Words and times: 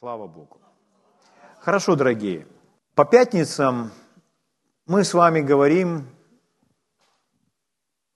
Слава 0.00 0.28
Богу. 0.28 0.60
Хорошо, 1.58 1.96
дорогие. 1.96 2.46
По 2.94 3.04
пятницам 3.04 3.90
мы 4.86 5.02
с 5.02 5.12
вами 5.12 5.40
говорим, 5.40 6.06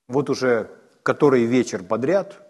вот 0.07 0.31
уже 0.31 0.71
который 1.03 1.45
вечер 1.45 1.83
подряд, 1.83 2.41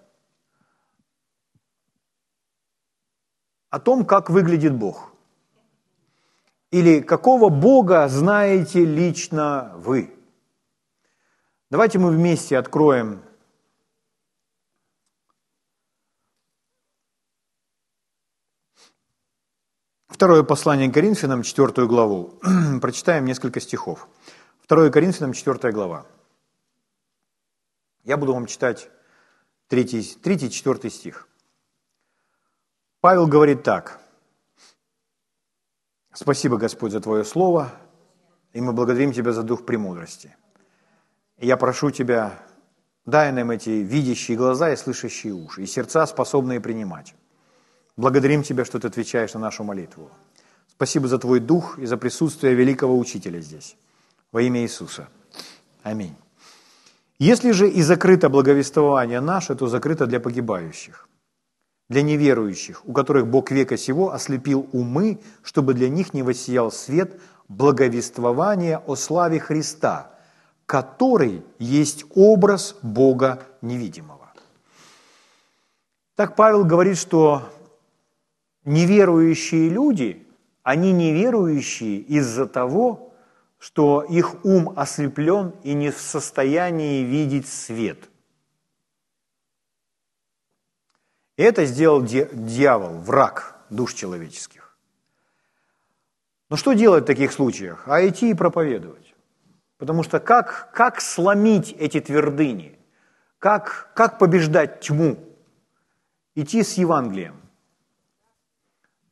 о 3.70 3.80
том, 3.80 4.04
как 4.04 4.28
выглядит 4.28 4.74
Бог. 4.74 5.14
Или 6.70 7.00
какого 7.00 7.48
Бога 7.48 8.08
знаете 8.08 8.84
лично 8.84 9.72
вы. 9.76 10.14
Давайте 11.70 11.98
мы 11.98 12.10
вместе 12.10 12.58
откроем 12.58 13.22
Второе 20.22 20.44
послание 20.44 20.88
Коринфянам, 20.88 21.42
четвертую 21.42 21.88
главу. 21.88 22.38
Прочитаем 22.80 23.24
несколько 23.24 23.58
стихов. 23.58 24.06
Второе 24.60 24.88
Коринфянам, 24.88 25.32
четвертая 25.32 25.72
глава. 25.72 26.06
Я 28.04 28.16
буду 28.16 28.32
вам 28.32 28.46
читать 28.46 28.88
третий, 29.66 30.16
третий, 30.22 30.48
четвертый 30.48 30.92
стих. 30.92 31.26
Павел 33.00 33.26
говорит 33.26 33.64
так. 33.64 33.98
Спасибо, 36.12 36.56
Господь, 36.56 36.92
за 36.92 37.00
Твое 37.00 37.24
Слово, 37.24 37.72
и 38.52 38.60
мы 38.60 38.72
благодарим 38.72 39.12
Тебя 39.12 39.32
за 39.32 39.42
дух 39.42 39.66
премудрости. 39.66 40.36
Я 41.36 41.56
прошу 41.56 41.90
Тебя, 41.90 42.38
дай 43.06 43.32
нам 43.32 43.50
эти 43.50 43.70
видящие 43.70 44.36
глаза 44.36 44.72
и 44.72 44.76
слышащие 44.76 45.32
уши, 45.32 45.64
и 45.64 45.66
сердца, 45.66 46.06
способные 46.06 46.60
принимать. 46.60 47.16
Благодарим 47.96 48.42
Тебя, 48.42 48.64
что 48.64 48.78
Ты 48.78 48.88
отвечаешь 48.88 49.34
на 49.34 49.40
нашу 49.40 49.64
молитву. 49.64 50.10
Спасибо 50.68 51.08
за 51.08 51.18
Твой 51.18 51.40
Дух 51.40 51.78
и 51.78 51.86
за 51.86 51.96
присутствие 51.96 52.54
великого 52.54 52.98
Учителя 52.98 53.40
здесь. 53.40 53.76
Во 54.32 54.40
имя 54.40 54.62
Иисуса. 54.62 55.08
Аминь. 55.82 56.14
Если 57.18 57.52
же 57.52 57.68
и 57.68 57.82
закрыто 57.82 58.28
благовествование 58.28 59.20
наше, 59.20 59.54
то 59.54 59.66
закрыто 59.66 60.06
для 60.06 60.18
погибающих, 60.18 61.08
для 61.88 62.02
неверующих, 62.02 62.84
у 62.86 62.92
которых 62.92 63.26
Бог 63.26 63.50
века 63.50 63.76
сего 63.76 64.12
ослепил 64.12 64.68
умы, 64.72 65.20
чтобы 65.42 65.74
для 65.74 65.88
них 65.88 66.14
не 66.14 66.22
воссиял 66.22 66.72
свет 66.72 67.20
благовествования 67.48 68.78
о 68.78 68.96
славе 68.96 69.38
Христа, 69.38 70.10
который 70.66 71.44
есть 71.58 72.06
образ 72.14 72.74
Бога 72.82 73.42
невидимого. 73.60 74.32
Так 76.16 76.34
Павел 76.34 76.64
говорит, 76.64 76.98
что 76.98 77.42
неверующие 78.64 79.68
люди, 79.68 80.26
они 80.62 80.92
неверующие 80.92 81.98
из-за 81.98 82.46
того, 82.46 83.14
что 83.58 84.02
их 84.02 84.44
ум 84.44 84.72
ослеплен 84.76 85.54
и 85.62 85.74
не 85.74 85.90
в 85.90 85.98
состоянии 85.98 87.04
видеть 87.04 87.48
свет. 87.48 88.08
Это 91.36 91.64
сделал 91.64 92.02
дьявол, 92.02 92.98
враг 92.98 93.56
душ 93.70 93.94
человеческих. 93.94 94.76
Но 96.50 96.56
что 96.56 96.74
делать 96.74 97.04
в 97.04 97.06
таких 97.06 97.32
случаях? 97.32 97.88
А 97.88 98.06
идти 98.06 98.30
и 98.30 98.34
проповедовать. 98.34 99.14
Потому 99.78 100.02
что 100.02 100.20
как, 100.20 100.70
как 100.72 101.00
сломить 101.00 101.72
эти 101.78 101.98
твердыни? 102.00 102.78
Как, 103.38 103.90
как 103.94 104.18
побеждать 104.18 104.80
тьму? 104.80 105.16
Идти 106.34 106.62
с 106.62 106.74
Евангелием 106.74 107.41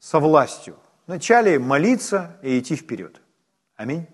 со 0.01 0.19
властью. 0.19 0.77
Вначале 1.07 1.59
молиться 1.59 2.39
и 2.43 2.59
идти 2.59 2.75
вперед. 2.75 3.21
Аминь. 3.77 4.07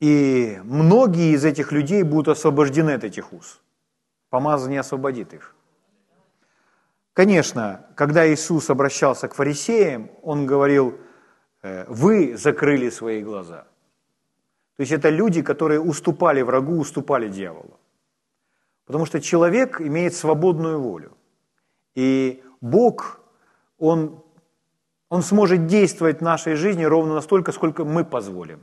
И 0.00 0.60
многие 0.64 1.32
из 1.34 1.44
этих 1.44 1.72
людей 1.72 2.02
будут 2.02 2.28
освобождены 2.28 2.90
от 2.90 3.04
этих 3.04 3.32
уз. 3.32 3.60
Помазание 4.28 4.80
освободит 4.80 5.32
их. 5.32 5.54
Конечно, 7.14 7.86
когда 7.94 8.28
Иисус 8.28 8.68
обращался 8.70 9.28
к 9.28 9.34
фарисеям, 9.34 10.10
Он 10.22 10.46
говорил, 10.46 10.98
«Э, 11.62 11.84
вы 11.88 12.36
закрыли 12.36 12.90
свои 12.90 13.22
глаза. 13.22 13.66
То 14.76 14.80
есть 14.80 14.92
это 14.92 15.08
люди, 15.08 15.40
которые 15.40 15.80
уступали 15.80 16.42
врагу, 16.42 16.80
уступали 16.80 17.28
дьяволу. 17.28 17.78
Потому 18.86 19.06
что 19.06 19.20
человек 19.20 19.80
имеет 19.80 20.14
свободную 20.14 20.80
волю. 20.80 21.16
И 21.94 22.42
Бог, 22.60 23.20
Он, 23.78 24.22
он 25.08 25.22
сможет 25.22 25.66
действовать 25.66 26.18
в 26.18 26.22
нашей 26.22 26.54
жизни 26.54 26.84
ровно 26.84 27.14
настолько, 27.14 27.52
сколько 27.52 27.84
мы 27.84 28.04
позволим. 28.04 28.60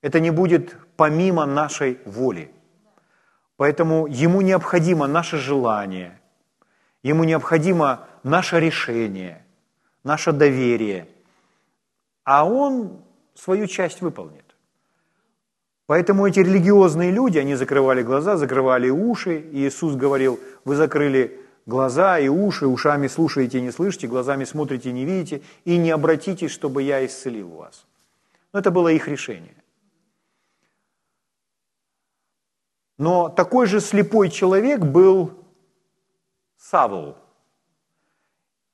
Это 0.00 0.20
не 0.20 0.30
будет 0.30 0.76
помимо 0.96 1.46
нашей 1.46 1.98
воли. 2.04 2.52
Поэтому 3.56 4.06
Ему 4.06 4.40
необходимо 4.40 5.06
наше 5.06 5.38
желание, 5.38 6.20
Ему 7.02 7.24
необходимо 7.24 8.06
наше 8.22 8.60
решение, 8.60 9.44
наше 10.04 10.32
доверие. 10.32 11.08
А 12.24 12.44
Он 12.44 13.02
свою 13.34 13.66
часть 13.66 14.00
выполнит. 14.00 14.47
Поэтому 15.88 16.26
эти 16.26 16.40
религиозные 16.40 17.10
люди, 17.10 17.38
они 17.38 17.54
закрывали 17.54 18.02
глаза, 18.02 18.36
закрывали 18.36 18.90
уши, 18.90 19.40
и 19.40 19.66
Иисус 19.66 19.94
говорил, 19.94 20.38
вы 20.66 20.76
закрыли 20.76 21.40
глаза 21.64 22.18
и 22.18 22.28
уши, 22.28 22.66
ушами 22.66 23.06
слушаете 23.06 23.56
и 23.56 23.62
не 23.62 23.70
слышите, 23.70 24.06
глазами 24.06 24.44
смотрите 24.44 24.90
и 24.90 24.92
не 24.92 25.06
видите, 25.06 25.40
и 25.64 25.78
не 25.78 25.90
обратитесь, 25.90 26.50
чтобы 26.50 26.82
я 26.82 27.06
исцелил 27.06 27.48
вас. 27.48 27.86
Но 28.52 28.60
это 28.60 28.70
было 28.70 28.88
их 28.88 29.08
решение. 29.08 29.54
Но 32.98 33.30
такой 33.30 33.66
же 33.66 33.80
слепой 33.80 34.28
человек 34.28 34.80
был 34.80 35.30
Савол. 36.58 37.16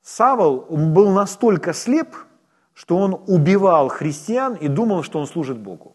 Савол 0.03 0.67
был 0.69 1.13
настолько 1.13 1.75
слеп, 1.75 2.17
что 2.73 2.97
он 2.99 3.23
убивал 3.29 3.89
христиан 3.89 4.57
и 4.57 4.67
думал, 4.67 5.05
что 5.05 5.21
он 5.21 5.29
служит 5.29 5.59
Богу. 5.59 5.95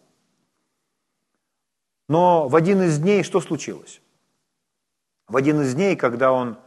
Но 2.10 2.48
в 2.48 2.56
один 2.56 2.82
из 2.82 2.98
дней 2.98 3.22
что 3.22 3.40
случилось? 3.40 4.02
В 5.28 5.36
один 5.36 5.60
из 5.60 5.76
дней, 5.76 5.94
когда 5.94 6.32
он, 6.32 6.58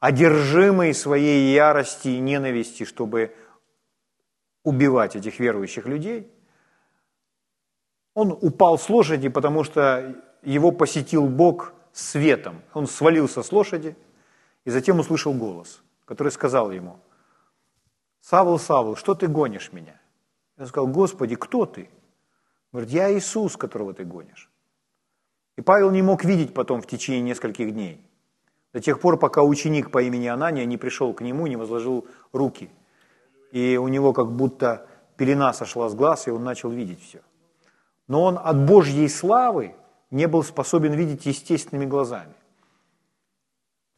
одержимый 0.00 0.92
своей 0.94 1.54
ярости 1.54 2.08
и 2.08 2.18
ненависти, 2.18 2.82
чтобы 2.82 3.32
убивать 4.64 5.14
этих 5.14 5.38
верующих 5.38 5.86
людей, 5.86 6.28
он 8.14 8.32
упал 8.32 8.80
с 8.80 8.88
лошади, 8.88 9.28
потому 9.28 9.62
что 9.62 10.20
его 10.42 10.72
посетил 10.72 11.28
Бог 11.28 11.72
светом. 11.92 12.60
Он 12.74 12.88
свалился 12.88 13.44
с 13.44 13.52
лошади 13.52 13.96
и 14.64 14.70
затем 14.70 14.98
услышал 14.98 15.32
голос, 15.32 15.84
который 16.04 16.32
сказал 16.32 16.72
ему, 16.72 16.98
«Савл, 18.22 18.58
Савл, 18.58 18.96
что 18.96 19.14
ты 19.14 19.28
гонишь 19.28 19.70
меня?» 19.72 20.00
Он 20.58 20.66
сказал, 20.66 20.88
«Господи, 20.88 21.36
кто 21.36 21.64
ты?» 21.64 21.88
Говорит, 22.72 22.90
«Я 22.90 23.16
Иисус, 23.16 23.56
которого 23.56 23.94
ты 23.94 24.04
гонишь». 24.04 24.49
И 25.60 25.62
Павел 25.62 25.90
не 25.90 26.00
мог 26.00 26.24
видеть 26.24 26.54
потом 26.54 26.80
в 26.80 26.86
течение 26.86 27.20
нескольких 27.20 27.74
дней. 27.74 28.00
До 28.72 28.80
тех 28.80 28.98
пор, 28.98 29.18
пока 29.18 29.42
ученик 29.42 29.90
по 29.90 30.02
имени 30.02 30.26
Анания 30.26 30.64
не 30.64 30.78
пришел 30.78 31.12
к 31.12 31.20
нему, 31.20 31.46
не 31.48 31.56
возложил 31.56 32.06
руки. 32.32 32.70
И 33.52 33.76
у 33.76 33.88
него 33.88 34.14
как 34.14 34.32
будто 34.32 34.86
пелена 35.18 35.52
сошла 35.52 35.90
с 35.90 35.94
глаз, 35.94 36.28
и 36.28 36.30
он 36.30 36.44
начал 36.44 36.70
видеть 36.70 37.02
все. 37.02 37.20
Но 38.08 38.22
он 38.22 38.38
от 38.42 38.64
Божьей 38.64 39.06
славы 39.08 39.74
не 40.10 40.26
был 40.28 40.44
способен 40.44 40.94
видеть 40.94 41.26
естественными 41.26 41.84
глазами. 41.84 42.32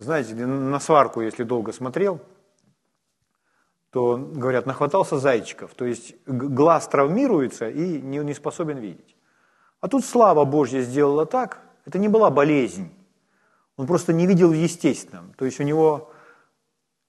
Знаете, 0.00 0.34
на 0.34 0.80
сварку, 0.80 1.20
если 1.20 1.44
долго 1.44 1.72
смотрел, 1.72 2.18
то, 3.90 4.16
говорят, 4.16 4.66
нахватался 4.66 5.16
зайчиков. 5.18 5.74
То 5.74 5.84
есть 5.84 6.16
глаз 6.26 6.88
травмируется 6.88 7.68
и 7.68 8.00
не 8.00 8.34
способен 8.34 8.78
видеть. 8.78 9.11
А 9.82 9.88
тут 9.88 10.04
слава 10.04 10.44
Божья 10.44 10.80
сделала 10.80 11.26
так, 11.26 11.60
это 11.84 11.98
не 11.98 12.06
была 12.08 12.30
болезнь. 12.30 12.88
Он 13.76 13.86
просто 13.88 14.12
не 14.12 14.28
видел 14.28 14.50
в 14.50 14.54
естественном. 14.54 15.34
То 15.36 15.44
есть 15.44 15.58
у 15.58 15.64
него 15.64 16.12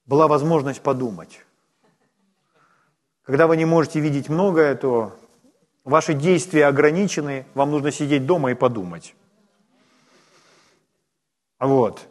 была 0.08 0.28
возможность 0.28 0.81
подумать. 0.81 1.46
Когда 3.22 3.46
вы 3.46 3.58
не 3.58 3.66
можете 3.66 4.00
видеть 4.00 4.28
многое, 4.28 4.74
то 4.74 5.16
ваши 5.84 6.16
действия 6.16 6.66
ограничены, 6.66 7.46
вам 7.54 7.70
нужно 7.70 7.92
сидеть 7.92 8.25
дома 8.25 8.50
и 8.50 8.56
подумать. 8.56 9.16
Вот. 11.60 12.08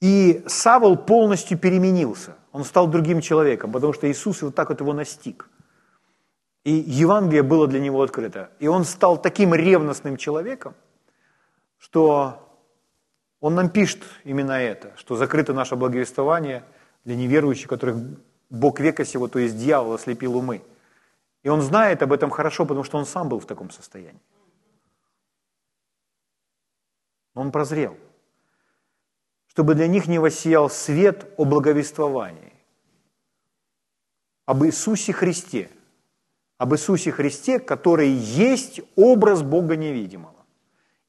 И 0.00 0.44
Савол 0.46 0.96
полностью 0.96 1.58
переменился. 1.58 2.36
Он 2.52 2.64
стал 2.64 2.86
другим 2.86 3.20
человеком, 3.20 3.72
потому 3.72 3.92
что 3.92 4.08
Иисус 4.08 4.42
вот 4.42 4.54
так 4.54 4.68
вот 4.68 4.80
его 4.80 4.92
настиг. 4.92 5.50
И 6.66 6.72
Евангелие 6.72 7.44
было 7.44 7.68
для 7.68 7.78
него 7.78 8.02
открыто. 8.02 8.50
И 8.58 8.66
он 8.66 8.84
стал 8.84 9.22
таким 9.22 9.54
ревностным 9.54 10.16
человеком, 10.16 10.74
что 11.78 12.60
Он 13.38 13.54
нам 13.54 13.70
пишет 13.70 14.02
именно 14.24 14.50
это, 14.50 14.92
что 14.96 15.14
закрыто 15.14 15.54
наше 15.54 15.76
благовествование 15.76 16.64
для 17.04 17.14
неверующих, 17.14 17.68
которых 17.68 17.98
Бог 18.50 18.80
века 18.80 19.04
сего, 19.04 19.28
то 19.28 19.38
есть 19.38 19.56
дьявол, 19.56 19.94
ослепил 19.94 20.36
умы. 20.36 20.60
И 21.44 21.48
он 21.48 21.62
знает 21.62 22.02
об 22.02 22.12
этом 22.12 22.30
хорошо, 22.30 22.66
потому 22.66 22.82
что 22.82 22.98
он 22.98 23.06
сам 23.06 23.28
был 23.28 23.38
в 23.38 23.46
таком 23.46 23.70
состоянии. 23.70 24.20
Он 27.34 27.52
прозрел. 27.52 27.96
Чтобы 29.46 29.76
для 29.76 29.86
них 29.86 30.08
не 30.08 30.18
воссиял 30.18 30.68
свет 30.68 31.32
о 31.36 31.44
благовествовании. 31.44 32.54
Об 34.46 34.64
Иисусе 34.64 35.12
Христе. 35.12 35.70
Об 36.58 36.72
Иисусе 36.74 37.12
Христе, 37.12 37.58
который 37.58 38.08
есть 38.08 38.80
образ 38.96 39.42
Бога 39.42 39.76
невидимого. 39.76 40.44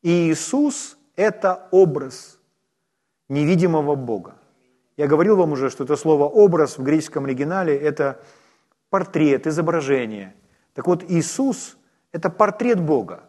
И 0.02 0.30
Иисус– 0.32 0.98
это 1.16 1.68
образ 1.72 2.40
невидимого 3.30 3.96
Бога. 3.96 4.36
Я 4.98 5.08
говорил 5.08 5.38
вам 5.38 5.52
уже, 5.52 5.70
что 5.70 5.84
это 5.84 5.96
слово 5.96 6.26
«образ» 6.26 6.78
в 6.78 6.84
греческом 6.84 7.26
оригинале– 7.26 7.78
это 7.80 8.20
портрет, 8.90 9.48
изображение. 9.48 10.34
Так 10.74 10.88
вот, 10.88 11.04
Иисус– 11.08 11.78
это 12.12 12.30
портрет 12.30 12.82
Бога, 12.82 13.24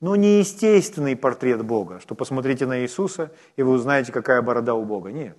но 0.00 0.16
не 0.16 0.40
естественный 0.40 1.16
портрет 1.16 1.64
Бога, 1.64 2.00
что 2.00 2.14
посмотрите 2.14 2.66
на 2.66 2.80
Иисуса, 2.80 3.32
и 3.56 3.62
вы 3.62 3.72
узнаете, 3.72 4.12
какая 4.12 4.42
борода 4.42 4.74
у 4.74 4.84
Бога. 4.84 5.12
Нет. 5.12 5.36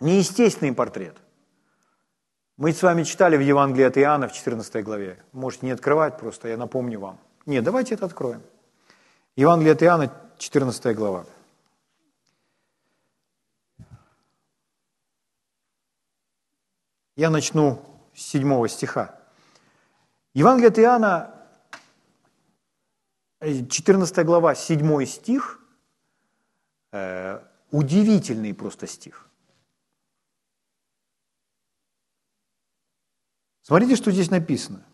Неестественный 0.00 0.74
портрет. 0.74 1.16
Мы 2.58 2.72
с 2.72 2.82
вами 2.82 3.04
читали 3.04 3.36
в 3.36 3.40
Евангелии 3.40 3.86
от 3.86 3.96
Иоанна 3.96 4.28
в 4.28 4.32
14 4.32 4.84
главе. 4.84 5.22
Можете 5.32 5.66
не 5.66 5.72
открывать 5.72 6.18
просто, 6.18 6.48
я 6.48 6.56
напомню 6.56 7.00
вам. 7.00 7.18
Нет, 7.46 7.64
давайте 7.64 7.94
это 7.94 8.04
откроем. 8.04 8.42
Евангелие 9.36 9.72
от 9.72 9.82
Иоанна, 9.82 10.12
14 10.36 10.94
глава. 10.94 11.24
Я 17.16 17.30
начну 17.30 17.82
с 18.14 18.22
7 18.22 18.68
стиха. 18.68 19.18
Евангелие 20.34 20.68
от 20.68 20.78
Иоанна, 20.78 21.34
14 23.40 24.26
глава, 24.26 24.54
7 24.54 25.06
стих, 25.06 25.58
э, 26.92 27.40
удивительный 27.70 28.54
просто 28.54 28.86
стих. 28.86 29.28
Смотрите, 33.62 33.96
что 33.96 34.10
здесь 34.10 34.30
написано. 34.30 34.84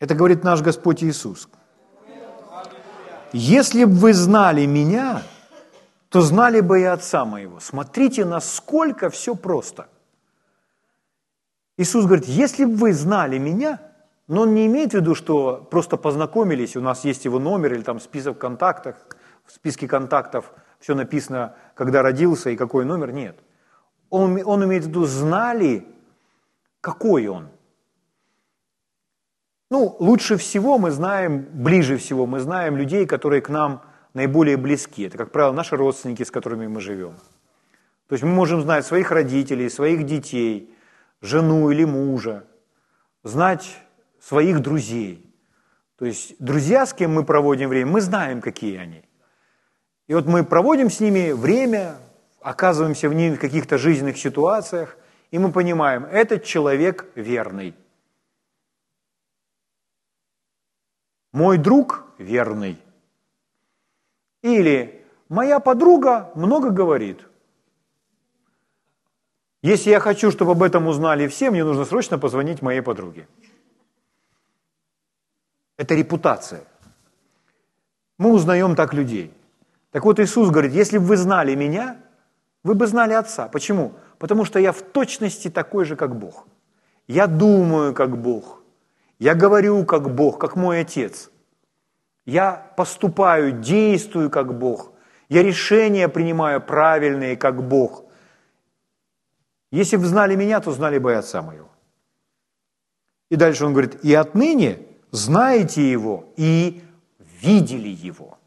Это 0.00 0.14
говорит 0.14 0.44
наш 0.44 0.60
Господь 0.60 1.02
Иисус. 1.04 1.48
Если 3.32 3.84
бы 3.84 3.92
вы 3.92 4.12
знали 4.12 4.66
меня, 4.66 5.22
то 6.08 6.20
знали 6.20 6.60
бы 6.60 6.80
и 6.80 6.84
Отца 6.84 7.24
моего. 7.24 7.60
Смотрите, 7.60 8.24
насколько 8.24 9.08
все 9.08 9.34
просто. 9.34 9.88
Иисус 11.78 12.04
говорит, 12.04 12.26
если 12.26 12.64
бы 12.66 12.74
вы 12.74 12.92
знали 12.92 13.38
меня, 13.38 13.80
но 14.28 14.42
он 14.42 14.54
не 14.54 14.66
имеет 14.66 14.90
в 14.92 14.94
виду, 14.94 15.14
что 15.14 15.66
просто 15.70 15.96
познакомились, 15.96 16.76
у 16.76 16.80
нас 16.80 17.04
есть 17.04 17.24
его 17.24 17.38
номер 17.38 17.74
или 17.74 17.82
там 17.82 17.98
список 18.00 18.38
контактов, 18.38 18.96
в 19.46 19.52
списке 19.52 19.88
контактов 19.88 20.52
все 20.78 20.94
написано, 20.94 21.54
когда 21.74 22.02
родился 22.02 22.50
и 22.50 22.56
какой 22.56 22.84
номер, 22.84 23.12
нет. 23.12 23.38
Он, 24.10 24.40
он 24.44 24.64
имеет 24.64 24.84
в 24.84 24.88
виду, 24.88 25.06
знали, 25.06 25.86
какой 26.82 27.28
он. 27.28 27.48
Ну, 29.70 29.96
лучше 30.00 30.36
всего 30.36 30.76
мы 30.76 30.90
знаем, 30.90 31.46
ближе 31.50 31.96
всего 31.96 32.26
мы 32.26 32.40
знаем 32.40 32.76
людей, 32.76 33.06
которые 33.06 33.40
к 33.40 33.48
нам 33.48 33.82
наиболее 34.12 34.58
близки. 34.58 35.04
Это, 35.04 35.16
как 35.16 35.30
правило, 35.30 35.52
наши 35.52 35.76
родственники, 35.76 36.24
с 36.24 36.30
которыми 36.30 36.66
мы 36.66 36.82
живем. 36.82 37.14
То 38.08 38.14
есть 38.14 38.22
мы 38.22 38.30
можем 38.30 38.60
знать 38.60 38.84
своих 38.84 39.10
родителей, 39.10 39.70
своих 39.70 40.04
детей, 40.04 40.74
жену 41.22 41.70
или 41.70 41.84
мужа, 41.84 42.44
знать 43.22 43.78
своих 44.20 44.60
друзей. 44.60 45.24
То 45.96 46.04
есть 46.04 46.34
друзья, 46.38 46.84
с 46.84 46.92
кем 46.92 47.14
мы 47.14 47.24
проводим 47.24 47.70
время, 47.70 47.90
мы 47.90 48.00
знаем, 48.02 48.42
какие 48.42 48.76
они. 48.76 49.04
И 50.08 50.14
вот 50.14 50.26
мы 50.26 50.44
проводим 50.44 50.90
с 50.90 51.00
ними 51.00 51.32
время, 51.32 51.94
оказываемся 52.42 53.08
в 53.08 53.14
них 53.14 53.36
в 53.36 53.40
каких-то 53.40 53.78
жизненных 53.78 54.18
ситуациях, 54.18 54.98
и 55.32 55.38
мы 55.38 55.50
понимаем, 55.50 56.04
этот 56.04 56.44
человек 56.44 57.10
верный. 57.16 57.74
Мой 61.32 61.58
друг 61.58 62.06
верный. 62.18 62.78
Или 64.42 65.04
моя 65.28 65.58
подруга 65.58 66.30
много 66.36 66.70
говорит– 66.70 67.26
если 69.62 69.90
я 69.90 70.00
хочу, 70.00 70.32
чтобы 70.32 70.52
об 70.52 70.62
этом 70.62 70.88
узнали 70.88 71.28
все, 71.28 71.50
мне 71.50 71.62
нужно 71.62 71.84
срочно 71.84 72.18
позвонить 72.18 72.62
моей 72.62 72.80
подруге. 72.80 73.28
Это 75.76 75.94
репутация. 75.94 76.64
Мы 78.18 78.32
узнаем 78.32 78.74
так 78.74 78.92
людей. 78.92 79.32
Так 79.92 80.04
вот 80.04 80.18
Иисус 80.18 80.50
говорит, 80.50 80.72
если 80.72 80.98
бы 80.98 81.04
вы 81.04 81.16
знали 81.16 81.54
меня, 81.54 81.96
вы 82.64 82.74
бы 82.74 82.86
знали 82.88 83.12
Отца. 83.12 83.46
Почему? 83.46 83.92
Потому 84.22 84.44
что 84.44 84.60
я 84.60 84.70
в 84.70 84.82
точности 84.82 85.50
такой 85.50 85.84
же, 85.84 85.96
как 85.96 86.16
Бог. 86.16 86.46
Я 87.08 87.26
думаю, 87.26 87.92
как 87.92 88.16
Бог. 88.16 88.62
Я 89.18 89.34
говорю, 89.34 89.84
как 89.84 90.14
Бог, 90.14 90.38
как 90.38 90.54
мой 90.54 90.82
Отец. 90.82 91.32
Я 92.24 92.72
поступаю, 92.76 93.50
действую, 93.50 94.30
как 94.30 94.56
Бог. 94.56 94.92
Я 95.28 95.42
решения 95.42 96.08
принимаю 96.08 96.60
правильные, 96.60 97.36
как 97.36 97.66
Бог. 97.66 98.04
Если 99.72 99.96
бы 99.96 100.06
знали 100.06 100.36
меня, 100.36 100.60
то 100.60 100.70
знали 100.70 100.98
бы 100.98 101.10
и 101.10 101.14
Отца 101.14 101.42
моего. 101.42 101.68
И 103.28 103.34
дальше 103.34 103.66
он 103.66 103.72
говорит, 103.72 104.04
и 104.04 104.14
отныне 104.14 104.78
знаете 105.10 105.90
Его 105.90 106.32
и 106.36 106.80
видели 107.42 107.88
Его. 107.88 108.38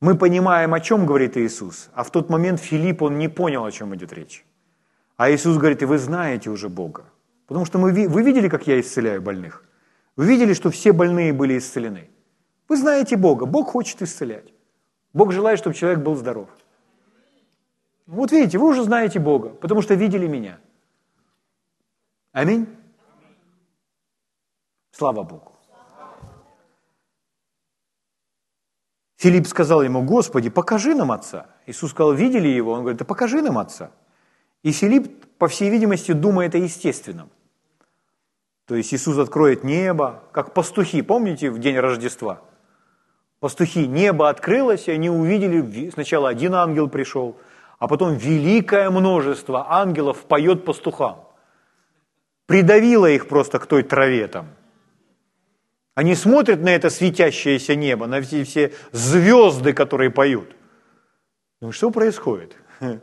Мы 0.00 0.16
понимаем, 0.16 0.74
о 0.74 0.80
чем 0.80 1.06
говорит 1.06 1.36
Иисус, 1.36 1.90
а 1.94 2.02
в 2.02 2.10
тот 2.10 2.30
момент 2.30 2.60
Филипп, 2.60 3.02
он 3.02 3.18
не 3.18 3.28
понял, 3.28 3.64
о 3.64 3.70
чем 3.70 3.94
идет 3.94 4.12
речь. 4.12 4.44
А 5.16 5.30
Иисус 5.30 5.56
говорит, 5.56 5.82
и 5.82 5.86
вы 5.86 5.98
знаете 5.98 6.50
уже 6.50 6.68
Бога. 6.68 7.04
Потому 7.46 7.66
что 7.66 7.78
мы, 7.78 8.08
вы 8.08 8.22
видели, 8.22 8.48
как 8.48 8.66
я 8.66 8.80
исцеляю 8.80 9.22
больных? 9.22 9.64
Вы 10.16 10.26
видели, 10.26 10.54
что 10.54 10.70
все 10.70 10.92
больные 10.92 11.32
были 11.32 11.56
исцелены? 11.56 12.10
Вы 12.68 12.76
знаете 12.76 13.16
Бога, 13.16 13.46
Бог 13.46 13.70
хочет 13.70 14.02
исцелять. 14.02 14.52
Бог 15.12 15.32
желает, 15.32 15.58
чтобы 15.58 15.74
человек 15.74 16.00
был 16.00 16.16
здоров. 16.16 16.48
Вот 18.06 18.32
видите, 18.32 18.58
вы 18.58 18.68
уже 18.68 18.82
знаете 18.82 19.18
Бога, 19.18 19.48
потому 19.48 19.82
что 19.82 19.94
видели 19.94 20.26
меня. 20.26 20.58
Аминь. 22.32 22.66
Слава 24.90 25.22
Богу. 25.22 25.53
Филипп 29.24 29.46
сказал 29.46 29.82
ему, 29.82 30.02
Господи, 30.02 30.50
покажи 30.50 30.94
нам 30.94 31.10
Отца. 31.10 31.46
Иисус 31.64 31.92
сказал, 31.92 32.12
видели 32.12 32.46
его? 32.46 32.72
Он 32.72 32.80
говорит, 32.80 32.98
да 32.98 33.06
покажи 33.06 33.40
нам 33.40 33.56
Отца. 33.56 33.90
И 34.62 34.70
Филипп, 34.70 35.24
по 35.38 35.48
всей 35.48 35.70
видимости, 35.70 36.12
думает 36.12 36.54
о 36.54 36.58
естественном. 36.58 37.30
То 38.66 38.74
есть 38.74 38.92
Иисус 38.92 39.16
откроет 39.16 39.64
небо, 39.64 40.24
как 40.32 40.52
пастухи, 40.52 41.00
помните, 41.00 41.50
в 41.50 41.58
день 41.58 41.78
Рождества? 41.78 42.42
Пастухи, 43.40 43.86
небо 43.86 44.28
открылось, 44.28 44.88
и 44.88 44.90
они 44.90 45.08
увидели, 45.08 45.88
сначала 45.88 46.28
один 46.28 46.54
ангел 46.54 46.90
пришел, 46.90 47.38
а 47.78 47.88
потом 47.88 48.16
великое 48.16 48.90
множество 48.90 49.72
ангелов 49.72 50.26
поет 50.26 50.66
пастухам. 50.66 51.26
Придавило 52.44 53.06
их 53.06 53.26
просто 53.26 53.58
к 53.58 53.64
той 53.64 53.84
траве 53.84 54.28
там. 54.28 54.48
Они 55.94 56.16
смотрят 56.16 56.60
на 56.60 56.70
это 56.70 56.90
светящееся 56.90 57.76
небо, 57.76 58.06
на 58.06 58.20
все, 58.20 58.44
все 58.44 58.74
звезды, 58.90 59.72
которые 59.72 60.10
поют. 60.10 60.56
Ну 61.60 61.70
что 61.70 61.90
происходит? 61.90 62.56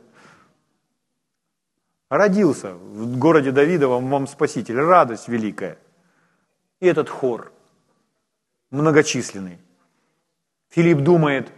Родился 2.09 2.73
в 2.73 3.17
городе 3.17 3.51
Давидова 3.51 3.99
вам 4.01 4.27
Спаситель, 4.27 4.75
радость 4.75 5.29
великая. 5.29 5.77
И 6.81 6.87
этот 6.87 7.09
хор 7.09 7.53
многочисленный. 8.71 9.59
Филипп 10.69 10.99
думает, 10.99 11.51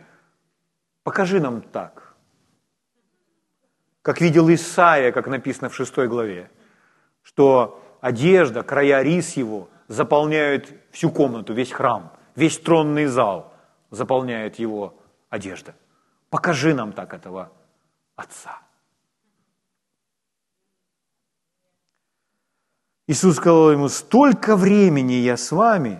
покажи 1.04 1.40
нам 1.40 1.62
так, 1.62 2.16
как 4.04 4.22
видел 4.22 4.54
Исаия, 4.54 5.12
как 5.12 5.28
написано 5.28 5.70
в 5.70 5.75
6 5.75 5.96
главе, 6.08 6.52
что 7.24 7.82
одежда, 8.02 8.63
края 8.63 9.02
рис 9.02 9.34
его 9.38 9.70
заполняют 9.94 10.74
всю 10.92 11.12
комнату, 11.12 11.54
весь 11.54 11.72
храм, 11.72 12.12
весь 12.36 12.58
тронный 12.58 13.06
зал 13.06 13.54
заполняет 13.92 14.60
его 14.60 14.96
одежда. 15.30 15.76
Покажи 16.30 16.74
нам 16.74 16.94
так 16.94 17.14
этого 17.14 17.52
Отца. 18.16 18.60
Иисус 23.08 23.36
сказал 23.36 23.72
ему, 23.72 23.90
столько 23.90 24.56
времени 24.56 25.14
я 25.14 25.36
с 25.36 25.52
вами, 25.52 26.00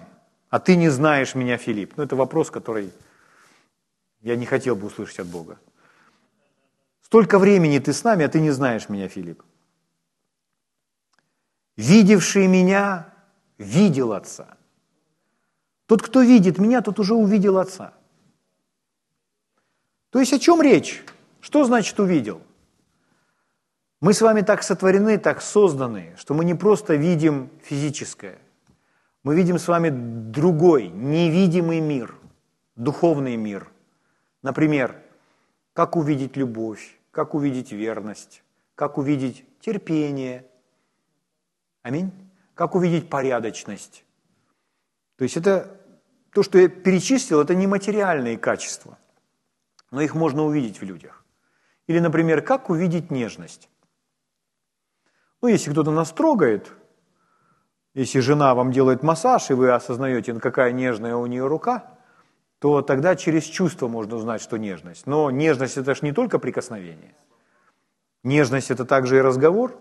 а 0.50 0.60
ты 0.60 0.76
не 0.76 0.90
знаешь 0.90 1.36
меня, 1.36 1.58
Филипп. 1.58 1.98
Ну, 1.98 2.04
это 2.04 2.16
вопрос, 2.16 2.50
который 2.50 2.92
я 4.22 4.36
не 4.36 4.46
хотел 4.46 4.76
бы 4.76 4.88
услышать 4.88 5.20
от 5.20 5.28
Бога. 5.28 5.60
Столько 7.02 7.40
времени 7.40 7.80
ты 7.80 7.94
с 7.94 8.04
нами, 8.04 8.26
а 8.26 8.30
ты 8.30 8.40
не 8.40 8.52
знаешь 8.52 8.90
меня, 8.90 9.08
Филипп. 9.08 9.44
Видевший 11.76 12.48
меня, 12.48 13.13
видел 13.64 14.14
Отца. 14.14 14.58
Тот, 15.88 16.02
кто 16.02 16.22
видит 16.22 16.60
меня, 16.60 16.82
тот 16.82 17.00
уже 17.00 17.14
увидел 17.14 17.58
Отца. 17.58 17.94
То 20.12 20.20
есть 20.20 20.34
о 20.34 20.40
чем 20.40 20.62
речь? 20.62 21.04
Что 21.42 21.64
значит 21.64 22.00
увидел? 22.00 22.42
Мы 24.00 24.14
с 24.14 24.22
вами 24.22 24.42
так 24.42 24.64
сотворены, 24.64 25.18
так 25.18 25.42
созданы, 25.42 26.14
что 26.18 26.34
мы 26.34 26.46
не 26.46 26.54
просто 26.54 26.96
видим 26.96 27.50
физическое, 27.64 28.38
мы 29.24 29.36
видим 29.36 29.58
с 29.58 29.68
вами 29.68 29.90
другой, 29.90 30.90
невидимый 30.90 31.80
мир, 31.80 32.16
духовный 32.76 33.38
мир. 33.38 33.72
Например, 34.42 35.02
как 35.74 35.96
увидеть 35.96 36.36
любовь, 36.36 37.00
как 37.12 37.34
увидеть 37.34 37.72
верность, 37.72 38.44
как 38.76 38.98
увидеть 38.98 39.46
терпение. 39.62 40.46
Аминь. 41.82 42.12
Как 42.54 42.76
увидеть 42.76 43.10
порядочность. 43.10 44.06
То 45.18 45.24
есть 45.24 45.38
это 45.38 45.80
то, 46.32 46.44
что 46.44 46.58
я 46.58 46.68
перечислил, 46.68 47.42
это 47.42 47.56
не 47.56 47.68
материальные 47.68 48.38
качества, 48.38 48.98
но 49.92 50.02
их 50.02 50.16
можно 50.16 50.44
увидеть 50.44 50.82
в 50.82 50.84
людях. 50.84 51.24
Или, 51.88 52.00
например, 52.00 52.42
как 52.42 52.70
увидеть 52.70 53.12
нежность. 53.12 53.70
Ну, 55.42 55.50
если 55.50 55.72
кто-то 55.72 55.92
нас 55.92 56.12
трогает, 56.12 56.72
если 57.94 58.20
жена 58.22 58.56
вам 58.56 58.72
делает 58.72 59.04
массаж, 59.04 59.52
и 59.52 59.54
вы 59.54 59.72
осознаете, 59.72 60.34
какая 60.40 60.72
нежная 60.72 61.16
у 61.16 61.26
нее 61.26 61.46
рука, 61.46 61.92
то 62.60 62.82
тогда 62.82 63.16
через 63.16 63.44
чувство 63.44 63.88
можно 63.88 64.16
узнать, 64.16 64.42
что 64.42 64.58
нежность. 64.58 65.06
Но 65.06 65.30
нежность– 65.30 65.78
это 65.78 65.94
же 65.94 66.00
не 66.04 66.14
только 66.14 66.40
прикосновение. 66.40 67.14
Нежность– 68.24 68.72
это 68.72 68.86
также 68.86 69.18
и 69.18 69.22
разговор. 69.22 69.78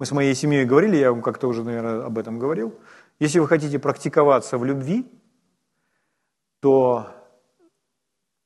Мы 0.00 0.06
с 0.06 0.12
моей 0.12 0.34
семьей 0.34 0.64
говорили, 0.64 0.96
я 0.96 1.12
вам 1.12 1.20
как-то 1.20 1.46
уже, 1.46 1.62
наверное, 1.62 2.06
об 2.06 2.16
этом 2.16 2.38
говорил. 2.38 2.74
Если 3.18 3.38
вы 3.38 3.46
хотите 3.46 3.78
практиковаться 3.78 4.56
в 4.56 4.64
любви, 4.64 5.06
то 6.60 7.14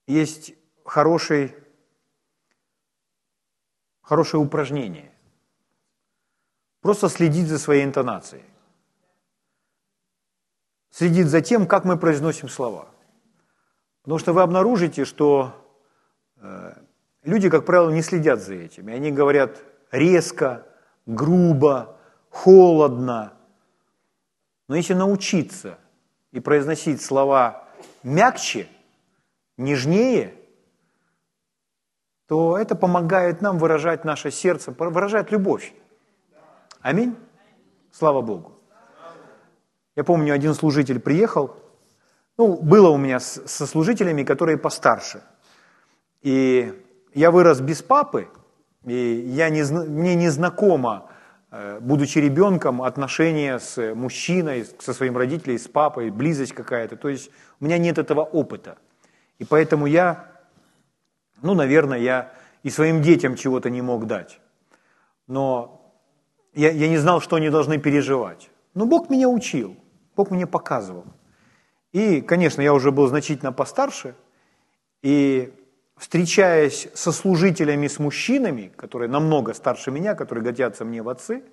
есть 0.08 0.54
хороший, 0.84 1.54
хорошее 4.02 4.42
упражнение. 4.42 5.12
Просто 6.80 7.08
следить 7.08 7.46
за 7.46 7.60
своей 7.60 7.84
интонацией. 7.84 8.44
Следить 10.90 11.28
за 11.28 11.40
тем, 11.40 11.68
как 11.68 11.84
мы 11.84 11.96
произносим 11.96 12.48
слова. 12.48 12.88
Потому 14.02 14.18
что 14.18 14.32
вы 14.32 14.42
обнаружите, 14.42 15.04
что 15.04 15.54
э, 16.38 16.72
люди, 17.22 17.48
как 17.48 17.64
правило, 17.64 17.90
не 17.90 18.02
следят 18.02 18.40
за 18.40 18.54
этим. 18.54 18.88
И 18.88 18.92
они 18.92 19.12
говорят 19.12 19.62
резко, 19.92 20.66
грубо, 21.06 21.96
холодно. 22.30 23.32
Но 24.68 24.76
если 24.76 24.94
научиться 24.94 25.78
и 26.32 26.40
произносить 26.40 27.02
слова 27.02 27.68
мягче, 28.02 28.68
нежнее, 29.56 30.34
то 32.26 32.56
это 32.56 32.74
помогает 32.74 33.42
нам 33.42 33.58
выражать 33.58 34.04
наше 34.04 34.30
сердце, 34.30 34.72
выражать 34.72 35.30
любовь. 35.30 35.74
Аминь? 36.80 37.16
Слава 37.92 38.22
Богу. 38.22 38.58
Я 39.94 40.02
помню, 40.02 40.34
один 40.34 40.54
служитель 40.54 40.98
приехал, 40.98 41.56
ну, 42.36 42.56
было 42.56 42.88
у 42.88 42.96
меня 42.96 43.20
со 43.20 43.66
служителями, 43.66 44.24
которые 44.24 44.58
постарше. 44.58 45.22
И 46.22 46.82
я 47.14 47.30
вырос 47.30 47.60
без 47.60 47.80
папы, 47.82 48.28
и 48.84 49.24
я 49.26 49.48
не, 49.48 49.62
мне 49.62 50.14
не 50.14 50.28
знакомо, 50.28 51.10
э, 51.50 51.78
будучи 51.80 52.18
ребенком, 52.18 52.82
отношения 52.82 53.58
с 53.58 53.94
мужчиной, 53.94 54.66
со 54.78 54.92
своим 54.92 55.16
родителем, 55.16 55.58
с 55.58 55.68
папой, 55.68 56.10
близость 56.10 56.52
какая-то. 56.52 56.96
То 56.96 57.08
есть 57.08 57.30
у 57.60 57.64
меня 57.64 57.78
нет 57.78 57.98
этого 57.98 58.20
опыта. 58.20 58.78
И 59.38 59.44
поэтому 59.44 59.86
я, 59.86 60.32
ну, 61.42 61.54
наверное, 61.54 61.98
я 61.98 62.32
и 62.62 62.70
своим 62.70 63.02
детям 63.02 63.36
чего-то 63.36 63.70
не 63.70 63.82
мог 63.82 64.06
дать. 64.06 64.40
Но 65.26 65.92
я, 66.54 66.70
я 66.70 66.88
не 66.88 66.98
знал, 66.98 67.20
что 67.20 67.36
они 67.36 67.50
должны 67.50 67.78
переживать. 67.78 68.50
Но 68.74 68.86
Бог 68.86 69.10
меня 69.10 69.28
учил, 69.28 69.76
Бог 70.16 70.30
мне 70.30 70.46
показывал. 70.46 71.04
И, 71.92 72.20
конечно, 72.20 72.60
я 72.60 72.74
уже 72.74 72.90
был 72.90 73.06
значительно 73.06 73.52
постарше, 73.52 74.16
и 75.02 75.52
встречаясь 75.96 76.88
со 76.94 77.12
служителями, 77.12 77.86
с 77.86 77.98
мужчинами, 77.98 78.72
которые 78.76 79.08
намного 79.08 79.54
старше 79.54 79.90
меня, 79.90 80.14
которые 80.14 80.44
годятся 80.44 80.84
мне 80.84 81.02
в 81.02 81.08
отцы, 81.08 81.44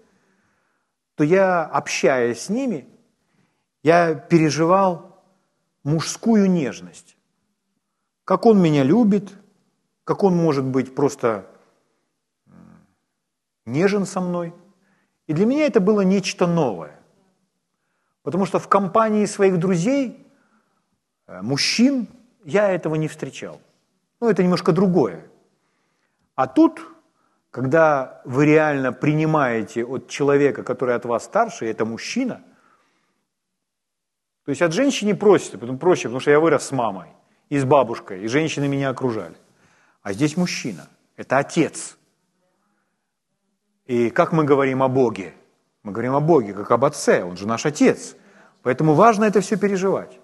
то 1.16 1.24
я, 1.24 1.66
общаясь 1.66 2.42
с 2.42 2.50
ними, 2.50 2.88
я 3.84 4.16
переживал 4.16 5.24
мужскую 5.84 6.50
нежность. 6.50 7.18
Как 8.24 8.46
он 8.46 8.62
меня 8.62 8.84
любит, 8.84 9.32
как 10.04 10.24
он 10.24 10.36
может 10.36 10.66
быть 10.66 10.96
просто 10.96 11.48
нежен 13.66 14.06
со 14.06 14.22
мной– 14.22 14.54
и 15.32 15.34
для 15.34 15.46
меня 15.46 15.66
это 15.66 15.80
было 15.80 16.02
нечто 16.02 16.46
новое. 16.46 17.00
Потому 18.22 18.46
что 18.46 18.60
в 18.60 18.68
компании 18.68 19.26
своих 19.26 19.60
друзей, 19.60 20.28
э, 21.28 21.42
мужчин, 21.42 22.08
я 22.44 22.70
этого 22.70 22.96
не 22.96 23.08
встречал. 23.08 23.62
Ну, 24.22 24.30
это 24.30 24.44
немножко 24.44 24.72
другое. 24.72 25.26
А 26.36 26.48
тут, 26.48 26.80
когда 27.50 28.22
вы 28.24 28.46
реально 28.46 28.94
принимаете 28.94 29.84
от 29.84 30.08
человека, 30.08 30.64
который 30.64 30.96
от 30.96 31.04
вас 31.04 31.26
старше, 31.26 31.66
это 31.66 31.84
мужчина, 31.84 32.42
то 34.46 34.52
есть 34.52 34.62
от 34.62 34.72
женщины 34.72 35.14
проще, 35.16 35.58
потому, 35.58 35.78
проще, 35.78 36.04
потому 36.04 36.22
что 36.22 36.32
я 36.32 36.40
вырос 36.40 36.68
с 36.68 36.72
мамой 36.72 37.10
и 37.50 37.60
с 37.60 37.66
бабушкой, 37.66 38.24
и 38.24 38.28
женщины 38.28 38.70
меня 38.70 38.90
окружали. 38.90 39.36
А 40.02 40.14
здесь 40.14 40.38
мужчина, 40.38 40.88
это 41.18 41.38
отец– 41.38 41.98
и 43.92 44.10
как 44.10 44.32
мы 44.32 44.46
говорим 44.46 44.84
о 44.84 44.88
Боге? 44.88 45.34
Мы 45.84 45.92
говорим 45.92 46.16
о 46.16 46.22
Боге, 46.22 46.54
как 46.54 46.72
об 46.72 46.86
Отце, 46.86 47.26
Он 47.26 47.36
же 47.36 47.46
наш 47.46 47.66
Отец. 47.66 48.16
Поэтому 48.64 48.94
важно 48.94 49.26
это 49.26 49.42
все 49.42 49.58
переживать. 49.58 50.18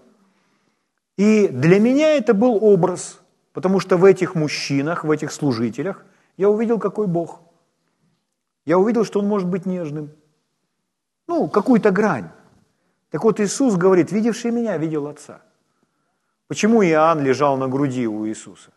И 1.18 1.50
для 1.50 1.78
меня 1.80 2.16
это 2.16 2.34
был 2.34 2.64
образ, 2.64 3.20
потому 3.58 3.80
что 3.80 3.98
в 3.98 4.06
этих 4.06 4.36
мужчинах, 4.36 5.04
в 5.04 5.10
этих 5.10 5.32
служителях 5.32 6.06
я 6.38 6.48
увидел, 6.48 6.78
какой 6.78 7.08
Бог. 7.08 7.40
Я 8.68 8.78
увидел, 8.78 9.04
что 9.04 9.20
Он 9.20 9.28
может 9.28 9.48
быть 9.48 9.66
нежным. 9.66 10.12
Ну, 11.28 11.48
какую-то 11.48 11.90
грань. 11.90 12.30
Так 13.10 13.24
вот 13.24 13.40
Иисус 13.40 13.76
говорит, 13.76 14.12
видевший 14.12 14.52
меня, 14.52 14.78
видел 14.78 15.08
Отца. 15.08 15.42
Почему 16.48 16.84
Иоанн 16.84 17.24
лежал 17.24 17.58
на 17.58 17.68
груди 17.68 18.08
у 18.08 18.28
Иисуса? 18.28 18.70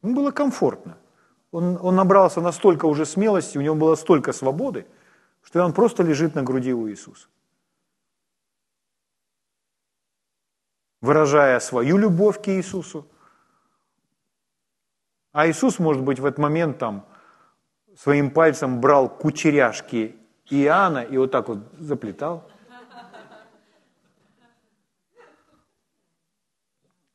Ему 0.00 0.14
было 0.14 0.30
комфортно. 0.30 0.96
Он, 1.50 1.76
он 1.82 1.96
набрался 1.96 2.40
настолько 2.40 2.86
уже 2.86 3.06
смелости, 3.06 3.58
у 3.58 3.62
него 3.62 3.74
было 3.74 3.96
столько 3.96 4.32
свободы, 4.32 4.86
что 5.42 5.64
он 5.64 5.72
просто 5.72 6.04
лежит 6.04 6.36
на 6.36 6.44
груди 6.44 6.72
у 6.72 6.88
Иисуса. 6.88 7.26
Выражая 11.00 11.58
свою 11.58 11.98
любовь 11.98 12.40
к 12.40 12.46
Иисусу. 12.46 13.08
А 15.32 15.46
Иисус, 15.48 15.78
может 15.78 16.02
быть, 16.02 16.18
в 16.18 16.26
этот 16.26 16.38
момент 16.38 16.78
там 16.78 17.06
своим 17.96 18.30
пальцем 18.30 18.80
брал 18.80 19.08
кучеряшки 19.08 20.16
Иоанна 20.50 21.00
и 21.00 21.16
вот 21.16 21.30
так 21.30 21.48
вот 21.48 21.58
заплетал. 21.78 22.48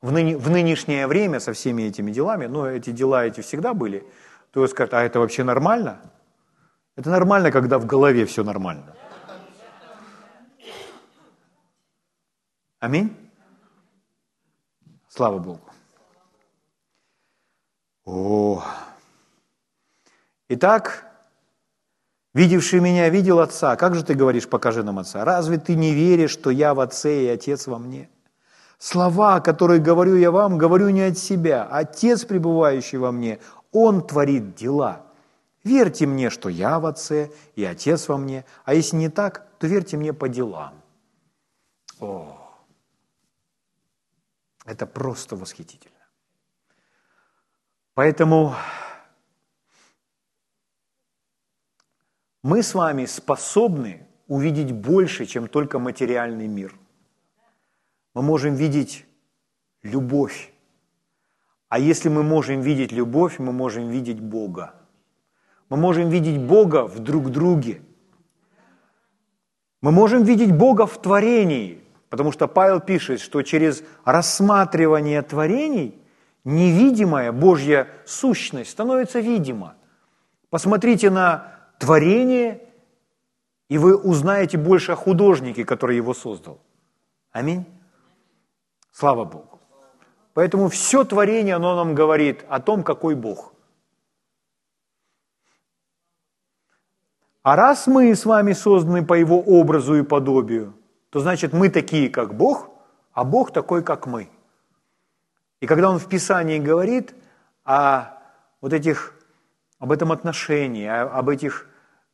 В, 0.02 0.12
ныне, 0.12 0.38
в 0.38 0.50
нынешнее 0.50 1.08
время 1.08 1.40
со 1.40 1.54
всеми 1.54 1.84
этими 1.84 2.12
делами, 2.12 2.46
ну, 2.46 2.66
эти 2.66 2.92
дела 2.92 3.26
эти 3.26 3.42
всегда 3.42 3.74
были– 3.74 4.06
то 4.56 4.66
скажет, 4.68 4.94
а 4.94 5.02
это 5.02 5.20
вообще 5.20 5.44
нормально? 5.44 6.00
Это 6.96 7.10
нормально, 7.10 7.52
когда 7.52 7.78
в 7.78 7.86
голове 7.86 8.26
все 8.26 8.42
нормально. 8.42 8.96
Аминь? 12.80 13.14
Слава 15.10 15.40
Богу. 15.40 15.70
О. 18.06 18.64
Итак, 20.48 21.06
видевший 22.34 22.80
меня, 22.80 23.10
видел 23.10 23.40
Отца. 23.40 23.76
Как 23.76 23.96
же 23.96 24.04
ты 24.04 24.14
говоришь, 24.14 24.48
покажи 24.48 24.84
нам 24.84 25.00
Отца? 25.00 25.26
Разве 25.26 25.58
ты 25.58 25.76
не 25.76 25.94
веришь, 25.94 26.32
что 26.32 26.52
я 26.52 26.74
в 26.76 26.80
Отце 26.80 27.26
и 27.26 27.28
Отец 27.28 27.66
во 27.66 27.80
мне? 27.80 28.10
Слова, 28.78 29.40
которые 29.40 29.80
говорю 29.82 30.16
я 30.16 30.30
вам, 30.30 30.58
говорю 30.58 30.90
не 30.90 31.02
от 31.02 31.18
себя. 31.18 31.64
Отец, 31.64 32.26
пребывающий 32.26 33.00
во 33.00 33.12
мне, 33.12 33.40
он 33.72 34.06
творит 34.06 34.54
дела. 34.54 35.02
Верьте 35.64 36.06
мне, 36.06 36.30
что 36.30 36.50
я 36.50 36.80
в 36.80 36.86
Отце 36.86 37.32
и 37.56 37.66
Отец 37.66 38.08
во 38.08 38.18
мне, 38.18 38.46
а 38.66 38.76
если 38.76 38.98
не 38.98 39.10
так, 39.10 39.48
то 39.58 39.66
верьте 39.66 39.98
мне 39.98 40.14
по 40.14 40.30
делам. 40.30 40.76
О, 42.00 42.38
Это 44.66 44.86
просто 44.86 45.36
восхитительно. 45.36 45.95
Поэтому 47.96 48.54
мы 52.44 52.62
с 52.62 52.74
вами 52.76 53.06
способны 53.06 54.06
увидеть 54.28 54.74
больше, 54.74 55.26
чем 55.26 55.48
только 55.48 55.80
материальный 55.80 56.48
мир. 56.48 56.76
Мы 58.14 58.22
можем 58.22 58.56
видеть 58.56 59.06
любовь. 59.82 60.52
А 61.70 61.80
если 61.80 62.10
мы 62.10 62.24
можем 62.24 62.60
видеть 62.60 62.92
любовь, 62.92 63.40
мы 63.40 63.54
можем 63.54 63.90
видеть 63.90 64.20
Бога. 64.20 64.74
Мы 65.70 65.78
можем 65.78 66.10
видеть 66.10 66.40
Бога 66.40 66.88
в 66.88 67.00
друг 67.00 67.30
друге. 67.32 67.82
Мы 69.82 69.92
можем 69.92 70.24
видеть 70.24 70.52
Бога 70.52 70.86
в 70.86 71.02
творении, 71.02 71.82
потому 72.10 72.34
что 72.34 72.48
Павел 72.48 72.82
пишет, 72.82 73.22
что 73.22 73.42
через 73.42 73.84
рассматривание 74.04 75.22
творений 75.22 76.05
невидимая 76.46 77.32
Божья 77.32 77.90
сущность 78.06 78.72
становится 78.72 79.20
видима. 79.20 79.76
Посмотрите 80.50 81.10
на 81.10 81.52
творение, 81.80 82.62
и 83.68 83.78
вы 83.78 83.98
узнаете 83.98 84.58
больше 84.58 84.94
о 84.94 84.96
художнике, 84.96 85.66
который 85.66 85.98
его 85.98 86.14
создал. 86.14 86.62
Аминь. 87.32 87.66
Слава 88.92 89.26
Богу. 89.26 89.60
Поэтому 90.34 90.70
все 90.70 91.04
творение, 91.04 91.56
оно 91.56 91.76
нам 91.76 91.96
говорит 91.96 92.46
о 92.48 92.62
том, 92.62 92.84
какой 92.84 93.16
Бог. 93.16 93.54
А 97.42 97.56
раз 97.56 97.88
мы 97.88 98.16
с 98.16 98.26
вами 98.26 98.54
созданы 98.54 99.06
по 99.06 99.14
Его 99.14 99.40
образу 99.40 99.96
и 99.96 100.04
подобию, 100.04 100.74
то 101.10 101.20
значит 101.20 101.54
мы 101.54 101.70
такие, 101.70 102.10
как 102.10 102.36
Бог, 102.36 102.70
а 103.14 103.24
Бог 103.24 103.52
такой, 103.52 103.84
как 103.84 104.08
мы. 104.08 104.30
И 105.62 105.68
когда 105.68 105.90
Он 105.90 106.00
в 106.00 106.08
Писании 106.08 106.60
говорит 106.60 107.14
о 107.64 108.18
вот 108.62 108.74
этих, 108.74 109.14
об 109.80 109.92
этом 109.92 110.12
отношении, 110.12 110.88
об 110.88 111.30
этих 111.30 111.68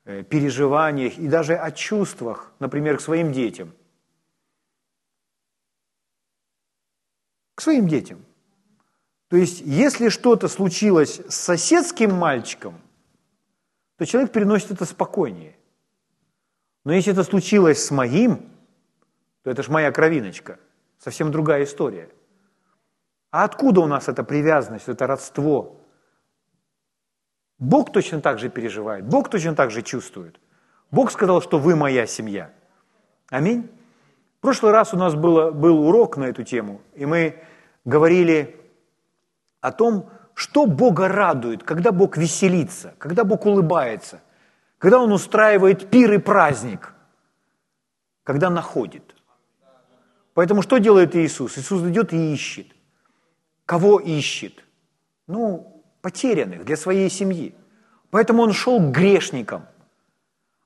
э, 0.06 0.24
переживаниях 0.24 1.18
и 1.18 1.28
даже 1.28 1.56
о 1.56 1.72
чувствах, 1.72 2.52
например, 2.60 2.98
к 2.98 3.02
своим 3.02 3.32
детям– 3.32 3.74
к 7.62 7.64
своим 7.64 7.88
детям. 7.88 8.26
То 9.28 9.38
есть, 9.38 9.62
если 9.62 10.10
что-то 10.10 10.48
случилось 10.48 11.22
с 11.30 11.36
соседским 11.36 12.12
мальчиком, 12.12 12.82
то 13.98 14.06
человек 14.06 14.32
переносит 14.32 14.72
это 14.72 14.84
спокойнее. 14.86 15.56
Но 16.86 16.92
если 16.92 17.14
это 17.14 17.24
случилось 17.24 17.86
с 17.86 17.92
моим, 17.92 18.50
то 19.44 19.52
это 19.52 19.62
же 19.62 19.72
моя 19.72 19.92
кровиночка. 19.92 20.60
Совсем 20.98 21.32
другая 21.32 21.66
история. 21.66 22.10
А 23.32 23.46
откуда 23.46 23.80
у 23.82 23.88
нас 23.88 24.10
эта 24.10 24.24
привязанность, 24.24 24.90
это 24.90 25.08
родство? 25.08 25.78
Бог 27.58 27.94
точно 27.94 28.22
так 28.22 28.40
же 28.40 28.50
переживает, 28.50 29.06
Бог 29.06 29.30
точно 29.30 29.56
так 29.56 29.72
же 29.72 29.82
чувствует. 29.82 30.40
Бог 30.92 31.12
сказал, 31.12 31.42
что 31.42 31.58
вы 31.58 31.76
моя 31.76 32.06
семья. 32.06 32.52
Аминь. 33.30 33.70
В 34.40 34.42
прошлый 34.42 34.74
раз 34.74 34.94
у 34.94 34.98
нас 34.98 35.16
было, 35.16 35.52
был 35.52 35.88
урок 35.88 36.18
на 36.18 36.26
эту 36.26 36.44
тему, 36.44 36.82
и 36.96 37.06
мы 37.06 37.42
говорили 37.86 38.60
о 39.62 39.72
том, 39.72 40.10
что 40.34 40.66
Бога 40.66 41.08
радует, 41.08 41.64
когда 41.64 41.92
Бог 41.92 42.18
веселится, 42.18 42.96
когда 42.98 43.24
Бог 43.24 43.46
улыбается, 43.46 44.22
когда 44.78 45.00
Он 45.00 45.12
устраивает 45.14 45.90
пир 45.90 46.12
и 46.14 46.18
праздник, 46.18 46.94
когда 48.24 48.50
находит. 48.50 49.16
Поэтому 50.34 50.64
что 50.64 50.80
делает 50.80 51.16
Иисус? 51.16 51.58
Иисус 51.58 51.84
идет 51.84 52.12
и 52.12 52.34
ищет. 52.34 52.68
Кого 53.72 54.00
ищет? 54.00 54.66
Ну, 55.28 55.82
потерянных 56.02 56.66
для 56.66 56.76
своей 56.76 57.10
семьи. 57.10 57.56
Поэтому 58.10 58.44
он 58.44 58.52
шел 58.52 58.80
к 58.80 58.92
грешникам. 58.92 59.66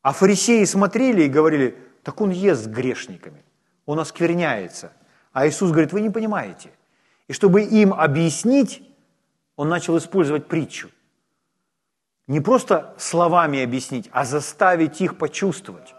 А 0.01 0.11
фарисеи 0.11 0.63
смотрели 0.63 1.23
и 1.23 1.29
говорили, 1.29 1.77
так 2.01 2.19
он 2.21 2.31
ест 2.31 2.63
с 2.63 2.67
грешниками, 2.67 3.43
он 3.85 3.99
оскверняется. 3.99 4.91
А 5.33 5.47
Иисус 5.47 5.69
говорит, 5.69 5.93
вы 5.93 6.01
не 6.01 6.09
понимаете– 6.09 6.71
и 7.27 7.33
чтобы 7.33 7.63
им 7.63 7.93
объяснить, 7.93 8.83
он 9.55 9.69
начал 9.69 9.97
использовать 9.97 10.47
притчу. 10.47 10.89
Не 12.27 12.39
просто 12.39 12.93
словами 12.97 13.63
объяснить, 13.63 14.09
а 14.11 14.25
заставить 14.25 15.01
их 15.01 15.17
почувствовать. 15.17 15.93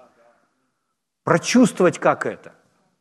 Прочувствовать, 1.25 1.99
как 1.99 2.27
это. 2.27 2.53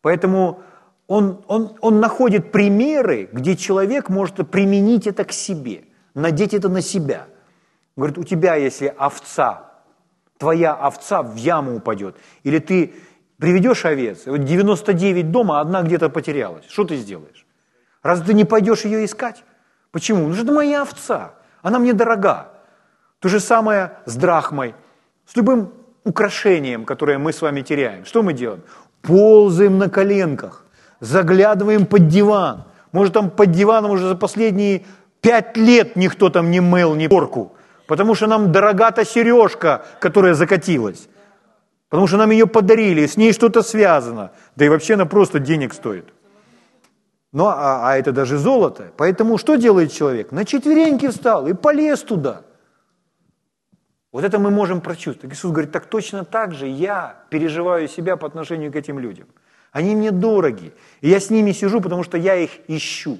Поэтому 0.01 0.63
он, 1.07 1.43
он, 1.47 1.77
он 1.81 1.99
находит 1.99 2.51
примеры, 2.51 3.29
где 3.31 3.55
человек 3.55 4.09
может 4.09 4.49
применить 4.49 5.07
это 5.07 5.23
к 5.23 5.31
себе, 5.31 5.83
надеть 6.13 6.53
это 6.53 6.69
на 6.69 6.81
себя. 6.81 7.27
Говорит, 7.95 8.17
у 8.17 8.23
тебя, 8.23 8.55
если 8.55 8.93
овца, 8.97 9.71
твоя 10.37 10.73
овца 10.73 11.21
в 11.21 11.35
яму 11.35 11.77
упадет, 11.77 12.17
или 12.43 12.59
ты 12.59 12.93
приведешь 13.37 13.85
овец, 13.85 14.25
вот 14.25 14.43
99 14.43 15.31
дома, 15.31 15.61
одна 15.61 15.83
где-то 15.83 16.09
потерялась, 16.09 16.65
что 16.69 16.83
ты 16.83 16.95
сделаешь? 16.97 17.45
Раз 18.01 18.21
ты 18.21 18.33
не 18.33 18.43
пойдешь 18.43 18.85
ее 18.85 19.05
искать? 19.05 19.43
Почему? 19.91 20.27
Ну, 20.27 20.35
это 20.35 20.51
моя 20.51 20.81
овца, 20.81 21.35
она 21.61 21.79
мне 21.79 21.93
дорога. 21.93 22.51
То 23.19 23.29
же 23.29 23.39
самое 23.39 23.93
с 24.05 24.15
драхмой, 24.15 24.75
с 25.25 25.35
любым 25.35 25.71
украшением, 26.03 26.85
которое 26.85 27.17
мы 27.17 27.31
с 27.31 27.41
вами 27.41 27.61
теряем. 27.61 28.05
Что 28.05 28.21
мы 28.21 28.33
делаем? 28.33 28.61
Ползаем 29.01 29.77
на 29.77 29.89
коленках, 29.89 30.64
заглядываем 31.05 31.85
под 31.85 32.07
диван. 32.07 32.63
Может, 32.91 33.13
там 33.13 33.29
под 33.29 33.51
диваном 33.51 33.91
уже 33.91 34.07
за 34.07 34.15
последние 34.15 34.83
пять 35.21 35.57
лет 35.57 35.95
никто 35.95 36.29
там 36.29 36.51
не 36.51 36.59
мыл 36.59 36.95
ни 36.95 37.07
порку, 37.07 37.53
потому 37.87 38.15
что 38.15 38.27
нам 38.27 38.51
дорога 38.51 38.91
та 38.91 39.05
сережка, 39.05 39.85
которая 39.99 40.33
закатилась. 40.33 41.07
Потому 41.89 42.07
что 42.07 42.17
нам 42.17 42.31
ее 42.31 42.47
подарили, 42.47 43.05
с 43.05 43.17
ней 43.17 43.33
что-то 43.33 43.61
связано. 43.61 44.31
Да 44.55 44.65
и 44.65 44.69
вообще 44.69 44.95
она 44.95 45.05
просто 45.05 45.39
денег 45.39 45.73
стоит. 45.73 46.05
Ну, 47.31 47.45
а, 47.45 47.89
а 47.89 47.97
это 47.97 48.11
даже 48.11 48.37
золото. 48.37 48.91
Поэтому 48.97 49.37
что 49.37 49.55
делает 49.55 49.91
человек? 49.91 50.31
На 50.31 50.45
четвереньки 50.45 51.07
встал 51.07 51.47
и 51.47 51.53
полез 51.53 52.01
туда. 52.01 52.41
Вот 54.11 54.23
это 54.23 54.39
мы 54.39 54.51
можем 54.51 54.79
прочувствовать. 54.79 55.35
Иисус 55.35 55.51
говорит, 55.51 55.71
так 55.71 55.85
точно 55.85 56.23
так 56.23 56.53
же 56.53 56.67
я 56.67 57.23
переживаю 57.29 57.87
себя 57.89 58.15
по 58.15 58.25
отношению 58.25 58.71
к 58.71 58.75
этим 58.77 58.99
людям. 58.99 59.27
Они 59.75 59.93
мне 59.93 60.11
дороги. 60.11 60.73
И 61.01 61.09
я 61.09 61.19
с 61.19 61.29
ними 61.29 61.51
сижу, 61.51 61.81
потому 61.81 62.01
что 62.03 62.17
я 62.17 62.35
их 62.35 62.51
ищу. 62.69 63.19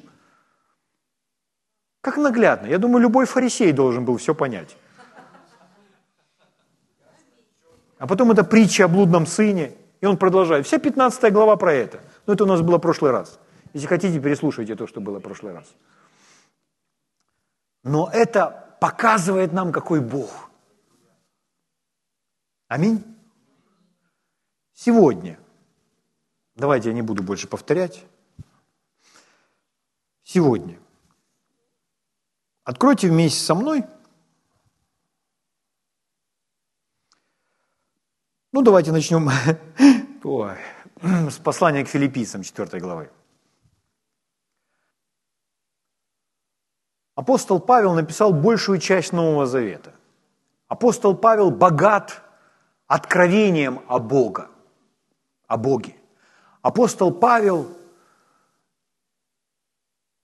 Как 2.00 2.16
наглядно. 2.16 2.68
Я 2.68 2.78
думаю, 2.78 3.02
любой 3.02 3.26
фарисей 3.26 3.74
должен 3.74 4.06
был 4.06 4.16
все 4.16 4.34
понять. 4.34 4.78
А 7.98 8.08
потом 8.08 8.32
это 8.32 8.46
притча 8.46 8.86
о 8.86 8.88
блудном 8.88 9.26
сыне. 9.26 9.74
И 10.00 10.06
он 10.06 10.16
продолжает. 10.16 10.66
Вся 10.66 10.80
15 10.80 11.34
глава 11.34 11.58
про 11.58 11.74
это. 11.74 12.00
Но 12.26 12.32
это 12.32 12.46
у 12.46 12.48
нас 12.48 12.62
было 12.62 12.78
в 12.78 12.82
прошлый 12.82 13.12
раз. 13.12 13.38
Если 13.74 13.88
хотите, 13.88 14.18
переслушайте 14.22 14.78
то, 14.78 14.88
что 14.88 15.02
было 15.02 15.20
в 15.20 15.24
прошлый 15.24 15.54
раз. 15.54 15.66
Но 17.84 18.10
это 18.14 18.78
показывает 18.80 19.52
нам, 19.52 19.74
какой 19.74 20.00
Бог. 20.00 20.50
Аминь. 22.70 23.04
Сегодня, 24.74 25.38
давайте 26.56 26.90
я 26.90 26.96
не 26.96 27.02
буду 27.02 27.24
больше 27.24 27.48
повторять, 27.48 28.04
сегодня 30.24 30.80
откройте 32.64 33.10
вместе 33.10 33.40
со 33.40 33.56
мной, 33.56 33.84
ну 38.52 38.62
давайте 38.62 38.92
начнем 38.92 39.30
Ой, 40.24 40.58
с 41.30 41.38
послания 41.38 41.86
к 41.86 41.88
филиппийцам 41.88 42.42
4 42.42 42.80
главы. 42.80 43.12
Апостол 47.14 47.60
Павел 47.60 47.94
написал 47.94 48.34
большую 48.34 48.80
часть 48.80 49.14
Нового 49.14 49.46
Завета. 49.46 49.94
Апостол 50.68 51.16
Павел 51.16 51.52
богат 51.52 52.24
откровением 52.88 53.82
о 53.88 54.00
Бога, 54.00 54.50
о 55.48 55.58
Боге. 55.58 55.95
Апостол 56.66 57.14
Павел 57.14 57.78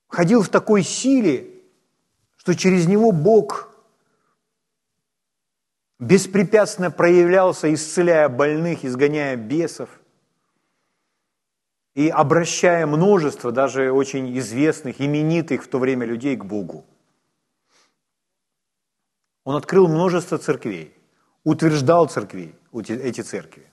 ходил 0.08 0.42
в 0.42 0.50
такой 0.50 0.82
силе, 0.82 1.62
что 2.36 2.56
через 2.56 2.88
него 2.88 3.12
Бог 3.12 3.70
беспрепятственно 6.00 6.90
проявлялся, 6.90 7.72
исцеляя 7.72 8.28
больных, 8.28 8.84
изгоняя 8.84 9.36
бесов 9.36 10.02
и 11.94 12.10
обращая 12.10 12.88
множество, 12.88 13.52
даже 13.52 13.92
очень 13.92 14.36
известных, 14.40 15.00
именитых 15.00 15.64
в 15.64 15.68
то 15.68 15.78
время 15.78 16.08
людей 16.08 16.36
к 16.38 16.44
Богу. 16.44 16.88
Он 19.44 19.56
открыл 19.56 19.88
множество 19.88 20.40
церквей, 20.40 20.92
утверждал 21.44 22.10
церкви, 22.10 22.56
эти 22.74 23.22
церкви. 23.22 23.72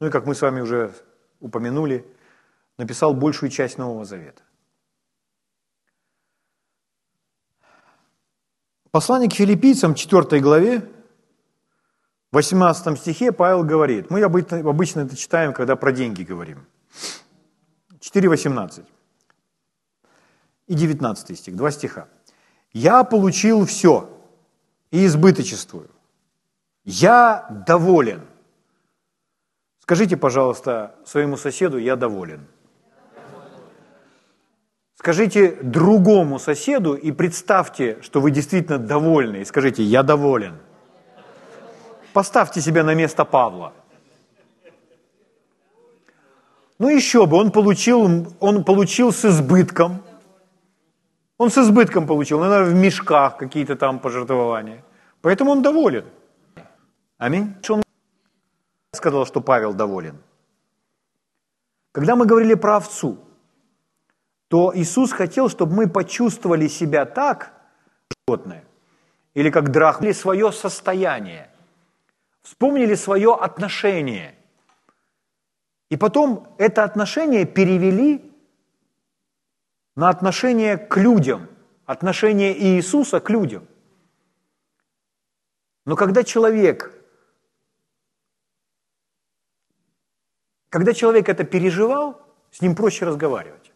Ну 0.00 0.06
и 0.06 0.10
как 0.10 0.24
мы 0.24 0.34
с 0.34 0.40
вами 0.40 0.62
уже 0.62 0.94
упомянули, 1.44 2.04
написал 2.78 3.14
большую 3.14 3.50
часть 3.50 3.78
Нового 3.78 4.04
Завета. 4.04 4.42
Послание 8.90 9.28
к 9.28 9.34
филиппийцам, 9.34 9.94
4 9.94 10.40
главе, 10.40 10.88
18 12.32 12.98
стихе 12.98 13.30
Павел 13.30 13.62
говорит, 13.62 14.10
мы 14.10 14.22
обычно 14.22 15.00
это 15.00 15.16
читаем, 15.16 15.52
когда 15.52 15.76
про 15.76 15.92
деньги 15.92 16.22
говорим. 16.22 16.66
4.18 18.00 18.84
и 20.66 20.74
19 20.74 21.38
стих, 21.38 21.56
два 21.56 21.70
стиха. 21.70 22.08
«Я 22.72 23.04
получил 23.04 23.66
все 23.66 24.10
и 24.90 25.06
избыточествую. 25.06 25.90
Я 26.84 27.46
доволен». 27.66 28.22
Скажите, 29.84 30.16
пожалуйста, 30.16 30.94
своему 31.04 31.36
соседу 31.36 31.76
«я 31.76 31.94
доволен». 31.94 32.46
Скажите 34.94 35.58
другому 35.60 36.38
соседу 36.38 36.94
и 36.94 37.12
представьте, 37.12 37.98
что 38.00 38.22
вы 38.22 38.30
действительно 38.30 38.78
довольны, 38.78 39.42
и 39.42 39.44
скажите 39.44 39.82
«я 39.82 40.02
доволен». 40.02 40.54
Поставьте 42.14 42.62
себя 42.62 42.82
на 42.82 42.94
место 42.94 43.26
Павла. 43.26 43.74
Ну 46.78 46.88
еще 46.88 47.26
бы, 47.26 47.36
он 47.36 47.50
получил, 47.50 48.26
он 48.40 48.64
получил 48.64 49.12
с 49.12 49.22
избытком. 49.26 50.02
Он 51.36 51.50
с 51.50 51.58
избытком 51.58 52.06
получил, 52.06 52.40
наверное, 52.40 52.70
в 52.70 52.74
мешках 52.74 53.36
какие-то 53.36 53.76
там 53.76 53.98
пожертвования. 53.98 54.82
Поэтому 55.20 55.50
он 55.50 55.60
доволен. 55.60 56.06
Аминь. 57.18 57.54
Сказал, 59.04 59.26
что 59.26 59.42
Павел 59.42 59.74
доволен. 59.74 60.16
Когда 61.92 62.16
мы 62.16 62.24
говорили 62.24 62.54
про 62.54 62.76
овцу, 62.76 63.18
то 64.48 64.72
Иисус 64.74 65.12
хотел, 65.12 65.50
чтобы 65.50 65.74
мы 65.74 65.90
почувствовали 65.90 66.68
себя 66.68 67.04
так, 67.04 67.52
животное, 68.26 68.64
или 69.34 69.50
как 69.50 69.70
драхмали 69.70 70.12
свое 70.12 70.52
состояние, 70.52 71.50
вспомнили 72.40 72.94
свое 72.94 73.34
отношение. 73.34 74.34
И 75.90 75.98
потом 75.98 76.48
это 76.56 76.82
отношение 76.82 77.44
перевели 77.44 78.32
на 79.96 80.08
отношение 80.08 80.78
к 80.78 80.96
людям, 80.96 81.46
отношение 81.84 82.58
Иисуса 82.58 83.20
к 83.20 83.28
людям. 83.28 83.66
Но 85.84 85.94
когда 85.94 86.24
человек, 86.24 87.03
когда 90.74 90.92
человек 90.92 91.28
это 91.28 91.44
переживал, 91.44 92.20
с 92.50 92.60
ним 92.60 92.74
проще 92.74 93.06
разговаривать. 93.06 93.70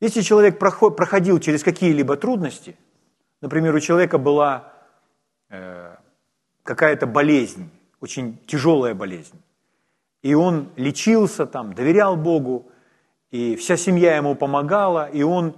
Если 0.00 0.22
человек 0.22 0.58
проходил 0.58 1.38
через 1.40 1.62
какие-либо 1.62 2.16
трудности, 2.16 2.78
например, 3.42 3.74
у 3.74 3.80
человека 3.80 4.16
была 4.16 4.72
э, 5.50 5.94
какая-то 6.62 7.06
болезнь, 7.06 7.68
очень 8.00 8.38
тяжелая 8.46 8.94
болезнь, 8.94 9.42
и 10.22 10.32
он 10.32 10.70
лечился 10.76 11.44
там, 11.44 11.74
доверял 11.74 12.16
Богу, 12.16 12.70
и 13.30 13.56
вся 13.56 13.76
семья 13.76 14.16
ему 14.16 14.34
помогала, 14.34 15.06
и 15.06 15.22
он 15.22 15.54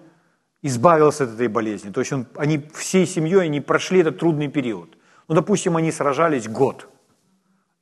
избавился 0.60 1.22
от 1.22 1.34
этой 1.34 1.46
болезни. 1.46 1.92
То 1.92 2.00
есть 2.00 2.12
он, 2.12 2.26
они 2.34 2.58
всей 2.74 3.06
семьей 3.06 3.44
они 3.44 3.60
прошли 3.60 4.00
этот 4.00 4.18
трудный 4.18 4.48
период. 4.48 4.98
Ну, 5.28 5.36
допустим, 5.36 5.76
они 5.76 5.92
сражались 5.92 6.48
год. 6.48 6.88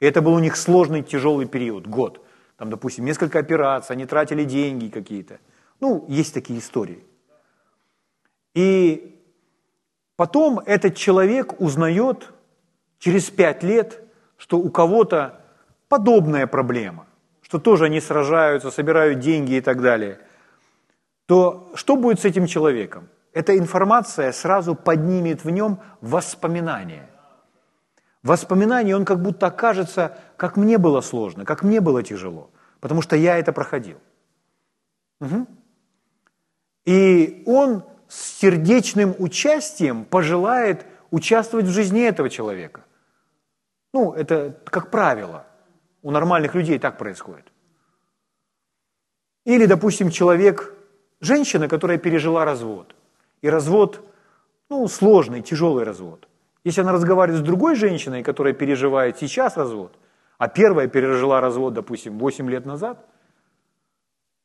Это 0.08 0.20
был 0.20 0.34
у 0.34 0.40
них 0.40 0.56
сложный, 0.56 1.02
тяжелый 1.02 1.46
период, 1.46 1.86
год. 1.86 2.24
Там, 2.56 2.70
допустим, 2.70 3.04
несколько 3.04 3.38
операций, 3.38 3.94
они 3.94 4.04
тратили 4.04 4.42
деньги 4.42 4.88
какие-то. 4.88 5.38
Ну, 5.78 6.04
есть 6.08 6.34
такие 6.34 6.58
истории. 6.58 7.04
И 8.52 9.22
потом 10.16 10.58
этот 10.58 10.96
человек 10.96 11.60
узнает 11.60 12.32
через 12.98 13.30
пять 13.30 13.62
лет, 13.62 14.02
что 14.36 14.58
у 14.58 14.70
кого-то 14.70 15.40
подобная 15.88 16.48
проблема, 16.48 17.06
что 17.40 17.60
тоже 17.60 17.84
они 17.84 18.00
сражаются, 18.00 18.72
собирают 18.72 19.20
деньги 19.20 19.54
и 19.54 19.60
так 19.60 19.80
далее, 19.80 20.18
то 21.26 21.70
что 21.76 21.94
будет 21.94 22.18
с 22.18 22.24
этим 22.24 22.46
человеком? 22.46 23.08
Эта 23.32 23.56
информация 23.56 24.32
сразу 24.32 24.74
поднимет 24.74 25.44
в 25.44 25.50
нем 25.50 25.78
воспоминания. 26.00 27.08
Воспоминания, 28.22 28.94
он 28.94 29.04
как 29.04 29.20
будто 29.20 29.46
окажется, 29.48 30.16
как 30.36 30.56
мне 30.56 30.78
было 30.78 31.00
сложно, 31.00 31.44
как 31.44 31.62
мне 31.62 31.80
было 31.80 32.02
тяжело, 32.02 32.50
потому 32.80 33.02
что 33.02 33.16
я 33.16 33.36
это 33.38 33.52
проходил. 33.52 33.98
Угу. 35.20 35.46
И 36.84 37.42
он 37.46 37.84
с 38.08 38.38
сердечным 38.40 39.14
участием 39.18 40.04
пожелает 40.04 40.86
участвовать 41.10 41.66
в 41.66 41.72
жизни 41.72 42.02
этого 42.02 42.30
человека. 42.30 42.84
Ну, 43.92 44.12
это 44.12 44.58
как 44.64 44.90
правило. 44.90 45.46
У 46.02 46.10
нормальных 46.10 46.54
людей 46.54 46.78
так 46.78 46.98
происходит. 46.98 47.52
Или, 49.44 49.66
допустим, 49.66 50.10
человек, 50.10 50.74
женщина, 51.20 51.68
которая 51.68 51.98
пережила 51.98 52.44
развод. 52.44 52.94
И 53.40 53.50
развод, 53.50 54.04
ну, 54.68 54.86
сложный, 54.88 55.42
тяжелый 55.42 55.84
развод. 55.84 56.28
Если 56.64 56.80
она 56.80 56.92
разговаривает 56.92 57.42
с 57.42 57.46
другой 57.46 57.74
женщиной, 57.74 58.22
которая 58.22 58.54
переживает 58.54 59.18
сейчас 59.18 59.56
развод, 59.56 59.98
а 60.38 60.48
первая 60.48 60.88
пережила 60.88 61.40
развод, 61.40 61.74
допустим, 61.74 62.18
8 62.18 62.48
лет 62.50 62.66
назад, 62.66 63.06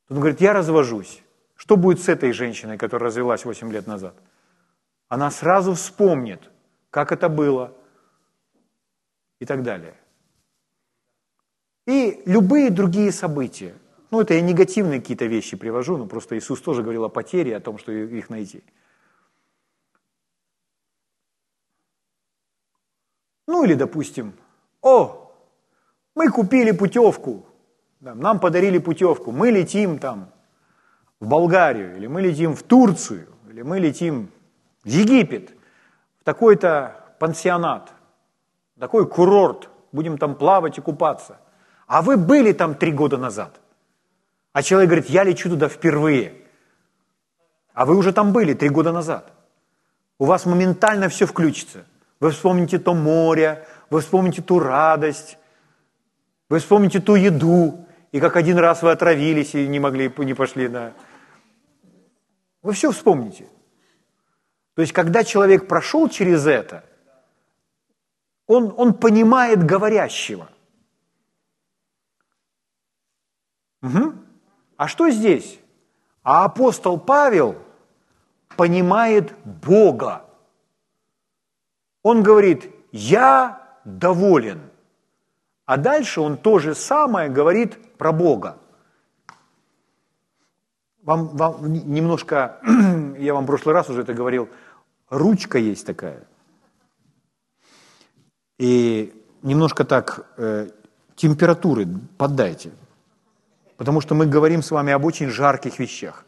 то 0.08 0.14
он 0.14 0.20
говорит, 0.20 0.40
я 0.40 0.52
развожусь. 0.52 1.22
Что 1.54 1.76
будет 1.76 2.00
с 2.00 2.08
этой 2.08 2.32
женщиной, 2.32 2.78
которая 2.78 3.08
развелась 3.08 3.44
8 3.44 3.72
лет 3.72 3.86
назад? 3.86 4.14
Она 5.08 5.30
сразу 5.30 5.74
вспомнит, 5.74 6.50
как 6.90 7.12
это 7.12 7.28
было 7.28 7.72
и 9.40 9.44
так 9.44 9.62
далее. 9.62 9.94
И 11.86 12.22
любые 12.26 12.70
другие 12.70 13.12
события. 13.12 13.74
Ну, 14.10 14.20
это 14.20 14.34
я 14.34 14.40
негативные 14.40 15.00
какие-то 15.00 15.26
вещи 15.26 15.56
привожу, 15.56 15.96
но 15.96 16.06
просто 16.06 16.36
Иисус 16.36 16.60
тоже 16.60 16.82
говорил 16.82 17.04
о 17.04 17.08
потере, 17.08 17.56
о 17.56 17.60
том, 17.60 17.78
что 17.78 17.92
их 17.92 18.30
найти. 18.30 18.62
Ну 23.48 23.64
или, 23.64 23.72
допустим, 23.72 24.34
о, 24.82 25.32
мы 26.14 26.28
купили 26.30 26.70
путевку, 26.70 27.46
нам 27.98 28.40
подарили 28.40 28.76
путевку, 28.76 29.32
мы 29.32 29.50
летим 29.50 29.98
там 29.98 30.30
в 31.18 31.26
Болгарию, 31.26 31.96
или 31.96 32.06
мы 32.06 32.20
летим 32.20 32.54
в 32.54 32.62
Турцию, 32.62 33.26
или 33.48 33.62
мы 33.62 33.78
летим 33.78 34.28
в 34.84 34.88
Египет, 34.88 35.54
в 36.20 36.24
такой-то 36.24 37.16
пансионат, 37.18 37.90
такой 38.78 39.08
курорт, 39.08 39.70
будем 39.92 40.18
там 40.18 40.34
плавать 40.34 40.76
и 40.76 40.82
купаться. 40.82 41.38
А 41.86 42.02
вы 42.02 42.18
были 42.18 42.52
там 42.52 42.74
три 42.74 42.92
года 42.92 43.16
назад. 43.16 43.58
А 44.52 44.62
человек 44.62 44.90
говорит, 44.90 45.08
я 45.08 45.24
лечу 45.24 45.48
туда 45.48 45.70
впервые. 45.70 46.34
А 47.72 47.86
вы 47.86 47.96
уже 47.96 48.12
там 48.12 48.34
были 48.34 48.52
три 48.52 48.68
года 48.68 48.92
назад. 48.92 49.32
У 50.18 50.26
вас 50.26 50.44
моментально 50.44 51.08
все 51.08 51.24
включится. 51.24 51.86
Вы 52.20 52.30
вспомните 52.30 52.78
то 52.78 52.94
море, 52.94 53.66
вы 53.90 54.00
вспомните 54.00 54.42
ту 54.42 54.58
радость, 54.58 55.38
вы 56.48 56.58
вспомните 56.58 57.00
ту 57.00 57.14
еду, 57.14 57.86
и 58.10 58.20
как 58.20 58.36
один 58.36 58.58
раз 58.58 58.82
вы 58.82 58.90
отравились 58.90 59.54
и 59.54 59.68
не 59.68 59.78
могли, 59.78 60.12
не 60.18 60.34
пошли 60.34 60.68
на, 60.68 60.94
вы 62.62 62.72
все 62.72 62.90
вспомните. 62.90 63.46
То 64.74 64.82
есть, 64.82 64.92
когда 64.92 65.24
человек 65.24 65.68
прошел 65.68 66.08
через 66.08 66.46
это, 66.46 66.84
он, 68.46 68.72
он 68.76 68.94
понимает 68.94 69.64
говорящего. 69.64 70.48
Угу. 73.82 74.14
А 74.76 74.88
что 74.88 75.10
здесь? 75.10 75.58
А 76.22 76.44
апостол 76.44 76.98
Павел 76.98 77.56
понимает 78.56 79.32
Бога. 79.44 80.27
Он 82.02 82.22
говорит, 82.22 82.70
я 82.92 83.78
доволен. 83.84 84.60
А 85.66 85.76
дальше 85.76 86.20
он 86.20 86.36
то 86.36 86.58
же 86.58 86.74
самое 86.74 87.28
говорит 87.28 87.96
про 87.98 88.12
Бога. 88.12 88.58
Вам, 91.02 91.28
вам 91.36 91.72
немножко, 91.72 92.60
я 93.18 93.34
вам 93.34 93.44
в 93.44 93.46
прошлый 93.46 93.74
раз 93.74 93.88
уже 93.90 94.02
это 94.02 94.14
говорил, 94.14 94.48
ручка 95.08 95.58
есть 95.58 95.86
такая. 95.86 96.26
И 98.58 99.12
немножко 99.42 99.84
так 99.84 100.26
э, 100.36 100.70
температуры 101.16 101.86
поддайте. 102.16 102.70
Потому 103.76 104.00
что 104.00 104.14
мы 104.14 104.26
говорим 104.26 104.62
с 104.62 104.70
вами 104.70 104.92
об 104.92 105.04
очень 105.04 105.30
жарких 105.30 105.78
вещах. 105.78 106.24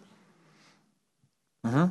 Угу. 1.64 1.90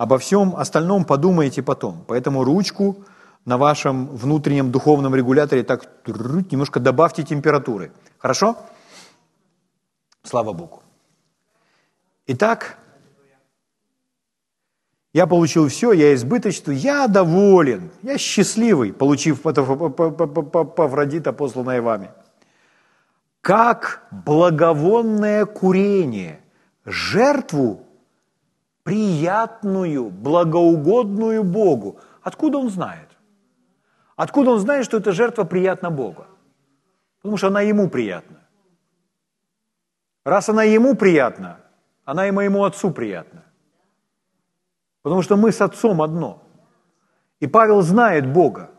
Обо 0.00 0.16
всем 0.16 0.56
остальном 0.56 1.04
подумайте 1.04 1.62
потом. 1.62 2.04
Поэтому 2.08 2.42
ручку 2.42 3.04
на 3.44 3.58
вашем 3.58 4.06
внутреннем 4.06 4.70
духовном 4.72 5.14
регуляторе 5.14 5.62
так 5.62 6.06
немножко 6.06 6.80
добавьте 6.80 7.22
температуры. 7.22 7.92
Хорошо? 8.16 8.56
Слава 10.22 10.54
Богу. 10.54 10.82
Итак, 12.26 12.78
Я 15.12 15.26
получил 15.26 15.68
все, 15.68 15.92
я 15.92 16.14
избыточный, 16.14 16.76
я 16.76 17.06
доволен, 17.06 17.90
я 18.02 18.16
счастливый, 18.16 18.94
получив 18.94 19.42
Павродита, 19.42 21.32
посланное 21.34 21.82
вами. 21.82 22.10
Как 23.42 24.06
благовонное 24.10 25.44
курение, 25.44 26.40
жертву 26.86 27.89
приятную, 28.90 30.10
благоугодную 30.10 31.44
Богу. 31.44 32.00
Откуда 32.22 32.58
он 32.58 32.70
знает? 32.70 33.08
Откуда 34.16 34.50
он 34.50 34.58
знает, 34.58 34.84
что 34.84 34.96
эта 34.96 35.12
жертва 35.12 35.44
приятна 35.44 35.90
Богу? 35.90 36.26
Потому 37.18 37.36
что 37.36 37.46
она 37.46 37.60
ему 37.60 37.88
приятна. 37.88 38.40
Раз 40.24 40.48
она 40.48 40.64
ему 40.64 40.96
приятна, 40.96 41.60
она 42.04 42.26
и 42.26 42.32
моему 42.32 42.64
отцу 42.64 42.90
приятна. 42.90 43.44
Потому 45.02 45.22
что 45.22 45.36
мы 45.36 45.52
с 45.52 45.60
отцом 45.60 46.02
одно. 46.02 46.42
И 47.38 47.46
Павел 47.46 47.82
знает 47.82 48.26
Бога. 48.26 48.70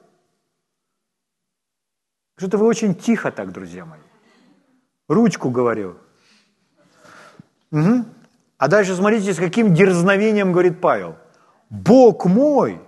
Что-то 2.35 2.57
вы 2.57 2.65
очень 2.65 2.95
тихо 2.95 3.31
так, 3.31 3.53
друзья 3.53 3.85
мои. 3.85 4.01
Ручку 5.07 5.49
говорил. 5.49 5.95
Угу. 7.71 8.05
А 8.61 8.67
дальше 8.67 8.95
смотрите, 8.95 9.33
с 9.33 9.37
каким 9.37 9.73
дерзновением 9.73 10.51
говорит 10.51 10.81
Павел. 10.81 11.15
Бог 11.71 12.25
мой 12.25 12.79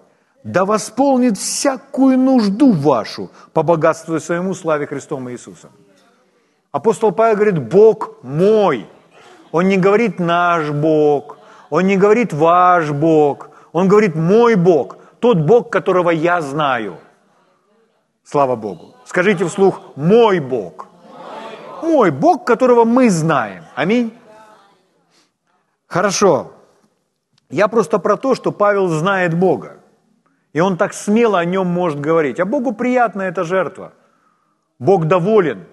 да 0.43 0.65
восполнит 0.65 1.37
всякую 1.37 2.19
нужду 2.19 2.71
вашу 2.73 3.31
по 3.53 3.63
богатству 3.63 4.19
своему 4.19 4.53
славе 4.53 4.85
Христом 4.85 5.27
Иисусом. 5.31 5.71
Апостол 6.71 7.11
Павел 7.11 7.37
говорит, 7.37 7.69
Бог 7.69 8.23
мой. 8.23 8.85
Он 9.51 9.67
не 9.67 9.77
говорит 9.77 10.19
наш 10.19 10.69
Бог, 10.69 11.37
он 11.71 11.87
не 11.87 11.97
говорит 11.97 12.33
ваш 12.33 12.91
Бог, 12.91 13.49
он 13.71 13.87
говорит 13.87 14.15
мой 14.15 14.53
Бог, 14.53 14.97
тот 15.19 15.39
Бог, 15.39 15.71
которого 15.71 16.11
я 16.11 16.41
знаю. 16.41 16.97
Слава 18.23 18.55
Богу. 18.55 18.93
Скажите 19.05 19.43
вслух, 19.45 19.81
мой 19.95 20.39
Бог. 20.39 20.85
Мой 21.81 22.11
Бог, 22.11 22.45
которого 22.45 22.85
мы 22.85 23.09
знаем. 23.09 23.63
Аминь. 23.75 24.11
Хорошо. 25.93 26.51
Я 27.49 27.67
просто 27.67 27.99
про 27.99 28.17
то, 28.17 28.33
что 28.33 28.51
Павел 28.51 28.87
знает 28.87 29.37
Бога. 29.37 29.79
И 30.51 30.59
он 30.59 30.75
так 30.75 30.91
смело 30.93 31.37
о 31.37 31.45
нем 31.45 31.67
может 31.67 31.99
говорить. 31.99 32.39
А 32.39 32.45
Богу 32.45 32.73
приятна 32.73 33.21
эта 33.21 33.43
жертва. 33.43 33.93
Бог 34.79 35.05
доволен, 35.05 35.67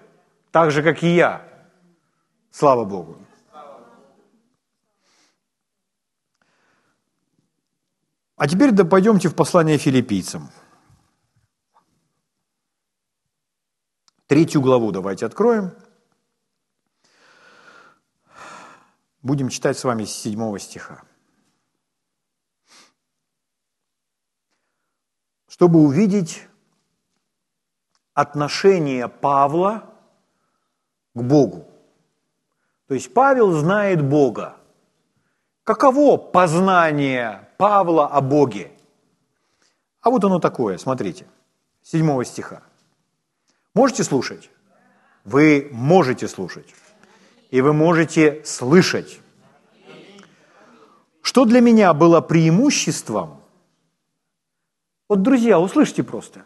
так 0.51 0.69
же, 0.69 0.83
как 0.83 1.01
и 1.01 1.07
я. 1.07 1.41
Слава 2.51 2.85
Богу. 2.85 3.17
А 8.37 8.47
теперь 8.47 8.71
да 8.71 8.85
пойдемте 8.85 9.27
в 9.27 9.33
послание 9.33 9.79
филиппийцам. 9.79 10.51
Третью 14.27 14.61
главу 14.61 14.91
давайте 14.91 15.25
откроем. 15.25 15.71
Будем 19.21 19.49
читать 19.49 19.77
с 19.77 19.83
вами 19.83 20.05
с 20.05 20.13
седьмого 20.13 20.57
стиха. 20.57 21.03
Чтобы 25.47 25.79
увидеть 25.79 26.47
отношение 28.13 29.07
Павла 29.07 29.93
к 31.13 31.21
Богу. 31.21 31.67
То 32.87 32.95
есть 32.95 33.13
Павел 33.13 33.51
знает 33.51 34.03
Бога. 34.03 34.57
Каково 35.63 36.17
познание 36.17 37.47
Павла 37.57 38.07
о 38.07 38.21
Боге? 38.21 38.71
А 40.01 40.09
вот 40.09 40.23
оно 40.23 40.39
такое, 40.39 40.79
смотрите, 40.79 41.27
седьмого 41.83 42.25
стиха. 42.25 42.63
Можете 43.75 44.03
слушать? 44.03 44.49
Вы 45.23 45.69
можете 45.71 46.27
слушать 46.27 46.73
и 47.51 47.61
вы 47.61 47.73
можете 47.73 48.43
слышать. 48.45 49.19
Что 51.21 51.45
для 51.45 51.61
меня 51.61 51.93
было 51.93 52.21
преимуществом? 52.21 53.41
Вот, 55.07 55.21
друзья, 55.21 55.59
услышьте 55.59 56.01
просто. 56.01 56.45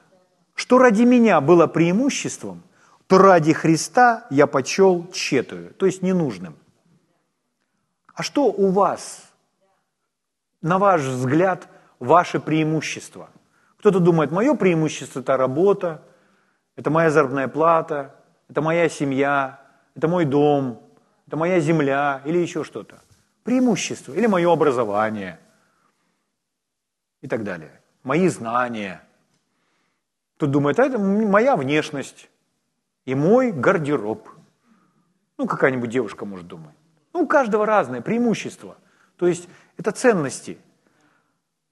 Что 0.55 0.79
ради 0.79 1.03
меня 1.03 1.39
было 1.41 1.67
преимуществом, 1.67 2.63
то 3.07 3.19
ради 3.19 3.53
Христа 3.53 4.25
я 4.31 4.47
почел 4.47 5.07
четую, 5.13 5.73
то 5.75 5.85
есть 5.85 6.01
ненужным. 6.01 6.55
А 8.15 8.23
что 8.23 8.45
у 8.45 8.71
вас, 8.71 9.31
на 10.61 10.79
ваш 10.79 11.01
взгляд, 11.01 11.67
ваше 11.99 12.39
преимущество? 12.39 13.29
Кто-то 13.77 13.99
думает, 13.99 14.31
мое 14.31 14.55
преимущество– 14.55 15.19
это 15.21 15.37
работа, 15.37 16.01
это 16.75 16.89
моя 16.89 17.11
заработная 17.11 17.47
плата, 17.47 18.15
это 18.49 18.61
моя 18.61 18.89
семья, 18.89 19.61
это 19.93 20.07
мой 20.07 20.25
дом, 20.25 20.84
это 21.35 21.39
моя 21.39 21.59
земля 21.59 22.21
или 22.25 22.37
еще 22.37 22.63
что-то. 22.63 23.01
Преимущество, 23.43 24.13
или 24.13 24.25
мое 24.27 24.51
образование 24.51 25.37
и 27.21 27.27
так 27.27 27.43
далее. 27.43 27.81
Мои 28.03 28.29
знания. 28.29 29.01
Тут 30.37 30.51
думает, 30.51 30.79
а 30.79 30.85
это 30.85 30.97
моя 30.97 31.55
внешность 31.55 32.29
и 33.05 33.15
мой 33.15 33.51
гардероб. 33.51 34.29
Ну, 35.37 35.47
какая-нибудь 35.47 35.89
девушка 35.89 36.25
может 36.25 36.47
думать. 36.47 36.73
Ну, 37.13 37.23
у 37.23 37.27
каждого 37.27 37.65
разное 37.65 38.01
преимущество. 38.01 38.77
То 39.17 39.27
есть 39.27 39.49
это 39.77 39.91
ценности. 39.91 40.57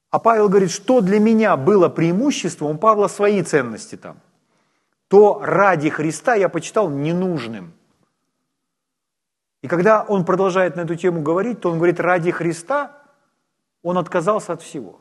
А 0.10 0.20
Павел 0.20 0.50
говорит, 0.50 0.72
что 0.72 1.02
для 1.02 1.20
меня 1.20 1.56
было 1.56 1.90
преимуществом, 1.90 2.72
у 2.76 2.78
Павла 2.78 3.08
свои 3.08 3.42
ценности 3.44 3.96
там. 3.96 4.18
То 5.08 5.40
ради 5.42 5.90
Христа 5.90 6.36
я 6.36 6.50
почитал 6.50 6.90
ненужным– 6.90 7.74
и 9.64 9.68
когда 9.70 10.04
он 10.04 10.26
продолжает 10.26 10.76
на 10.76 10.82
эту 10.82 10.96
тему 10.96 11.22
говорить, 11.22 11.62
то 11.62 11.72
он 11.72 11.78
говорит, 11.78 12.02
ради 12.02 12.32
Христа 12.32 13.02
он 13.82 13.98
отказался 13.98 14.52
от 14.54 14.62
всего. 14.62 15.00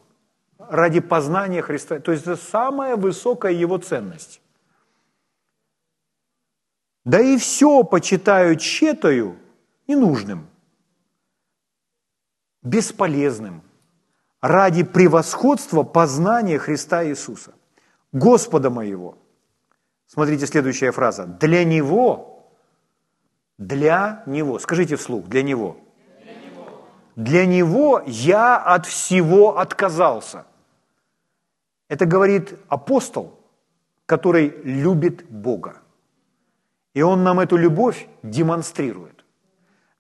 Ради 0.57 1.01
познания 1.01 1.63
Христа. 1.63 1.99
То 1.99 2.13
есть 2.13 2.23
это 2.23 2.37
самая 2.37 2.97
высокая 2.97 3.53
его 3.53 3.79
ценность. 3.79 4.41
Да 7.05 7.21
и 7.21 7.37
все 7.39 7.83
почитаю 7.83 8.55
четою 8.55 9.37
ненужным, 9.89 10.47
бесполезным, 12.63 13.63
ради 14.41 14.85
превосходства 14.85 15.83
познания 15.83 16.61
Христа 16.61 17.05
Иисуса, 17.05 17.53
Господа 18.13 18.71
моего. 18.71 19.19
Смотрите 20.07 20.47
следующая 20.47 20.93
фраза. 20.93 21.27
Для 21.27 21.65
Него 21.65 22.32
для 23.67 24.23
Него. 24.27 24.59
Скажите 24.59 24.97
вслух, 24.97 25.27
для 25.27 25.43
Него. 25.43 25.77
Для 26.23 26.35
Него, 26.35 26.67
для 27.17 27.47
него 27.47 28.03
я 28.07 28.57
от 28.57 28.87
всего 28.87 29.59
отказался. 29.59 30.47
Это 31.89 32.07
говорит 32.07 32.59
апостол, 32.69 33.39
который 34.07 34.49
любит 34.65 35.25
Бога. 35.29 35.77
И 36.95 37.03
он 37.03 37.23
нам 37.23 37.41
эту 37.41 37.57
любовь 37.57 38.09
демонстрирует. 38.23 39.25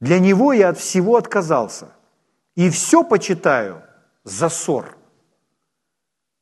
Для 0.00 0.18
него 0.18 0.52
я 0.52 0.70
от 0.70 0.78
всего 0.78 1.16
отказался. 1.16 1.88
И 2.54 2.68
все 2.70 3.04
почитаю 3.04 3.82
за 4.24 4.48
ссор, 4.48 4.96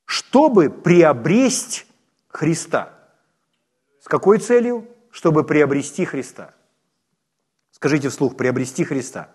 чтобы 0.04 0.70
приобрести 0.70 1.84
Христа. 2.28 2.92
С 4.00 4.08
какой 4.08 4.38
целью? 4.38 4.88
Чтобы 5.10 5.44
приобрести 5.44 6.04
Христа. 6.04 6.54
Скажите 7.80 8.10
вслух, 8.10 8.36
приобрести 8.36 8.84
Христа. 8.84 9.30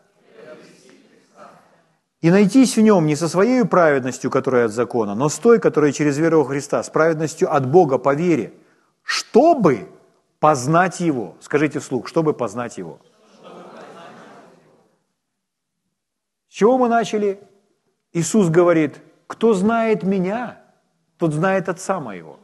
И 2.21 2.29
найтись 2.29 2.77
в 2.77 2.81
нем 2.81 3.07
не 3.07 3.15
со 3.15 3.27
своей 3.27 3.65
праведностью, 3.65 4.29
которая 4.29 4.65
от 4.65 4.71
закона, 4.71 5.15
но 5.15 5.29
с 5.29 5.39
той, 5.39 5.59
которая 5.59 5.91
через 5.91 6.19
веру 6.19 6.43
Христа, 6.43 6.83
с 6.83 6.91
праведностью 6.91 7.51
от 7.51 7.65
Бога 7.67 7.97
по 7.97 8.13
вере, 8.13 8.53
чтобы 9.01 9.89
познать 10.39 10.99
Его. 10.99 11.35
Скажите 11.41 11.79
вслух, 11.79 12.07
чтобы 12.07 12.33
познать 12.33 12.77
Его. 12.77 12.99
С 16.47 16.53
чего 16.53 16.77
мы 16.77 16.87
начали? 16.87 17.39
Иисус 18.13 18.49
говорит, 18.49 19.01
кто 19.25 19.55
знает 19.55 20.03
меня, 20.03 20.61
тот 21.17 21.33
знает 21.33 21.67
Отца 21.67 21.99
моего. 21.99 22.39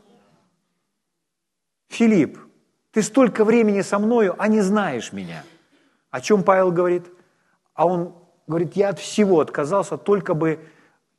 Филипп, 1.89 2.39
ты 2.91 3.03
столько 3.03 3.45
времени 3.45 3.81
со 3.81 3.99
мною, 3.99 4.33
а 4.39 4.47
не 4.47 4.61
знаешь 4.61 5.13
меня– 5.13 5.43
о 6.11 6.21
чем 6.21 6.43
Павел 6.43 6.71
говорит? 6.71 7.05
А 7.73 7.87
он 7.87 8.13
говорит, 8.45 8.75
я 8.75 8.89
от 8.89 8.99
всего 8.99 9.39
отказался, 9.39 9.97
только 9.97 10.33
бы 10.33 10.59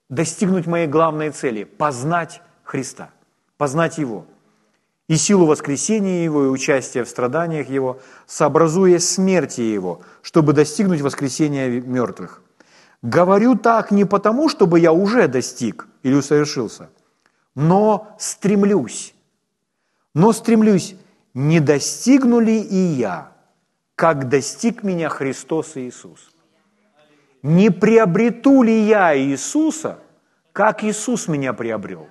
достигнуть 0.08 0.66
моей 0.66 0.86
главной 0.86 1.30
цели– 1.30 1.64
познать 1.78 2.42
Христа, 2.62 3.10
познать 3.56 3.98
Его. 3.98 4.26
И 5.08 5.16
силу 5.16 5.46
воскресения 5.46 6.22
Его, 6.22 6.44
и 6.44 6.48
участие 6.48 7.04
в 7.04 7.08
страданиях 7.08 7.68
Его, 7.68 8.00
сообразуя 8.26 8.98
смерти 8.98 9.62
Его, 9.62 10.02
чтобы 10.20 10.52
достигнуть 10.52 11.00
воскресения 11.00 11.80
мертвых. 11.80 12.42
Говорю 13.00 13.56
так 13.56 13.90
не 13.90 14.04
потому, 14.04 14.48
чтобы 14.48 14.78
я 14.78 14.92
уже 14.92 15.26
достиг 15.26 15.88
или 16.02 16.14
усовершился, 16.14 16.90
но 17.54 18.14
стремлюсь. 18.18 19.14
Но 20.14 20.32
стремлюсь, 20.32 20.94
не 21.34 21.58
достигну 21.58 22.38
ли 22.38 22.60
и 22.60 22.76
я, 22.76 23.31
как 24.02 24.28
достиг 24.28 24.82
меня 24.82 25.08
Христос 25.08 25.76
Иисус? 25.76 26.32
Не 27.40 27.70
приобрету 27.70 28.64
ли 28.64 28.82
я 28.82 29.16
Иисуса, 29.16 30.00
как 30.52 30.82
Иисус 30.82 31.28
меня 31.28 31.52
приобрел? 31.52 32.08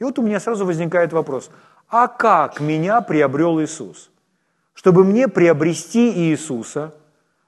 И 0.00 0.04
вот 0.04 0.18
у 0.18 0.22
меня 0.22 0.40
сразу 0.40 0.66
возникает 0.66 1.12
вопрос, 1.12 1.52
а 1.86 2.08
как 2.08 2.58
меня 2.58 3.00
приобрел 3.02 3.60
Иисус? 3.60 4.10
Чтобы 4.74 5.04
мне 5.04 5.28
приобрести 5.28 6.10
Иисуса, 6.10 6.92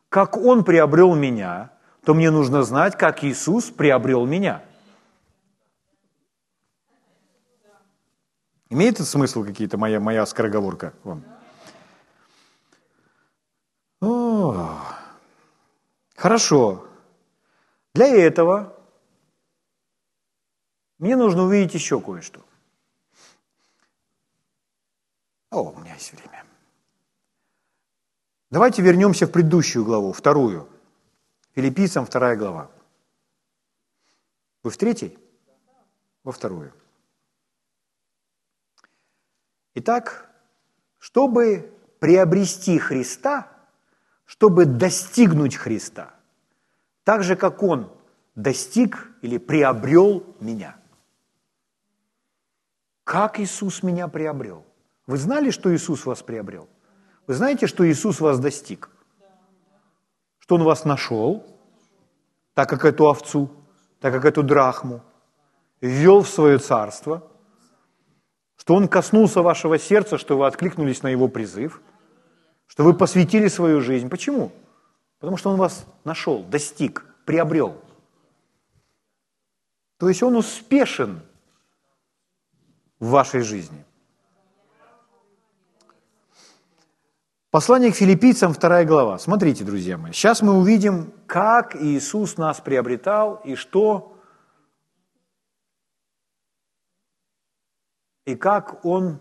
как 0.09 0.37
Он 0.37 0.62
приобрел 0.62 1.16
меня, 1.16 1.72
то 2.05 2.14
мне 2.14 2.31
нужно 2.31 2.62
знать, 2.62 2.96
как 2.96 3.24
Иисус 3.24 3.70
приобрел 3.70 4.24
меня. 4.24 4.62
Имеет 8.68 8.94
это 8.94 9.05
смысл 9.05 9.42
какие-то 9.42 9.79
моя, 9.79 9.98
моя 9.98 10.24
скороговорка 10.26 10.92
вам? 11.03 11.24
О, 14.40 14.81
хорошо. 16.16 16.88
Для 17.94 18.07
этого 18.07 18.74
мне 20.98 21.14
нужно 21.16 21.42
увидеть 21.42 21.74
еще 21.74 22.00
кое-что. 22.00 22.40
О, 25.50 25.72
у 25.72 25.79
меня 25.79 25.94
есть 25.94 26.12
время. 26.12 26.46
Давайте 28.48 28.81
вернемся 28.81 29.26
в 29.26 29.33
предыдущую 29.33 29.85
главу, 29.85 30.12
вторую. 30.12 30.68
Филиппийцам 31.55 32.07
вторая 32.07 32.37
глава. 32.37 32.70
Вы 34.62 34.70
в 34.70 34.76
третьей? 34.79 35.18
Во 36.24 36.33
вторую. 36.33 36.72
Итак, 39.74 40.31
чтобы 40.98 41.72
приобрести 41.98 42.79
Христа, 42.79 43.60
чтобы 44.31 44.64
достигнуть 44.64 45.57
Христа, 45.57 46.14
так 47.03 47.25
же, 47.25 47.35
как 47.35 47.64
Он 47.64 47.90
достиг 48.37 49.11
или 49.23 49.38
приобрел 49.38 50.25
меня. 50.38 50.77
Как 53.03 53.40
Иисус 53.40 53.83
меня 53.83 54.07
приобрел? 54.07 54.64
Вы 55.09 55.16
знали, 55.16 55.51
что 55.51 55.75
Иисус 55.75 56.07
вас 56.07 56.23
приобрел? 56.23 56.69
Вы 57.27 57.35
знаете, 57.35 57.66
что 57.66 57.85
Иисус 57.85 58.21
вас 58.21 58.38
достиг? 58.38 58.88
Что 60.38 60.55
Он 60.55 60.62
вас 60.62 60.85
нашел, 60.85 61.45
так 62.55 62.69
как 62.69 62.85
эту 62.85 63.09
овцу, 63.09 63.51
так 63.99 64.14
как 64.14 64.25
эту 64.25 64.45
драхму, 64.45 65.03
ввел 65.81 66.23
в 66.23 66.29
свое 66.29 66.59
царство, 66.59 67.29
что 68.55 68.77
Он 68.77 68.87
коснулся 68.87 69.43
вашего 69.43 69.77
сердца, 69.77 70.19
что 70.19 70.38
вы 70.38 70.47
откликнулись 70.47 71.03
на 71.03 71.09
Его 71.09 71.27
призыв, 71.27 71.83
что 72.70 72.85
вы 72.85 72.94
посвятили 72.94 73.48
свою 73.48 73.80
жизнь. 73.80 74.09
Почему? 74.09 74.52
Потому 75.18 75.37
что 75.37 75.50
Он 75.50 75.56
вас 75.56 75.85
нашел, 76.04 76.44
достиг, 76.44 77.04
приобрел. 77.24 77.83
То 79.98 80.09
есть 80.09 80.22
Он 80.22 80.37
успешен 80.37 81.20
в 83.00 83.09
вашей 83.09 83.40
жизни. 83.40 83.85
Послание 87.50 87.90
к 87.90 87.96
филиппийцам, 87.96 88.54
вторая 88.54 88.85
глава. 88.85 89.18
Смотрите, 89.18 89.64
друзья 89.64 89.98
мои, 89.98 90.12
сейчас 90.12 90.40
мы 90.40 90.52
увидим, 90.52 91.12
как 91.26 91.74
Иисус 91.74 92.37
нас 92.37 92.61
приобретал 92.61 93.42
и 93.44 93.56
что, 93.56 94.16
и 98.26 98.37
как 98.37 98.85
Он 98.85 99.18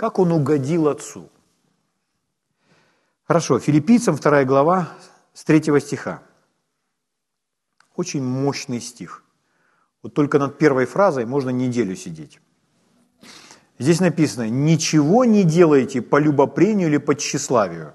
как 0.00 0.18
Он 0.18 0.32
угодил 0.32 0.88
Отцу. 0.88 1.28
Хорошо, 3.24 3.58
филиппийцам 3.58 4.16
вторая 4.16 4.46
глава 4.46 4.88
с 5.34 5.44
третьего 5.44 5.78
стиха. 5.78 6.22
Очень 7.96 8.22
мощный 8.22 8.80
стих– 8.80 9.22
вот 10.02 10.14
только 10.14 10.38
над 10.38 10.56
первой 10.56 10.86
фразой 10.86 11.26
можно 11.26 11.50
неделю 11.50 11.94
сидеть. 11.96 12.40
Здесь 13.78 14.00
написано, 14.00 14.48
ничего 14.48 15.26
не 15.26 15.44
делайте 15.44 16.00
по 16.00 16.16
любопрению 16.16 16.88
или 16.88 16.96
по 16.96 17.14
тщеславию. 17.14 17.92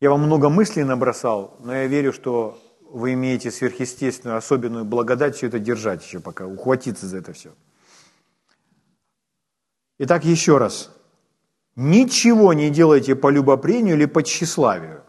Я 0.00 0.10
вам 0.10 0.20
много 0.20 0.48
мыслей 0.48 0.84
набросал, 0.84 1.56
но 1.58 1.74
я 1.74 1.88
верю, 1.88 2.12
что 2.12 2.62
вы 2.92 3.14
имеете 3.14 3.50
сверхъестественную, 3.50 4.36
особенную 4.36 4.84
благодать 4.84 5.36
все 5.36 5.46
это 5.46 5.58
держать 5.58 6.04
еще 6.04 6.20
пока, 6.20 6.46
ухватиться 6.46 7.06
за 7.06 7.18
это 7.18 7.32
все. 7.32 7.52
Итак, 9.98 10.24
еще 10.24 10.58
раз. 10.58 10.94
Ничего 11.74 12.52
не 12.52 12.70
делайте 12.70 13.16
по 13.16 13.30
любопрению 13.30 13.96
или 13.96 14.04
по 14.04 14.22
тщеславию. 14.22 15.02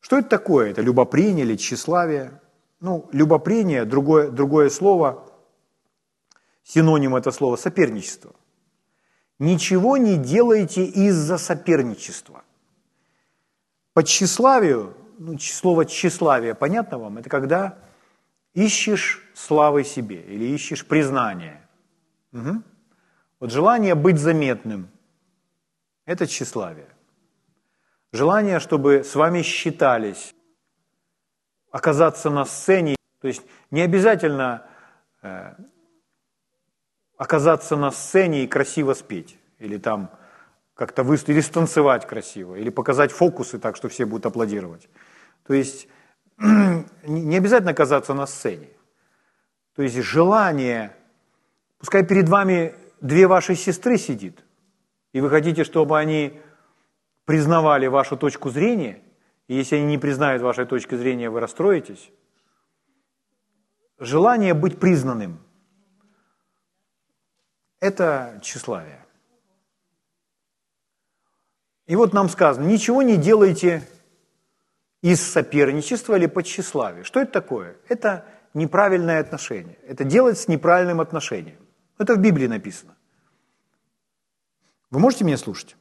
Что 0.00 0.18
это 0.18 0.28
такое? 0.28 0.70
Это 0.70 0.82
любопрение 0.82 1.44
или 1.44 1.56
тщеславие? 1.56 2.40
Ну, 2.80 3.08
любопрение, 3.12 3.84
другое, 3.84 4.28
другое 4.28 4.70
слово, 4.70 5.26
синоним 6.62 7.16
это 7.16 7.30
слово– 7.32 7.56
соперничество. 7.56 8.34
Ничего 9.38 9.96
не 9.96 10.16
делайте 10.16 10.84
из-за 10.84 11.38
соперничества. 11.38 12.44
По 13.94 14.04
тщеславию, 14.04 14.94
ну, 15.18 15.38
слово 15.38 15.84
тщеславие, 15.84 16.54
понятно 16.54 16.98
вам? 16.98 17.18
Это 17.18 17.28
когда 17.28 17.78
ищешь 18.54 19.22
славы 19.34 19.84
себе 19.84 20.20
или 20.22 20.44
ищешь 20.44 20.86
признания. 20.86 21.68
Угу. 22.32 22.62
Вот 23.40 23.52
желание 23.52 23.94
быть 23.94 24.18
заметным– 24.18 24.88
это 26.06 26.26
тщеславие. 26.26 26.88
Желание, 28.12 28.58
чтобы 28.58 29.04
с 29.04 29.14
вами 29.14 29.42
считались, 29.42 30.34
оказаться 31.70 32.30
на 32.30 32.44
сцене. 32.44 32.96
То 33.20 33.28
есть 33.28 33.42
не 33.70 33.82
обязательно 33.82 34.66
э, 35.22 35.54
оказаться 37.16 37.76
на 37.76 37.90
сцене 37.90 38.44
и 38.44 38.46
красиво 38.46 38.94
спеть, 38.94 39.38
или 39.58 39.76
там 39.76 40.10
как-то 40.74 41.02
выступить, 41.02 41.34
или 41.34 41.40
станцевать 41.42 42.06
красиво, 42.06 42.54
или 42.54 42.70
показать 42.70 43.12
фокусы 43.12 43.58
так, 43.58 43.76
что 43.76 43.88
все 43.88 44.06
будут 44.06 44.26
аплодировать. 44.26 44.88
То 45.48 45.54
есть 45.54 45.88
не 46.38 47.36
обязательно 47.36 47.70
оказаться 47.70 48.12
на 48.12 48.26
сцене. 48.26 48.68
То 49.74 49.82
есть 49.82 49.96
желание, 49.96 50.94
пускай 51.78 52.04
перед 52.04 52.28
вами 52.28 52.74
две 53.00 53.26
ваши 53.26 53.54
сестры 53.54 53.96
сидит, 53.96 54.44
и 55.12 55.22
вы 55.22 55.30
хотите, 55.30 55.64
чтобы 55.64 55.98
они 55.98 56.38
признавали 57.24 57.86
вашу 57.86 58.18
точку 58.18 58.50
зрения, 58.50 59.02
и 59.46 59.54
если 59.54 59.76
они 59.76 59.86
не 59.86 59.96
признают 59.96 60.42
вашей 60.42 60.66
точки 60.66 60.94
зрения, 60.96 61.30
вы 61.30 61.40
расстроитесь. 61.40 62.10
Желание 63.98 64.52
быть 64.52 64.78
признанным– 64.78 65.40
это 67.80 68.38
тщеславие. 68.42 69.02
И 71.86 71.96
вот 71.96 72.12
нам 72.12 72.28
сказано, 72.28 72.66
ничего 72.66 73.00
не 73.00 73.16
делайте 73.16 73.82
из 75.02 75.20
соперничества 75.20 76.16
или 76.16 76.26
по 76.26 76.42
тщеславию. 76.42 77.04
Что 77.04 77.20
это 77.20 77.32
такое? 77.32 77.76
Это 77.88 78.26
неправильное 78.54 79.20
отношение. 79.20 79.78
Это 79.86 80.04
делать 80.04 80.38
с 80.38 80.48
неправильным 80.48 81.00
отношением. 81.00 81.58
Это 81.98 82.14
в 82.14 82.18
Библии 82.18 82.46
написано. 82.46 82.96
Вы 84.90 85.00
можете 85.00 85.24
меня 85.24 85.36
слушать? 85.36 85.76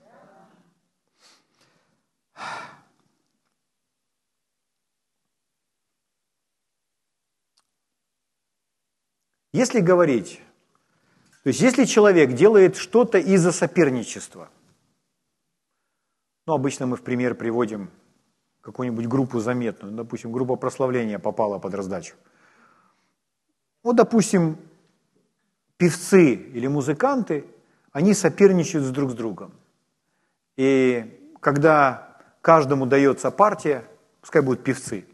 Если 9.54 9.80
говорить, 9.80 10.42
то 11.44 11.48
есть 11.48 11.62
если 11.62 11.86
человек 11.86 12.34
делает 12.34 12.76
что-то 12.76 13.18
из-за 13.18 13.52
соперничества, 13.52 14.50
ну, 16.46 16.54
обычно 16.54 16.86
мы 16.86 16.96
в 16.96 17.02
пример 17.02 17.34
приводим 17.34 17.90
какую-нибудь 18.68 19.08
группу 19.08 19.40
заметную, 19.40 19.94
допустим, 19.94 20.34
группа 20.34 20.58
прославления 20.58 21.20
попала 21.20 21.58
под 21.58 21.74
раздачу. 21.74 22.16
Вот, 23.82 23.96
допустим, 23.96 24.58
певцы 25.78 26.34
или 26.34 26.68
музыканты, 26.68 27.46
они 27.94 28.14
соперничают 28.14 28.92
друг 28.92 29.12
с 29.12 29.14
другом. 29.14 29.54
И 30.58 31.34
когда 31.40 32.18
каждому 32.42 32.86
дается 32.86 33.32
партия, 33.32 33.86
пускай 34.20 34.42
будут 34.42 34.66
певцы, 34.66 35.06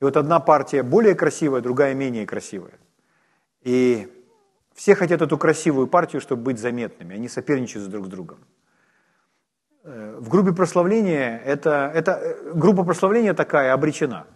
и 0.00 0.04
вот 0.04 0.18
одна 0.18 0.38
партия 0.38 0.82
более 0.82 1.14
красивая, 1.14 1.62
другая 1.62 1.94
менее 1.94 2.26
красивая. 2.26 2.78
И 3.62 4.06
все 4.74 4.94
хотят 4.94 5.22
эту 5.22 5.38
красивую 5.38 5.86
партию, 5.86 6.20
чтобы 6.20 6.42
быть 6.42 6.58
заметными. 6.58 7.14
Они 7.14 7.28
соперничают 7.28 7.88
друг 7.88 8.04
с 8.04 8.08
другом. 8.10 8.38
Э, 9.84 10.16
в 10.18 10.28
группе 10.28 10.52
прославления 10.52 11.38
это, 11.38 11.90
это 11.92 12.12
э, 12.12 12.52
группа 12.54 12.84
прославления 12.84 13.34
такая 13.34 13.72
обречена. 13.72 14.26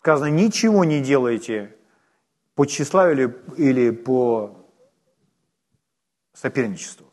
Сказано, 0.00 0.30
ничего 0.30 0.84
не 0.84 1.00
делайте 1.00 1.76
по 2.54 2.66
тщеславию 2.66 3.36
или, 3.56 3.68
или 3.68 3.90
по 3.90 4.66
соперничеству. 6.32 7.06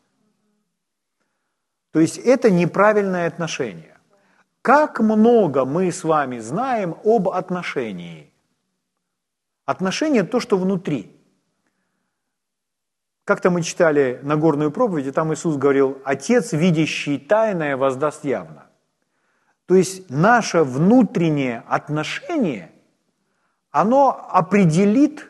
То 1.92 2.00
есть 2.00 2.18
это 2.18 2.50
неправильное 2.50 3.28
отношение. 3.28 3.98
Как 4.62 5.00
много 5.00 5.64
мы 5.64 5.92
с 5.92 6.02
вами 6.02 6.38
знаем 6.38 6.96
об 7.04 7.28
отношении? 7.28 8.32
Отношение– 9.64 10.22
то, 10.24 10.40
что 10.40 10.56
внутри. 10.56 11.17
Как-то 13.28 13.50
мы 13.50 13.62
читали 13.62 14.20
Нагорную 14.22 14.70
проповедь, 14.70 15.06
и 15.06 15.10
там 15.10 15.34
Иисус 15.34 15.58
говорил, 15.58 15.98
«Отец, 16.02 16.54
видящий 16.54 17.18
тайное, 17.18 17.76
воздаст 17.76 18.24
явно». 18.24 18.68
То 19.66 19.74
есть 19.74 20.08
наше 20.08 20.62
внутреннее 20.62 21.62
отношение, 21.68 22.70
оно 23.70 24.30
определит, 24.32 25.28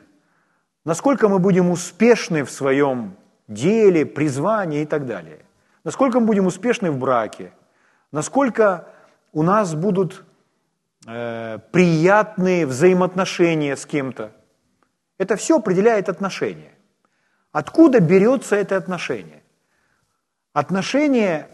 насколько 0.85 1.29
мы 1.29 1.41
будем 1.41 1.73
успешны 1.73 2.45
в 2.45 2.53
своем 2.53 3.17
деле, 3.49 4.07
призвании 4.07 4.83
и 4.83 4.87
так 4.87 5.05
далее. 5.05 5.41
Насколько 5.83 6.21
мы 6.21 6.27
будем 6.27 6.47
успешны 6.47 6.93
в 6.93 6.99
браке, 6.99 7.51
насколько 8.13 8.87
у 9.33 9.43
нас 9.43 9.75
будут 9.75 10.25
э, 11.05 11.59
приятные 11.73 12.65
взаимоотношения 12.65 13.75
с 13.75 13.85
кем-то. 13.87 14.31
Это 15.19 15.35
все 15.35 15.57
определяет 15.57 16.09
отношения. 16.09 16.78
Откуда 17.53 18.01
берется 18.01 18.57
это 18.57 18.77
отношение? 18.77 19.43
Отношение 20.53 21.49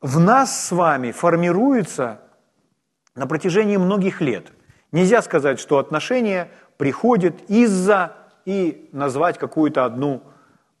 в 0.00 0.18
нас 0.18 0.66
с 0.66 0.72
вами 0.72 1.12
формируется 1.12 2.20
на 3.14 3.26
протяжении 3.26 3.76
многих 3.76 4.20
лет. 4.20 4.52
Нельзя 4.92 5.22
сказать, 5.22 5.58
что 5.58 5.78
отношения 5.78 6.50
приходят 6.76 7.34
из-за 7.48 8.16
и 8.44 8.88
назвать 8.92 9.38
какую-то 9.38 9.84
одну 9.84 10.22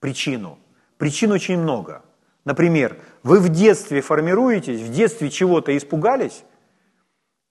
причину. 0.00 0.58
Причин 0.98 1.32
очень 1.32 1.58
много. 1.58 2.02
Например, 2.44 2.96
вы 3.22 3.40
в 3.40 3.48
детстве 3.48 4.00
формируетесь, 4.00 4.80
в 4.80 4.92
детстве 4.92 5.30
чего-то 5.30 5.76
испугались, 5.76 6.44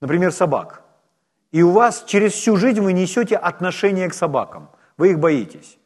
например, 0.00 0.32
собак, 0.32 0.82
и 1.52 1.62
у 1.62 1.70
вас 1.70 2.04
через 2.06 2.32
всю 2.32 2.56
жизнь 2.56 2.80
вы 2.80 2.92
несете 2.92 3.36
отношение 3.36 4.08
к 4.08 4.14
собакам, 4.14 4.70
вы 4.96 5.10
их 5.10 5.18
боитесь. 5.18 5.78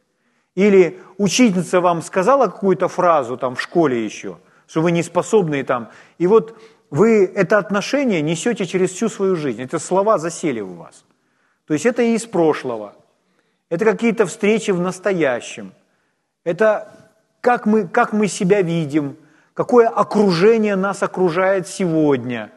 Или 0.60 1.00
учительница 1.16 1.80
вам 1.80 2.02
сказала 2.02 2.44
какую-то 2.44 2.88
фразу 2.88 3.38
там 3.38 3.54
в 3.54 3.62
школе 3.62 4.04
еще, 4.04 4.36
что 4.66 4.82
вы 4.82 4.92
не 4.92 5.02
способны 5.02 5.64
там, 5.64 5.88
и 6.18 6.26
вот 6.26 6.54
вы 6.90 7.24
это 7.24 7.56
отношение 7.56 8.20
несете 8.20 8.66
через 8.66 8.90
всю 8.90 9.08
свою 9.08 9.36
жизнь, 9.36 9.62
эти 9.62 9.78
слова 9.78 10.18
засели 10.18 10.60
у 10.60 10.74
вас. 10.74 11.04
То 11.66 11.72
есть 11.72 11.86
это 11.86 12.02
и 12.02 12.14
из 12.14 12.26
прошлого, 12.26 12.94
это 13.70 13.86
какие-то 13.86 14.26
встречи 14.26 14.70
в 14.70 14.80
настоящем, 14.80 15.72
это 16.44 16.92
как 17.40 17.64
мы, 17.64 17.88
как 17.88 18.12
мы 18.12 18.28
себя 18.28 18.60
видим, 18.60 19.16
какое 19.54 19.88
окружение 19.88 20.76
нас 20.76 21.02
окружает 21.02 21.68
сегодня. 21.68 22.52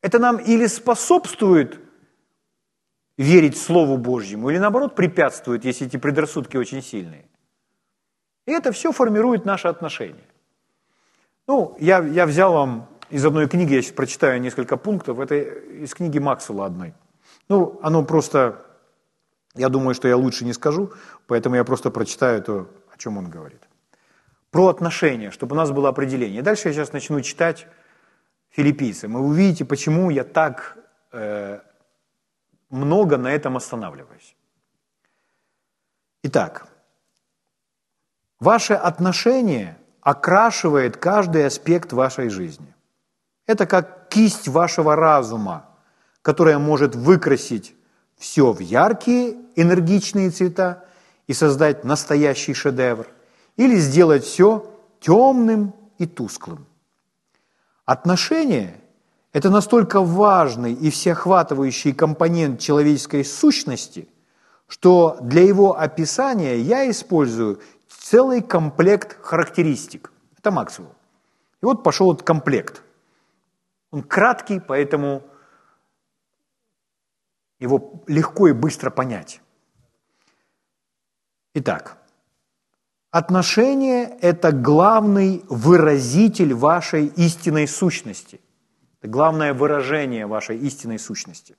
Это 0.00 0.20
нам 0.20 0.36
или 0.36 0.68
способствует 0.68 1.80
верить 3.20 3.58
Слову 3.58 3.98
Божьему, 3.98 4.48
или 4.48 4.56
наоборот 4.56 4.94
препятствует, 4.94 5.66
если 5.66 5.86
эти 5.86 5.98
предрассудки 5.98 6.56
очень 6.56 6.82
сильные. 6.82 7.26
И 8.46 8.50
это 8.50 8.72
все 8.72 8.92
формирует 8.92 9.44
наши 9.44 9.68
отношения. 9.68 10.24
Ну, 11.46 11.76
я, 11.78 11.98
я 11.98 12.24
взял 12.24 12.54
вам 12.54 12.88
из 13.10 13.22
одной 13.26 13.46
книги, 13.46 13.74
я 13.74 13.82
сейчас 13.82 13.92
прочитаю 13.92 14.40
несколько 14.40 14.78
пунктов, 14.78 15.20
это 15.20 15.34
из 15.34 15.92
книги 15.92 16.18
Максвелла 16.18 16.64
одной. 16.64 16.94
Ну, 17.50 17.78
оно 17.82 18.04
просто, 18.04 18.64
я 19.54 19.68
думаю, 19.68 19.94
что 19.94 20.08
я 20.08 20.16
лучше 20.16 20.46
не 20.46 20.54
скажу, 20.54 20.90
поэтому 21.26 21.56
я 21.56 21.64
просто 21.64 21.90
прочитаю 21.90 22.42
то, 22.42 22.68
чем 22.96 23.18
он 23.18 23.28
говорит. 23.28 23.60
Про 24.50 24.68
отношения, 24.68 25.30
чтобы 25.30 25.56
у 25.56 25.58
нас 25.58 25.70
было 25.70 25.90
определение. 25.90 26.40
Дальше 26.40 26.68
я 26.68 26.74
сейчас 26.74 26.94
начну 26.94 27.20
читать 27.20 27.66
филиппийцам. 28.48 29.12
И 29.12 29.20
вы 29.20 29.26
увидите, 29.26 29.66
почему 29.66 30.08
я 30.08 30.24
так 30.24 30.78
э, 31.12 31.60
много 32.70 33.16
на 33.16 33.28
этом 33.28 33.56
останавливаюсь. 33.56 34.36
Итак, 36.22 36.68
ваше 38.38 38.74
отношение 38.74 39.76
окрашивает 40.00 40.96
каждый 40.96 41.46
аспект 41.46 41.92
вашей 41.92 42.28
жизни. 42.28 42.74
Это 43.46 43.66
как 43.66 44.08
кисть 44.08 44.48
вашего 44.48 44.96
разума, 44.96 45.66
которая 46.22 46.58
может 46.58 46.94
выкрасить 46.94 47.74
все 48.16 48.52
в 48.52 48.60
яркие, 48.60 49.36
энергичные 49.56 50.30
цвета 50.30 50.84
и 51.26 51.32
создать 51.32 51.84
настоящий 51.84 52.54
шедевр, 52.54 53.06
или 53.56 53.76
сделать 53.76 54.24
все 54.24 54.70
темным 55.00 55.74
и 55.98 56.06
тусклым. 56.06 56.66
Отношения– 57.84 58.76
это 59.32 59.50
настолько 59.50 60.00
важный 60.00 60.72
и 60.72 60.90
всеохватывающий 60.90 61.92
компонент 61.92 62.60
человеческой 62.60 63.24
сущности, 63.24 64.08
что 64.66 65.18
для 65.20 65.42
его 65.42 65.78
описания 65.78 66.58
я 66.58 66.90
использую 66.90 67.60
целый 67.88 68.42
комплект 68.42 69.16
характеристик. 69.22 70.12
Это 70.36 70.50
Максвелл. 70.50 70.94
И 71.62 71.64
вот 71.64 71.84
пошел 71.84 72.12
этот 72.12 72.26
комплект. 72.26 72.82
Он 73.90 74.02
краткий, 74.02 74.60
поэтому 74.60 75.22
его 77.60 78.02
легко 78.06 78.48
и 78.48 78.52
быстро 78.52 78.90
понять. 78.90 79.40
Итак, 81.54 81.98
отношение– 83.10 84.16
это 84.22 84.52
главный 84.52 85.44
выразитель 85.48 86.54
вашей 86.54 87.06
истинной 87.06 87.68
сущности. 87.68 88.40
Это 89.00 89.10
главное 89.10 89.54
выражение 89.54 90.26
вашей 90.26 90.58
истинной 90.58 90.98
сущности. 90.98 91.56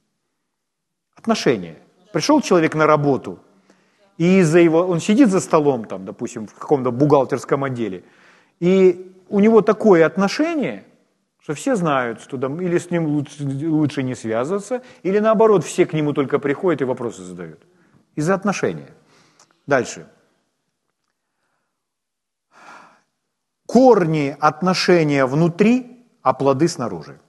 Отношение. 1.15 1.79
Пришел 2.13 2.41
человек 2.41 2.75
на 2.75 2.85
работу, 2.85 3.39
и 4.17 4.39
из-за 4.39 4.59
его, 4.59 4.85
он 4.85 4.99
сидит 4.99 5.29
за 5.29 5.39
столом, 5.39 5.85
там, 5.85 6.05
допустим, 6.05 6.45
в 6.45 6.53
каком-то 6.53 6.91
бухгалтерском 6.91 7.63
отделе, 7.63 8.03
и 8.59 9.11
у 9.29 9.39
него 9.39 9.61
такое 9.61 10.05
отношение, 10.05 10.85
что 11.39 11.53
все 11.53 11.75
знают, 11.75 12.21
что 12.21 12.37
там 12.37 12.61
или 12.61 12.77
с 12.77 12.91
ним 12.91 13.07
лучше, 13.07 13.43
лучше 13.43 14.03
не 14.03 14.13
связываться, 14.13 14.83
или 15.01 15.19
наоборот, 15.19 15.63
все 15.63 15.85
к 15.85 15.93
нему 15.93 16.13
только 16.13 16.37
приходят 16.37 16.81
и 16.81 16.85
вопросы 16.85 17.23
задают. 17.23 17.59
Из-за 18.15 18.35
отношения. 18.35 18.91
Дальше. 19.65 20.05
Корни 23.65 24.35
отношения 24.39 25.25
внутри, 25.25 26.05
а 26.21 26.33
плоды 26.33 26.67
снаружи. 26.67 27.19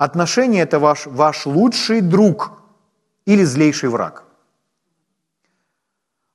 Отношения– 0.00 0.60
это 0.62 0.78
ваш, 0.78 1.04
ваш 1.04 1.44
лучший 1.44 2.00
друг 2.00 2.52
или 3.26 3.44
злейший 3.44 3.90
враг. 3.90 4.24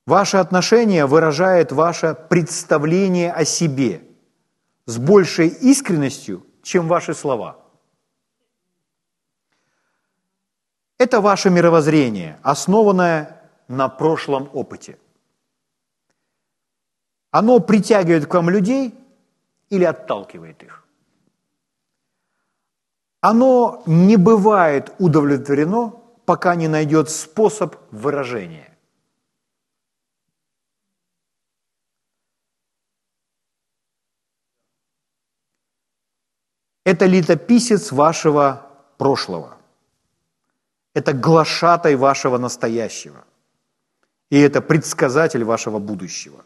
Ваше 0.06 0.36
отношение 0.36 1.04
выражает 1.06 1.72
ваше 1.72 2.14
представление 2.14 3.32
о 3.32 3.44
себе 3.44 4.02
с 4.84 4.98
большей 4.98 5.48
искренностью, 5.48 6.46
чем 6.62 6.86
ваши 6.86 7.12
слова. 7.12 7.56
Это 10.96 11.20
ваше 11.20 11.50
мировоззрение, 11.50 12.38
основанное 12.44 13.50
на 13.66 13.88
прошлом 13.88 14.48
опыте. 14.52 14.96
Оно 17.32 17.58
притягивает 17.58 18.26
к 18.26 18.34
вам 18.34 18.48
людей 18.48 18.94
или 19.70 19.82
отталкивает 19.82 20.62
их. 20.62 20.85
Оно 23.28 23.82
не 23.86 24.16
бывает 24.16 24.92
удовлетворено, 25.00 25.92
пока 26.26 26.54
не 26.54 26.68
найдет 26.68 27.10
способ 27.10 27.74
выражения. 27.90 28.78
Это 36.84 37.06
летописец 37.06 37.90
вашего 37.90 38.70
прошлого. 38.96 39.56
Это 40.94 41.12
глашатай 41.12 41.96
вашего 41.96 42.38
настоящего– 42.38 43.24
и 44.30 44.38
это 44.38 44.60
предсказатель 44.60 45.44
вашего 45.44 45.78
будущего. 45.78 46.44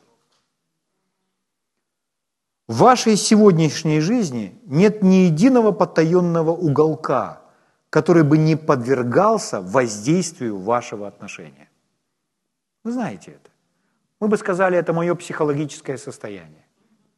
В 2.70 2.76
вашей 2.76 3.16
сегодняшней 3.16 3.98
жизни 3.98 4.56
нет 4.64 5.02
ни 5.02 5.26
единого 5.26 5.72
потаенного 5.72 6.52
уголка, 6.52 7.40
который 7.90 8.22
бы 8.22 8.38
не 8.38 8.54
подвергался 8.54 9.60
воздействию 9.60 10.56
вашего 10.56 11.08
отношения. 11.08 11.68
Вы 12.84 12.92
знаете 12.92 13.32
это. 13.32 13.50
Мы 14.20 14.28
бы 14.28 14.36
сказали, 14.36 14.78
это 14.78 14.92
мое 14.92 15.16
психологическое 15.16 15.98
состояние. 15.98 16.64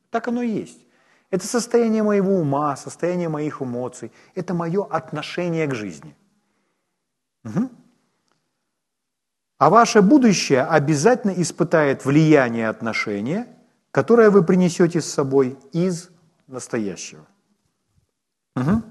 Так 0.09 0.27
оно 0.27 0.41
и 0.41 0.49
есть. 0.49 0.87
Это 1.29 1.47
состояние 1.47 2.03
моего 2.03 2.33
ума, 2.33 2.75
состояние 2.77 3.29
моих 3.29 3.61
эмоций. 3.61 4.11
Это 4.35 4.55
мое 4.55 4.87
отношение 4.87 5.67
к 5.67 5.75
жизни. 5.75 6.17
Угу. 7.45 7.69
А 9.59 9.69
ваше 9.69 10.01
будущее 10.01 10.63
обязательно 10.63 11.33
испытает 11.33 12.07
влияние 12.07 12.71
отношения, 12.71 13.47
которое 13.93 14.31
вы 14.31 14.43
принесете 14.43 15.01
с 15.01 15.07
собой 15.07 15.57
из 15.71 16.11
настоящего. 16.49 17.27
Угу. 18.57 18.83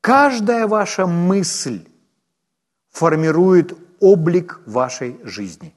Каждая 0.00 0.68
ваша 0.68 1.06
мысль 1.06 1.88
формирует 2.90 3.76
облик 3.98 4.60
вашей 4.66 5.18
жизни. 5.24 5.74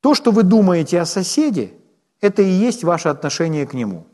То, 0.00 0.14
что 0.14 0.32
вы 0.32 0.42
думаете 0.42 1.00
о 1.00 1.06
соседе, 1.06 1.74
это 2.20 2.42
и 2.42 2.48
есть 2.48 2.82
ваше 2.82 3.08
отношение 3.08 3.66
к 3.66 3.74
нему. 3.74 4.06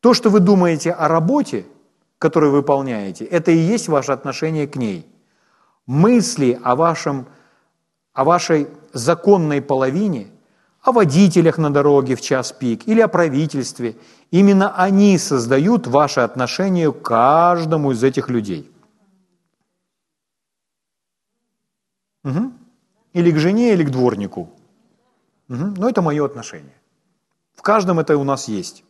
То, 0.00 0.12
что 0.12 0.28
вы 0.30 0.40
думаете 0.40 0.90
о 0.92 1.08
работе, 1.08 1.66
которую 2.18 2.52
вы 2.52 2.58
выполняете, 2.58 3.24
это 3.24 3.50
и 3.50 3.56
есть 3.56 3.88
ваше 3.88 4.12
отношение 4.12 4.66
к 4.66 4.76
ней. 4.76 5.06
Мысли 5.86 6.58
о, 6.64 6.74
вашем, 6.74 7.26
о 8.14 8.24
вашей 8.24 8.68
законной 8.92 9.60
половине, 9.60 10.28
о 10.80 10.92
водителях 10.92 11.58
на 11.58 11.70
дороге 11.70 12.14
в 12.14 12.20
час 12.20 12.52
пик 12.52 12.86
или 12.86 13.00
о 13.00 13.08
правительстве, 13.08 13.96
именно 14.30 14.74
они 14.76 15.18
создают 15.18 15.86
ваше 15.86 16.20
отношение 16.20 16.92
к 16.92 17.02
каждому 17.02 17.90
из 17.90 18.02
этих 18.02 18.30
людей. 18.30 18.70
Угу. 22.22 22.52
Или 23.12 23.32
к 23.32 23.38
жене, 23.38 23.72
или 23.72 23.84
к 23.84 23.90
дворнику. 23.90 24.48
Угу. 25.48 25.74
Но 25.76 25.88
это 25.88 26.00
мое 26.00 26.24
отношение. 26.24 26.76
В 27.54 27.62
каждом 27.62 27.98
это 27.98 28.16
у 28.16 28.24
нас 28.24 28.48
есть. 28.48 28.84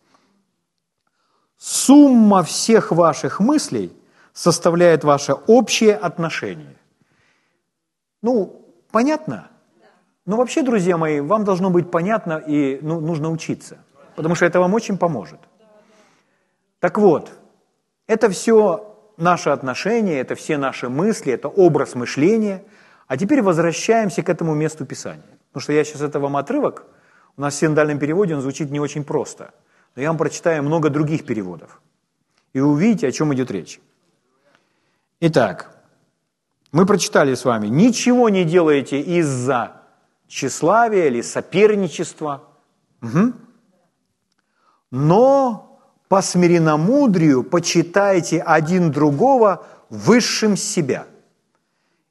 Сумма 1.56 2.42
всех 2.42 2.92
ваших 2.92 3.40
мыслей 3.40 3.92
составляет 4.32 5.04
ваше 5.04 5.32
общее 5.32 5.96
отношение. 5.96 6.76
Ну, 8.22 8.63
понятно? 8.94 9.48
Ну, 10.24 10.36
вообще, 10.36 10.62
друзья 10.62 10.96
мои, 10.96 11.20
вам 11.20 11.44
должно 11.44 11.68
быть 11.68 11.90
понятно 11.90 12.38
и 12.38 12.78
ну, 12.80 13.00
нужно 13.00 13.30
учиться, 13.30 13.76
потому 14.16 14.34
что 14.34 14.46
это 14.46 14.60
вам 14.60 14.72
очень 14.72 14.96
поможет. 14.96 15.40
Так 16.78 16.96
вот, 16.98 17.30
это 18.06 18.30
все 18.30 18.96
наши 19.18 19.50
отношения, 19.50 20.20
это 20.20 20.34
все 20.34 20.56
наши 20.56 20.88
мысли, 20.88 21.32
это 21.32 21.48
образ 21.48 21.94
мышления. 21.94 22.62
А 23.06 23.16
теперь 23.16 23.42
возвращаемся 23.42 24.22
к 24.22 24.30
этому 24.30 24.54
месту 24.54 24.86
Писания. 24.86 25.38
Потому 25.48 25.62
что 25.62 25.72
я 25.72 25.84
сейчас 25.84 26.00
это 26.00 26.20
вам 26.20 26.36
отрывок, 26.36 26.86
у 27.36 27.40
нас 27.42 27.54
в 27.54 27.58
синдальном 27.58 27.98
переводе 27.98 28.34
он 28.34 28.40
звучит 28.40 28.70
не 28.70 28.80
очень 28.80 29.04
просто– 29.04 29.50
но 29.94 30.02
я 30.02 30.08
вам 30.08 30.18
прочитаю 30.18 30.62
много 30.62 30.90
других 30.90 31.24
переводов. 31.24 31.80
И 32.52 32.60
увидите, 32.60 33.08
о 33.08 33.12
чем 33.12 33.32
идет 33.34 33.50
речь. 33.50 33.80
Итак, 35.20 35.73
мы 36.74 36.86
прочитали 36.86 37.36
с 37.36 37.44
вами, 37.44 37.68
ничего 37.68 38.28
не 38.28 38.44
делаете 38.44 39.00
из-за 39.00 39.76
тщеславия 40.26 41.06
или 41.06 41.22
соперничества, 41.22 42.42
угу. 43.00 43.32
но 44.90 45.78
по 46.08 46.20
смиренномудрию 46.20 47.44
почитайте 47.44 48.40
один 48.40 48.90
другого 48.90 49.64
высшим 49.88 50.56
себя. 50.56 51.06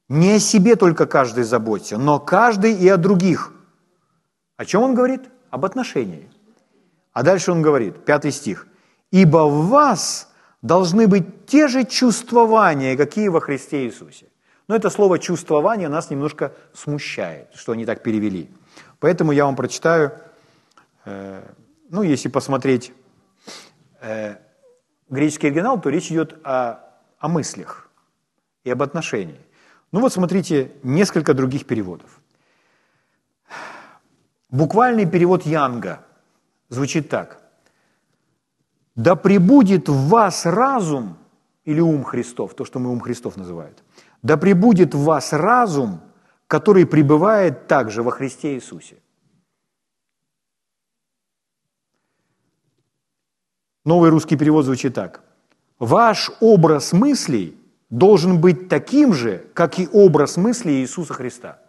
Не 0.08 0.36
о 0.36 0.38
себе 0.38 0.76
только 0.76 1.04
каждый 1.04 1.44
заботится, 1.44 1.98
но 1.98 2.18
каждый 2.18 2.72
и 2.72 2.88
о 2.88 2.96
других. 2.96 3.52
О 4.56 4.64
чем 4.64 4.80
он 4.80 4.94
говорит? 4.94 5.20
Об 5.50 5.66
отношении. 5.66 6.30
А 7.12 7.22
дальше 7.22 7.52
он 7.52 7.60
говорит, 7.60 8.06
пятый 8.06 8.32
стих. 8.32 8.66
«Ибо 9.10 9.46
в 9.46 9.68
вас 9.68 10.32
должны 10.62 11.06
быть 11.06 11.44
те 11.44 11.68
же 11.68 11.84
чувствования, 11.84 12.96
какие 12.96 13.28
во 13.28 13.42
Христе 13.42 13.84
Иисусе». 13.84 14.28
Но 14.68 14.74
это 14.74 14.90
слово 14.90 15.18
«чувствование» 15.18 15.88
нас 15.88 16.10
немножко 16.10 16.52
смущает, 16.72 17.48
что 17.54 17.72
они 17.72 17.84
так 17.84 18.02
перевели. 18.02 18.48
Поэтому 18.98 19.32
я 19.32 19.44
вам 19.44 19.56
прочитаю, 19.56 20.12
э, 21.04 21.42
ну, 21.90 22.02
если 22.02 22.28
посмотреть 22.28 22.92
э, 24.00 24.36
греческий 25.08 25.48
оригинал, 25.48 25.80
то 25.80 25.90
речь 25.90 26.10
идет 26.10 26.38
о, 26.44 26.80
о 27.18 27.28
мыслях 27.28 27.90
и 28.64 28.70
об 28.70 28.82
отношении. 28.82 29.40
Ну 29.92 30.00
вот 30.00 30.12
смотрите, 30.12 30.72
несколько 30.82 31.34
других 31.34 31.66
переводов. 31.66 32.20
Буквальный 34.50 35.06
перевод 35.06 35.46
Янга– 35.46 36.04
звучит 36.74 37.08
так. 37.08 37.40
«Да 38.94 39.16
пребудет 39.16 39.88
в 39.88 40.08
вас 40.08 40.46
разум, 40.46 41.16
или 41.64 41.80
ум 41.80 42.04
Христов, 42.04 42.54
то, 42.54 42.64
что 42.64 42.78
мы 42.78 42.90
ум 42.90 43.00
Христов 43.00 43.36
называют, 43.36 43.82
да 44.24 44.36
пребудет 44.36 44.92
в 44.92 45.04
вас 45.04 45.32
разум, 45.32 46.00
который 46.48 46.84
пребывает 46.84 47.68
также 47.68 48.02
во 48.02 48.10
Христе 48.10 48.54
Иисусе». 48.54 48.96
Новый 53.84 54.10
русский 54.10 54.36
перевод 54.36 54.64
звучит 54.64 54.94
так. 54.94 55.22
Ваш 55.78 56.32
образ 56.40 56.92
мыслей 56.92 57.56
должен 57.90 58.40
быть 58.40 58.68
таким 58.68 59.12
же, 59.12 59.46
как 59.54 59.78
и 59.78 59.88
образ 59.92 60.36
мыслей 60.36 60.80
Иисуса 60.80 61.14
Христа 61.14 61.60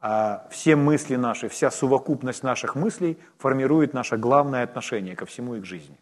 а 0.00 0.46
все 0.50 0.76
мысли 0.76 1.16
наши, 1.16 1.48
вся 1.48 1.70
совокупность 1.70 2.42
наших 2.42 2.74
мыслей 2.74 3.18
формирует 3.38 3.94
наше 3.94 4.16
главное 4.16 4.62
отношение 4.62 5.16
ко 5.16 5.26
всему 5.26 5.56
и 5.56 5.60
к 5.60 5.64
жизни. 5.64 5.98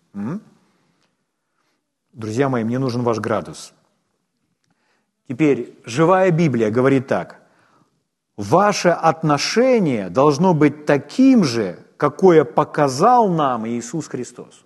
Друзья 2.12 2.48
мои, 2.48 2.64
мне 2.64 2.78
нужен 2.78 3.02
ваш 3.02 3.18
градус. 3.18 3.74
Теперь, 5.28 5.78
живая 5.84 6.30
Библия 6.30 6.70
говорит 6.70 7.08
так. 7.08 7.40
Ваше 8.36 8.90
отношение 8.90 10.10
должно 10.10 10.54
быть 10.54 10.86
таким 10.86 11.42
же, 11.42 11.84
какое 11.96 12.44
показал 12.44 13.28
нам 13.28 13.66
Иисус 13.66 14.08
Христос. 14.08 14.64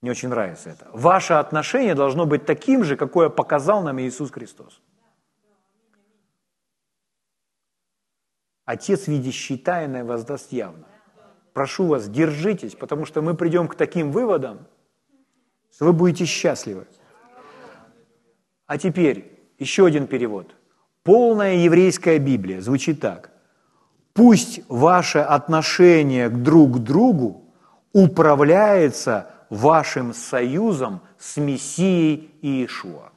Мне 0.00 0.12
очень 0.12 0.28
нравится 0.28 0.70
это. 0.70 0.88
Ваше 0.92 1.34
отношение 1.34 1.94
должно 1.94 2.26
быть 2.26 2.46
таким 2.46 2.84
же, 2.84 2.96
какое 2.96 3.28
показал 3.28 3.82
нам 3.82 4.00
Иисус 4.00 4.30
Христос. 4.30 4.80
Отец, 8.64 9.08
видящий 9.08 9.58
тайное, 9.58 10.04
воздаст 10.04 10.52
явно. 10.52 10.86
Прошу 11.52 11.86
вас, 11.86 12.08
держитесь, 12.08 12.74
потому 12.74 13.04
что 13.06 13.22
мы 13.22 13.34
придем 13.34 13.68
к 13.68 13.74
таким 13.74 14.12
выводам, 14.12 14.66
что 15.72 15.86
вы 15.86 15.92
будете 15.92 16.24
счастливы. 16.24 16.86
А 18.66 18.78
теперь 18.78 19.32
еще 19.58 19.86
один 19.86 20.06
перевод. 20.06 20.54
Полная 21.02 21.56
еврейская 21.56 22.18
Библия 22.18 22.60
звучит 22.60 23.00
так. 23.00 23.30
Пусть 24.12 24.60
ваше 24.68 25.18
отношение 25.18 26.28
друг 26.28 26.76
к 26.76 26.78
другу 26.78 27.44
управляется 27.92 29.30
вашим 29.50 30.12
союзом 30.12 31.00
с 31.18 31.36
Мессией 31.36 32.30
Иешуа. 32.42 33.12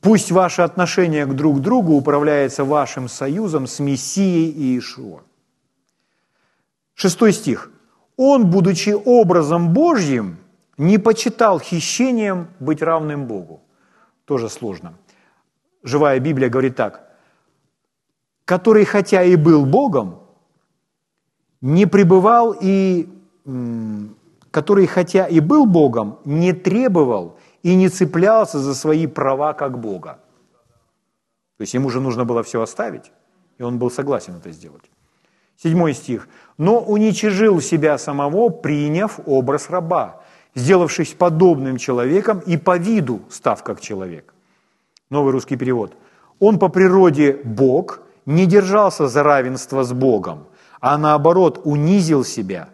Пусть 0.00 0.32
ваше 0.32 0.62
отношение 0.62 1.26
к 1.26 1.34
друг 1.34 1.60
другу 1.60 1.92
управляется 1.92 2.64
вашим 2.64 3.08
союзом 3.08 3.66
с 3.66 3.78
Мессией 3.78 4.50
Иешуа. 4.50 5.20
Шестой 6.94 7.32
стих. 7.32 7.70
Он, 8.16 8.50
будучи 8.50 8.90
образом 8.90 9.72
Божьим, 9.72 10.39
не 10.80 10.96
почитал 10.96 11.60
хищением 11.60 12.48
быть 12.58 12.80
равным 12.80 13.26
Богу. 13.26 13.60
Тоже 14.24 14.48
сложно. 14.48 14.94
Живая 15.82 16.18
Библия 16.20 16.48
говорит 16.48 16.74
так. 16.76 17.02
Который, 18.46 18.86
хотя 18.86 19.22
и 19.22 19.36
был 19.36 19.66
Богом, 19.66 20.22
не 21.60 21.86
пребывал 21.86 22.56
и... 22.58 23.08
Который, 24.50 24.86
хотя 24.86 25.26
и 25.26 25.40
был 25.40 25.66
Богом, 25.66 26.18
не 26.24 26.54
требовал 26.54 27.36
и 27.62 27.74
не 27.76 27.90
цеплялся 27.90 28.58
за 28.58 28.74
свои 28.74 29.06
права 29.06 29.52
как 29.52 29.78
Бога. 29.78 30.18
То 31.58 31.62
есть 31.62 31.74
ему 31.74 31.90
же 31.90 32.00
нужно 32.00 32.24
было 32.24 32.42
все 32.42 32.62
оставить, 32.62 33.12
и 33.58 33.62
он 33.62 33.78
был 33.78 33.90
согласен 33.90 34.36
это 34.36 34.50
сделать. 34.50 34.90
Седьмой 35.56 35.92
стих. 35.92 36.26
«Но 36.56 36.80
уничижил 36.80 37.60
себя 37.60 37.98
самого, 37.98 38.48
приняв 38.48 39.20
образ 39.26 39.68
раба, 39.68 40.22
сделавшись 40.54 41.14
подобным 41.14 41.76
человеком 41.76 42.40
и 42.40 42.56
по 42.56 42.76
виду 42.76 43.20
став 43.30 43.62
как 43.62 43.80
человек». 43.80 44.34
Новый 45.10 45.32
русский 45.32 45.56
перевод. 45.56 45.94
«Он 46.38 46.58
по 46.58 46.68
природе 46.68 47.40
Бог, 47.44 48.00
не 48.26 48.46
держался 48.46 49.08
за 49.08 49.22
равенство 49.22 49.82
с 49.82 49.92
Богом, 49.92 50.46
а 50.80 50.96
наоборот 50.98 51.60
унизил 51.64 52.24
себя, 52.24 52.68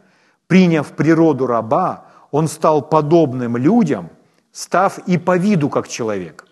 приняв 0.47 0.93
природу 0.93 1.47
раба, 1.47 2.07
он 2.31 2.49
стал 2.49 2.83
подобным 2.83 3.57
людям, 3.57 4.11
став 4.53 4.99
и 5.09 5.19
по 5.19 5.37
виду 5.37 5.69
как 5.69 5.89
человек. 5.89 6.47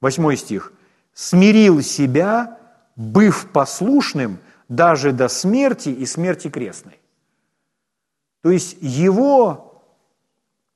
Восьмой 0.00 0.36
стих. 0.36 0.72
«Смирил 1.14 1.82
себя, 1.82 2.58
быв 2.94 3.48
послушным 3.52 4.38
даже 4.68 5.12
до 5.12 5.28
смерти 5.28 5.88
и 5.88 6.06
смерти 6.06 6.48
крестной». 6.48 7.00
То 8.42 8.50
есть 8.50 8.76
его 8.80 9.67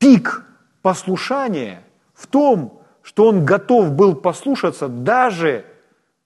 пик 0.03 0.45
послушания 0.83 1.85
в 2.13 2.27
том, 2.27 2.83
что 3.03 3.29
он 3.29 3.45
готов 3.45 3.93
был 3.93 4.17
послушаться 4.17 4.89
даже 4.89 5.65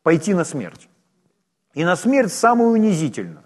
пойти 0.03 0.33
на 0.33 0.45
смерть. 0.45 0.89
И 1.75 1.85
на 1.85 1.95
смерть 1.95 2.33
самую 2.33 2.71
унизительную. 2.71 3.45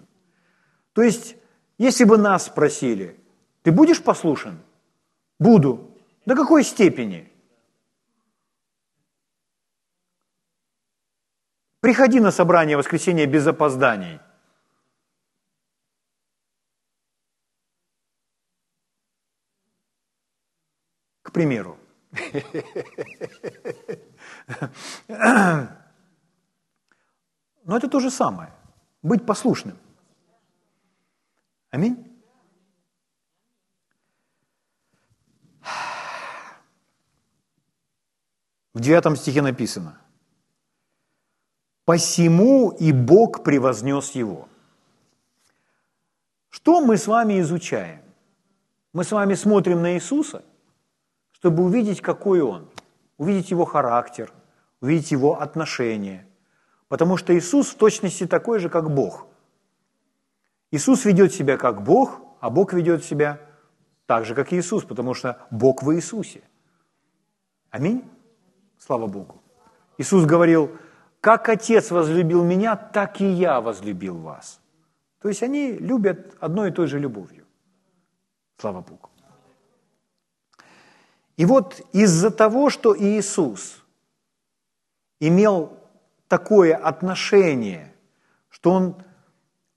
То 0.93 1.01
есть, 1.01 1.35
если 1.77 2.05
бы 2.05 2.17
нас 2.17 2.45
спросили, 2.45 3.19
ты 3.63 3.73
будешь 3.73 4.01
послушен? 4.01 4.61
Буду. 5.37 5.97
До 6.25 6.35
какой 6.35 6.63
степени? 6.63 7.29
Приходи 11.81 12.21
на 12.21 12.31
собрание 12.31 12.77
воскресенья 12.77 13.25
без 13.25 13.45
опозданий. 13.47 14.21
К 21.31 21.33
примеру. 21.33 21.77
Но 27.63 27.77
это 27.77 27.87
то 27.87 28.01
же 28.01 28.11
самое. 28.11 28.51
Быть 29.01 29.25
послушным. 29.25 29.77
Аминь. 31.69 32.05
В 38.73 38.81
девятом 38.81 39.15
стихе 39.15 39.41
написано, 39.41 40.01
«Посему 41.85 42.71
и 42.71 42.91
Бог 42.91 43.45
превознес 43.45 44.11
его». 44.11 44.49
Что 46.49 46.81
мы 46.81 46.97
с 46.97 47.07
вами 47.07 47.39
изучаем? 47.39 48.01
Мы 48.91 49.05
с 49.05 49.13
вами 49.13 49.35
смотрим 49.35 49.81
на 49.81 49.93
Иисуса, 49.93 50.43
чтобы 51.41 51.63
увидеть, 51.63 52.01
какой 52.01 52.41
Он, 52.41 52.69
увидеть 53.17 53.49
Его 53.49 53.65
характер, 53.65 54.31
увидеть 54.79 55.11
Его 55.11 55.41
отношения. 55.41 56.27
Потому 56.87 57.17
что 57.17 57.35
Иисус 57.35 57.69
в 57.69 57.77
точности 57.77 58.27
такой 58.27 58.59
же, 58.59 58.69
как 58.69 58.93
Бог. 58.93 59.25
Иисус 60.69 61.03
ведет 61.03 61.33
себя 61.33 61.57
как 61.57 61.83
Бог, 61.83 62.21
а 62.41 62.51
Бог 62.51 62.73
ведет 62.73 63.03
себя 63.03 63.39
так 64.05 64.25
же, 64.25 64.35
как 64.35 64.53
Иисус, 64.53 64.83
потому 64.83 65.15
что 65.15 65.39
Бог 65.49 65.81
в 65.81 65.91
Иисусе. 65.95 66.43
Аминь. 67.71 68.03
Слава 68.77 69.07
Богу. 69.07 69.41
Иисус 69.97 70.25
говорил, 70.25 70.69
как 71.21 71.49
Отец 71.49 71.89
возлюбил 71.89 72.43
меня, 72.43 72.75
так 72.75 73.19
и 73.19 73.25
я 73.25 73.61
возлюбил 73.61 74.19
вас. 74.19 74.61
То 75.21 75.27
есть 75.27 75.41
они 75.41 75.71
любят 75.71 76.37
одной 76.39 76.69
и 76.69 76.71
той 76.71 76.85
же 76.85 76.99
любовью. 76.99 77.45
Слава 78.57 78.81
Богу. 78.81 79.10
И 81.41 81.45
вот 81.45 81.81
из-за 81.91 82.29
того, 82.29 82.69
что 82.69 82.95
Иисус 82.95 83.81
имел 85.19 85.73
такое 86.27 86.75
отношение, 86.75 87.95
что 88.49 88.69
Он, 88.69 88.95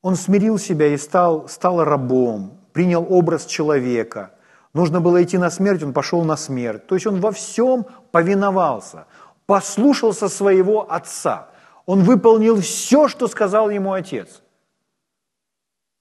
он 0.02 0.16
смирил 0.16 0.58
себя 0.58 0.88
и 0.88 0.98
стал, 0.98 1.48
стал 1.48 1.82
рабом, 1.82 2.60
принял 2.74 3.06
образ 3.08 3.46
человека– 3.46 4.30
Нужно 4.74 5.00
было 5.00 5.22
идти 5.22 5.38
на 5.38 5.50
смерть, 5.50 5.84
он 5.84 5.92
пошел 5.92 6.24
на 6.24 6.36
смерть. 6.36 6.88
То 6.88 6.96
есть 6.96 7.06
он 7.06 7.20
во 7.20 7.30
всем 7.30 7.86
повиновался, 8.10 9.06
послушался 9.46 10.28
своего 10.28 10.92
отца. 10.92 11.48
Он 11.86 12.02
выполнил 12.02 12.60
все, 12.60 13.06
что 13.06 13.28
сказал 13.28 13.70
ему 13.70 13.92
отец. 13.92 14.42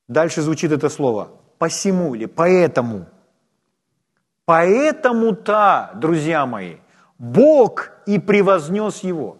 Дальше 0.08 0.42
звучит 0.42 0.72
это 0.72 0.90
слово 0.90 1.30
«посему» 1.60 2.16
или 2.16 2.26
«поэтому». 2.26 3.06
Поэтому-то, 4.46 5.92
друзья 5.96 6.46
мои, 6.46 6.78
Бог 7.18 7.92
и 8.06 8.20
превознес 8.20 9.00
его. 9.00 9.38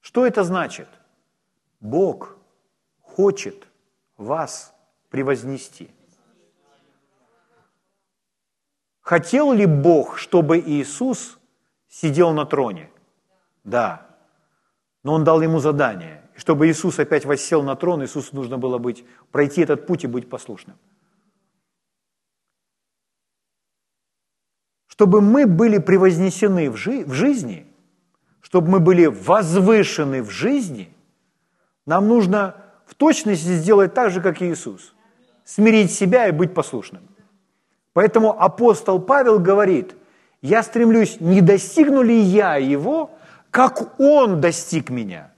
Что 0.00 0.26
это 0.26 0.44
значит? 0.44 0.88
Бог 1.80 2.36
хочет 3.00 3.66
вас 4.16 4.74
превознести– 5.10 5.90
Хотел 9.02 9.52
ли 9.52 9.66
Бог, 9.66 10.16
чтобы 10.16 10.58
Иисус 10.58 11.38
сидел 11.88 12.32
на 12.32 12.46
троне? 12.46 12.88
Да. 13.64 14.06
Но 15.02 15.12
Он 15.12 15.24
дал 15.24 15.42
ему 15.42 15.58
задание. 15.58 16.22
Чтобы 16.36 16.68
Иисус 16.68 16.98
опять 16.98 17.26
воссел 17.26 17.62
на 17.62 17.76
трон, 17.76 18.02
Иисусу 18.02 18.34
нужно 18.34 18.56
было 18.56 18.78
быть, 18.78 19.04
пройти 19.30 19.60
этот 19.60 19.86
путь 19.86 20.04
и 20.04 20.06
быть 20.06 20.30
послушным. 20.30 20.78
Чтобы 24.92 25.22
мы 25.22 25.46
были 25.46 25.78
превознесены 25.78 26.70
в, 26.70 26.76
жи- 26.76 27.06
в 27.06 27.14
жизни, 27.14 27.66
чтобы 28.42 28.68
мы 28.68 28.78
были 28.78 29.06
возвышены 29.06 30.22
в 30.22 30.28
жизни, 30.28 30.94
нам 31.86 32.08
нужно 32.08 32.56
в 32.84 32.94
точности 32.94 33.54
сделать 33.54 33.94
так 33.94 34.10
же, 34.10 34.20
как 34.20 34.42
и 34.42 34.52
Иисус. 34.52 34.94
Смирить 35.46 35.90
себя 35.90 36.28
и 36.28 36.30
быть 36.30 36.52
послушным. 36.52 37.08
Поэтому 37.94 38.38
апостол 38.38 39.00
Павел 39.00 39.38
говорит, 39.38 39.96
я 40.42 40.62
стремлюсь, 40.62 41.20
не 41.20 41.40
достигну 41.40 42.02
ли 42.02 42.20
я 42.20 42.56
его, 42.56 43.12
как 43.50 43.98
он 43.98 44.42
достиг 44.42 44.90
меня. 44.90 45.31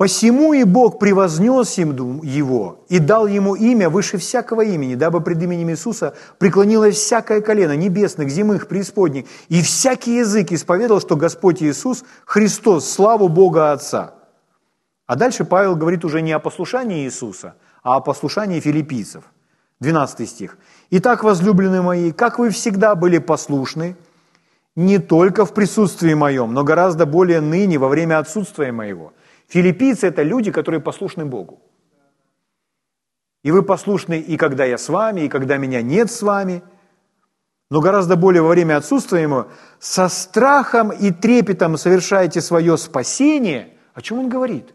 Посему 0.00 0.54
и 0.54 0.64
Бог 0.64 0.98
превознес 0.98 1.76
его 1.76 2.86
и 2.88 2.98
дал 2.98 3.26
ему 3.26 3.54
имя 3.54 3.90
выше 3.90 4.16
всякого 4.16 4.62
имени, 4.62 4.94
дабы 4.94 5.20
пред 5.20 5.42
именем 5.42 5.68
Иисуса 5.68 6.14
преклонилось 6.38 6.96
всякое 6.96 7.42
колено 7.42 7.76
небесных, 7.76 8.30
земных, 8.30 8.66
преисподних, 8.66 9.26
и 9.50 9.60
всякий 9.60 10.16
язык 10.16 10.52
исповедал, 10.52 11.02
что 11.02 11.16
Господь 11.16 11.62
Иисус– 11.62 12.02
Христос, 12.24 12.90
славу 12.90 13.28
Бога 13.28 13.72
Отца. 13.72 14.14
А 15.06 15.16
дальше 15.16 15.44
Павел 15.44 15.76
говорит 15.76 16.02
уже 16.02 16.22
не 16.22 16.32
о 16.32 16.38
послушании 16.38 17.04
Иисуса– 17.04 17.56
а 17.82 17.96
о 17.96 18.00
послушании 18.00 18.58
филиппийцев. 18.60 19.24
12 19.80 20.26
стих. 20.26 20.56
«Итак, 20.88 21.24
возлюбленные 21.24 21.82
мои, 21.82 22.10
как 22.12 22.38
вы 22.38 22.48
всегда 22.48 22.94
были 22.94 23.18
послушны, 23.18 23.98
не 24.76 24.98
только 24.98 25.44
в 25.44 25.52
присутствии 25.52 26.14
моем, 26.14 26.54
но 26.54 26.64
гораздо 26.64 27.04
более 27.04 27.42
ныне 27.42 27.76
во 27.76 27.88
время 27.88 28.18
отсутствия 28.18 28.72
моего». 28.72 29.12
Филиппийцы– 29.50 30.06
это 30.08 30.22
люди, 30.22 30.50
которые 30.50 30.80
послушны 30.80 31.26
Богу. 31.26 31.60
И 33.42 33.50
вы 33.50 33.62
послушны 33.62 34.18
и 34.18 34.36
когда 34.36 34.64
я 34.64 34.78
с 34.78 34.88
вами, 34.88 35.22
и 35.22 35.28
когда 35.28 35.58
меня 35.58 35.82
нет 35.82 36.10
с 36.10 36.22
вами, 36.22 36.62
но 37.70 37.80
гораздо 37.80 38.16
более 38.16 38.42
во 38.42 38.48
время 38.48 38.76
отсутствия 38.76 39.22
Ему, 39.22 39.44
со 39.78 40.08
страхом 40.08 40.90
и 40.90 41.10
трепетом 41.10 41.76
совершаете 41.76 42.40
свое 42.40 42.76
спасение. 42.76 43.74
О 43.94 44.00
чем 44.00 44.18
Он 44.18 44.28
говорит? 44.28 44.74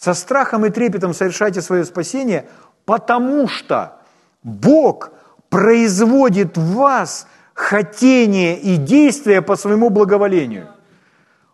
со 0.00 0.14
страхом 0.14 0.64
и 0.64 0.70
трепетом 0.70 1.12
совершайте 1.12 1.60
свое 1.60 1.84
спасение, 1.84 2.48
потому 2.86 3.46
что 3.48 3.98
Бог 4.42 5.10
производит 5.50 6.56
в 6.56 6.74
вас 6.74 7.26
хотение 7.52 8.58
и 8.58 8.76
действия 8.76 9.42
по 9.42 9.56
своему 9.56 9.90
благоволению. 9.90 10.68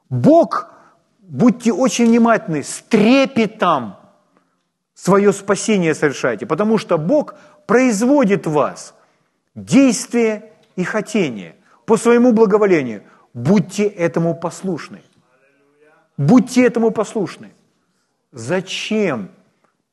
Бог, 0.09 0.71
будьте 1.29 1.73
очень 1.73 2.07
внимательны, 2.07 2.63
с 2.63 2.83
трепетом 2.89 3.97
свое 4.95 5.33
спасение 5.33 5.95
совершайте, 5.95 6.47
потому 6.47 6.79
что 6.79 6.99
Бог 6.99 7.35
производит 7.67 8.47
в 8.47 8.53
вас 8.53 8.95
действие 9.55 10.53
и 10.77 10.85
хотение 10.85 11.57
по 11.85 11.97
своему 11.97 12.33
благоволению. 12.33 13.03
Будьте 13.35 13.85
этому 13.85 14.35
послушны. 14.35 15.03
Будьте 16.17 16.65
этому 16.65 16.91
послушны. 16.91 17.51
Зачем? 18.33 19.31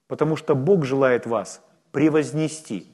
Потому 0.08 0.36
что 0.38 0.56
Бог 0.56 0.86
желает 0.86 1.26
вас 1.26 1.62
превознести. 1.92 2.88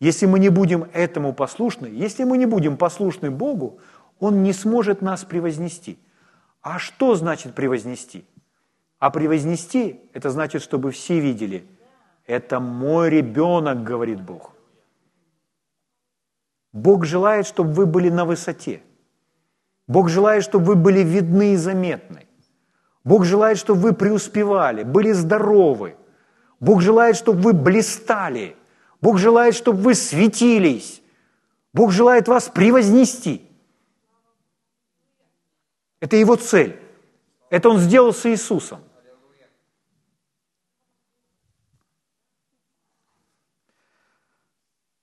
Если 0.00 0.26
мы 0.26 0.38
не 0.38 0.48
будем 0.48 0.88
этому 0.92 1.32
послушны, 1.32 1.86
если 1.86 2.22
мы 2.22 2.38
не 2.38 2.46
будем 2.46 2.76
послушны 2.76 3.30
Богу, 3.30 3.80
Он 4.20 4.44
не 4.44 4.52
сможет 4.52 5.02
нас 5.02 5.24
превознести. 5.24 5.98
А 6.62 6.78
что 6.78 7.14
значит 7.14 7.54
превознести? 7.54 8.24
А 8.98 9.10
превознести– 9.10 10.00
это 10.12 10.30
значит, 10.30 10.62
чтобы 10.62 10.90
все 10.90 11.20
видели, 11.20 11.64
это 12.26 12.60
мой 12.60 13.10
ребенок, 13.10 13.84
говорит 13.84 14.20
Бог. 14.20 14.52
Бог 16.72 17.04
желает, 17.04 17.46
чтобы 17.46 17.72
вы 17.72 17.86
были 17.86 18.10
на 18.10 18.24
высоте. 18.24 18.82
Бог 19.86 20.10
желает, 20.10 20.44
чтобы 20.44 20.66
вы 20.66 20.74
были 20.74 21.00
видны 21.00 21.54
и 21.54 21.56
заметны. 21.56 22.26
Бог 23.04 23.24
желает, 23.24 23.56
чтобы 23.56 23.80
вы 23.80 23.92
преуспевали, 23.94 24.82
были 24.82 25.12
здоровы. 25.12 25.96
Бог 26.60 26.82
желает, 26.82 27.16
чтобы 27.16 27.40
вы 27.40 27.52
блистали. 27.54 28.54
Бог 29.00 29.18
желает, 29.18 29.54
чтобы 29.54 29.80
вы 29.80 29.94
светились. 29.94 31.00
Бог 31.72 31.92
желает 31.92 32.28
вас 32.28 32.48
превознести. 32.48 33.47
Это 36.00 36.16
Его 36.16 36.36
цель. 36.36 36.78
Это 37.50 37.70
Он 37.70 37.78
сделал 37.78 38.12
с 38.12 38.26
Иисусом. 38.26 38.80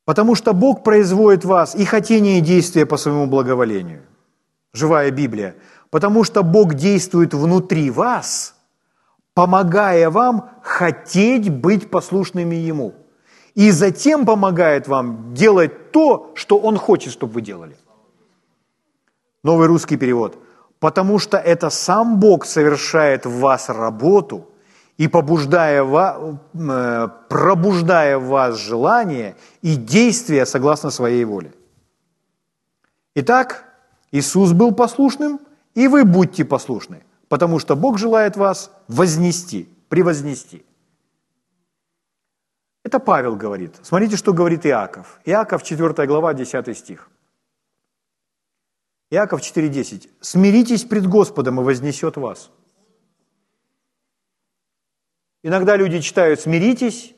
Потому 0.05 0.35
что 0.35 0.53
Бог 0.53 0.83
производит 0.83 1.43
вас 1.45 1.75
и 1.75 1.83
хотение, 1.83 2.37
и 2.37 2.41
действия 2.41 2.85
по 2.85 2.95
своему 2.95 3.25
благоволению. 3.25 4.03
Живая 4.71 5.09
Библия. 5.09 5.55
Потому 5.89 6.23
что 6.23 6.43
Бог 6.43 6.75
действует 6.75 7.33
внутри 7.33 7.89
вас, 7.89 8.55
помогая 9.33 10.09
вам 10.11 10.51
хотеть 10.61 11.49
быть 11.49 11.89
послушными 11.89 12.55
Ему. 12.55 12.93
И 13.55 13.71
затем 13.71 14.25
помогает 14.25 14.87
вам 14.87 15.33
делать 15.33 15.91
то, 15.91 16.31
что 16.35 16.59
Он 16.59 16.77
хочет, 16.77 17.11
чтобы 17.11 17.33
вы 17.33 17.41
делали. 17.41 17.77
Новый 19.43 19.67
русский 19.67 19.97
перевод. 19.97 20.37
Потому 20.79 21.19
что 21.19 21.37
это 21.37 21.69
сам 21.69 22.19
Бог 22.19 22.45
совершает 22.45 23.25
в 23.25 23.39
вас 23.39 23.69
работу– 23.69 24.49
и 24.97 25.07
побуждая, 25.07 25.83
э, 25.83 27.07
пробуждая 27.29 28.17
в 28.17 28.27
вас 28.27 28.57
желание 28.57 29.35
и 29.61 29.75
действия 29.75 30.45
согласно 30.45 30.89
своей 30.89 31.25
воле. 31.25 31.51
Итак, 33.15 33.65
Иисус 34.11 34.53
был 34.53 34.73
послушным, 34.73 35.39
и 35.73 35.87
вы 35.87 36.05
будьте 36.05 36.45
послушны, 36.45 37.03
потому 37.27 37.59
что 37.59 37.75
Бог 37.75 37.97
желает 37.97 38.37
вас 38.37 38.71
вознести, 38.87 39.69
превознести. 39.89 40.65
Это 42.83 42.99
Павел 42.99 43.35
говорит. 43.35 43.75
Смотрите, 43.81 44.15
что 44.15 44.31
говорит 44.31 44.65
Иаков. 44.65 45.19
Иаков, 45.25 45.63
4 45.63 46.07
глава, 46.07 46.33
10 46.33 46.77
стих. 46.77 47.09
Иаков 49.09 49.41
4,10. 49.41 50.09
«Смиритесь 50.21 50.83
пред 50.83 51.07
Господом, 51.07 51.59
и 51.59 51.63
вознесет 51.63 52.17
вас». 52.17 52.51
Иногда 55.43 55.75
люди 55.75 56.01
читают 56.01 56.39
«смиритесь» 56.39 57.13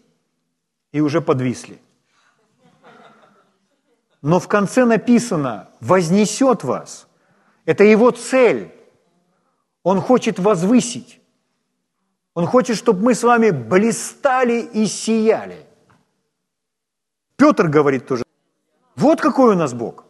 и 0.92 1.00
уже 1.00 1.22
подвисли. 1.22 1.80
Но 4.22 4.40
в 4.40 4.48
конце 4.48 4.84
написано 4.84 5.70
«вознесет 5.80 6.64
вас». 6.64 7.08
Это 7.66 7.84
его 7.84 8.12
цель. 8.12 8.74
Он 9.84 10.02
хочет 10.02 10.40
возвысить. 10.40 11.22
Он 12.34 12.46
хочет, 12.46 12.78
чтобы 12.78 13.04
мы 13.04 13.16
с 13.16 13.24
вами 13.24 13.52
блистали 13.52 14.62
и 14.62 14.86
сияли. 14.88 15.66
Петр 17.38 17.68
говорит 17.68 18.08
тоже. 18.08 18.24
Вот 18.96 19.22
какой 19.22 19.54
у 19.54 19.58
нас 19.58 19.74
Бог. 19.74 20.07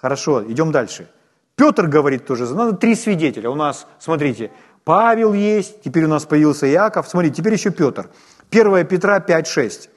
Хорошо, 0.00 0.44
идем 0.50 0.72
дальше. 0.72 1.08
Петр 1.56 1.86
говорит 1.86 2.26
тоже, 2.26 2.52
надо 2.54 2.76
три 2.76 2.94
свидетеля. 2.94 3.50
У 3.50 3.54
нас, 3.54 3.86
смотрите, 3.98 4.50
Павел 4.84 5.34
есть, 5.34 5.82
теперь 5.82 6.04
у 6.04 6.08
нас 6.08 6.24
появился 6.24 6.66
Иаков. 6.72 7.06
Смотрите, 7.06 7.36
теперь 7.36 7.52
еще 7.52 7.70
Петр. 7.70 8.08
1 8.50 8.86
Петра 8.86 9.18
5,6. 9.18 9.90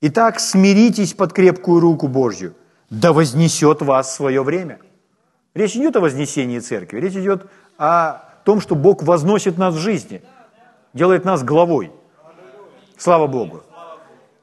Итак, 0.00 0.40
смиритесь 0.40 1.12
под 1.12 1.34
крепкую 1.34 1.80
руку 1.80 2.08
Божью, 2.08 2.54
да 2.88 3.12
вознесет 3.12 3.82
вас 3.82 4.14
свое 4.14 4.42
время. 4.42 4.78
Речь 5.52 5.76
идет 5.76 5.96
о 5.96 6.00
вознесении 6.00 6.58
церкви, 6.58 7.00
речь 7.00 7.12
идет 7.12 7.50
о 7.76 8.22
том, 8.44 8.62
что 8.62 8.74
Бог 8.74 9.02
возносит 9.02 9.58
нас 9.58 9.74
в 9.74 9.78
жизни, 9.78 10.22
делает 10.94 11.26
нас 11.26 11.44
главой. 11.44 11.92
Слава 12.96 13.26
Богу. 13.26 13.62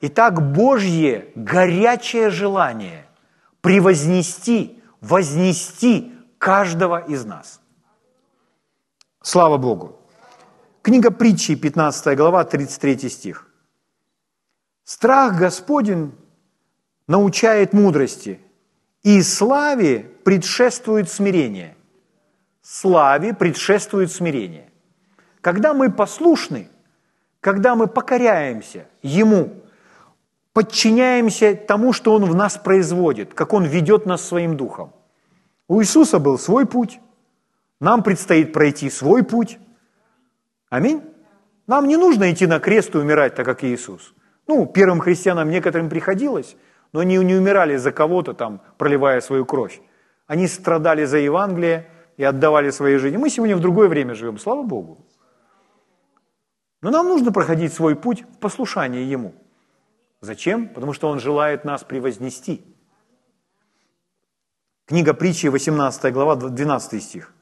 Итак, 0.02 0.52
Божье 0.54 1.30
горячее 1.34 2.30
желание 2.30 3.07
превознести, 3.62 4.82
вознести 5.02 6.14
каждого 6.38 7.00
из 7.00 7.26
нас– 7.26 7.62
Слава 9.28 9.58
Богу. 9.58 10.00
Книга 10.82 11.12
притчи, 11.12 11.56
15 11.56 12.16
глава, 12.16 12.46
33 12.46 13.10
стих. 13.10 13.46
Страх 14.86 15.38
Господень 15.38 16.16
научает 17.08 17.74
мудрости, 17.74 18.40
и 19.04 19.22
славе 19.22 20.10
предшествует 20.24 21.10
смирение. 21.10 21.76
Славе 22.62 23.34
предшествует 23.34 24.14
смирение. 24.14 24.70
Когда 25.42 25.74
мы 25.74 25.92
послушны, 25.92 26.70
когда 27.42 27.76
мы 27.76 27.88
покоряемся 27.88 28.88
Ему, 29.02 29.62
подчиняемся 30.58 31.54
тому, 31.54 31.94
что 31.94 32.16
Он 32.16 32.26
в 32.26 32.34
нас 32.34 32.58
производит, 32.58 33.36
как 33.36 33.54
Он 33.54 33.64
ведет 33.64 34.08
нас 34.08 34.28
своим 34.28 34.58
духом. 34.58 34.92
У 35.68 35.80
Иисуса 35.82 36.18
был 36.18 36.40
свой 36.40 36.66
путь, 36.66 37.00
нам 37.80 38.02
предстоит 38.02 38.54
пройти 38.54 38.90
свой 38.90 39.22
путь. 39.24 39.60
Аминь. 40.72 41.04
Нам 41.68 41.88
не 41.88 41.96
нужно 41.96 42.32
идти 42.32 42.48
на 42.48 42.60
крест 42.60 42.96
и 42.96 42.98
умирать, 42.98 43.36
так 43.36 43.46
как 43.46 43.64
Иисус. 43.64 44.16
Ну, 44.48 44.66
первым 44.66 45.00
христианам 45.00 45.52
некоторым 45.52 45.90
приходилось, 45.90 46.58
но 46.92 47.02
они 47.02 47.18
не 47.18 47.36
умирали 47.36 47.78
за 47.78 47.92
кого-то 47.92 48.34
там, 48.34 48.62
проливая 48.80 49.22
свою 49.22 49.46
кровь. 49.46 49.80
Они 50.26 50.48
страдали 50.48 51.06
за 51.06 51.20
Евангелие 51.20 51.86
и 52.18 52.24
отдавали 52.24 52.72
свои 52.72 52.98
жизни. 52.98 53.18
Мы 53.18 53.30
сегодня 53.30 53.56
в 53.56 53.60
другое 53.62 53.90
время 53.90 54.16
живем, 54.16 54.40
слава 54.40 54.64
Богу. 54.64 55.06
Но 56.82 56.90
нам 56.90 57.08
нужно 57.08 57.32
проходить 57.32 57.74
свой 57.74 57.96
путь 57.96 58.24
в 58.24 58.40
послушании 58.40 59.04
Ему. 59.04 59.36
Зачем? 60.22 60.70
Потому 60.70 60.94
что 60.94 61.10
Он 61.10 61.20
желает 61.20 61.66
нас 61.66 61.84
превознести. 61.84 62.66
Книга 64.86 65.14
притчи, 65.14 65.48
18 65.48 66.14
глава, 66.14 66.36
12 66.36 67.04
стих. 67.04 67.34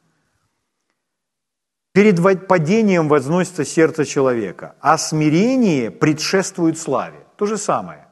Перед 1.93 2.47
падением 2.47 3.07
возносится 3.07 3.63
сердце 3.63 4.03
человека, 4.03 4.75
а 4.81 4.97
смирение 4.97 5.91
предшествует 5.91 6.77
славе. 6.77 7.25
То 7.37 7.45
же 7.45 7.57
самое. 7.57 8.09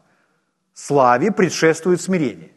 Славе 0.74 1.32
предшествует 1.32 2.00
смирение. 2.00 2.54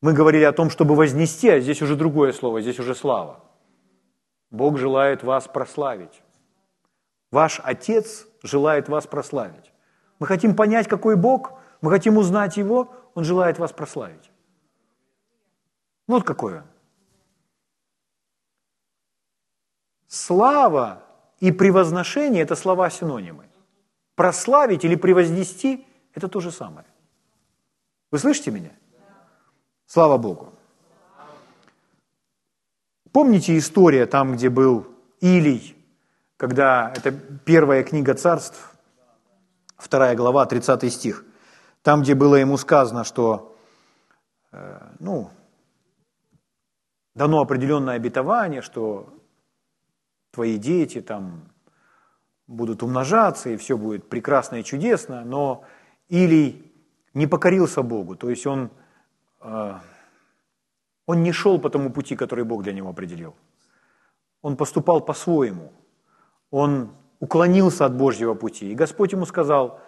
Мы 0.00 0.12
говорили 0.12 0.44
о 0.44 0.52
том, 0.52 0.70
чтобы 0.70 0.94
вознести, 0.94 1.48
а 1.48 1.60
здесь 1.60 1.82
уже 1.82 1.96
другое 1.96 2.32
слово, 2.32 2.60
здесь 2.60 2.78
уже 2.78 2.94
слава. 2.94 3.40
Бог 4.50 4.78
желает 4.78 5.24
вас 5.24 5.48
прославить. 5.48 6.22
Ваш 7.32 7.60
Отец 7.64 8.26
желает 8.42 8.88
вас 8.88 9.06
прославить. 9.06 9.71
Мы 10.22 10.28
хотим 10.28 10.54
понять, 10.54 10.86
какой 10.86 11.16
Бог, 11.16 11.52
мы 11.80 11.90
хотим 11.90 12.16
узнать 12.16 12.56
Его, 12.56 12.88
Он 13.14 13.24
желает 13.24 13.58
вас 13.58 13.72
прославить. 13.72 14.30
Вот 16.06 16.22
какой 16.22 16.58
Он. 16.58 16.64
Слава 20.06 21.02
и 21.40 21.50
превозношение– 21.50 22.42
это 22.44 22.54
слова 22.54 22.88
синонимы. 22.88 23.46
Прославить 24.14 24.84
или 24.84 24.94
превознести– 24.94 25.84
это 26.14 26.28
то 26.28 26.38
же 26.38 26.52
самое. 26.52 26.86
Вы 28.12 28.18
слышите 28.18 28.52
меня? 28.52 28.70
Слава 29.86 30.18
Богу. 30.18 30.52
Помните 33.10 33.58
история 33.58 34.06
там, 34.06 34.34
где 34.34 34.50
был 34.50 34.86
Илий, 35.20 35.76
когда 36.36 36.92
это 36.94 37.10
первая 37.44 37.82
книга 37.82 38.14
царств, 38.14 38.71
вторая 39.82 40.14
глава, 40.14 40.46
30 40.46 40.92
стих, 40.92 41.24
там, 41.82 42.02
где 42.02 42.14
было 42.14 42.36
ему 42.36 42.56
сказано, 42.56 43.04
что 43.04 43.56
э, 44.52 44.80
ну, 45.00 45.30
дано 47.14 47.40
определенное 47.40 47.96
обетование, 47.96 48.62
что 48.62 49.12
твои 50.30 50.56
дети 50.56 51.00
там 51.00 51.42
будут 52.46 52.82
умножаться, 52.82 53.50
и 53.50 53.56
все 53.56 53.76
будет 53.76 54.08
прекрасно 54.08 54.56
и 54.56 54.64
чудесно, 54.64 55.24
но 55.24 55.64
Илий 56.08 56.72
не 57.14 57.26
покорился 57.26 57.82
Богу, 57.82 58.14
то 58.14 58.30
есть 58.30 58.46
он, 58.46 58.70
э, 59.40 59.74
он 61.06 61.22
не 61.22 61.32
шел 61.32 61.60
по 61.60 61.70
тому 61.70 61.90
пути, 61.90 62.14
который 62.16 62.44
Бог 62.44 62.62
для 62.62 62.72
него 62.72 62.90
определил. 62.90 63.34
Он 64.42 64.56
поступал 64.56 65.00
по-своему, 65.00 65.72
он 66.50 66.90
уклонился 67.22 67.84
от 67.86 67.94
Божьего 67.94 68.34
пути. 68.34 68.72
И 68.72 68.74
Господь 68.74 69.12
ему 69.12 69.26
сказал, 69.26 69.78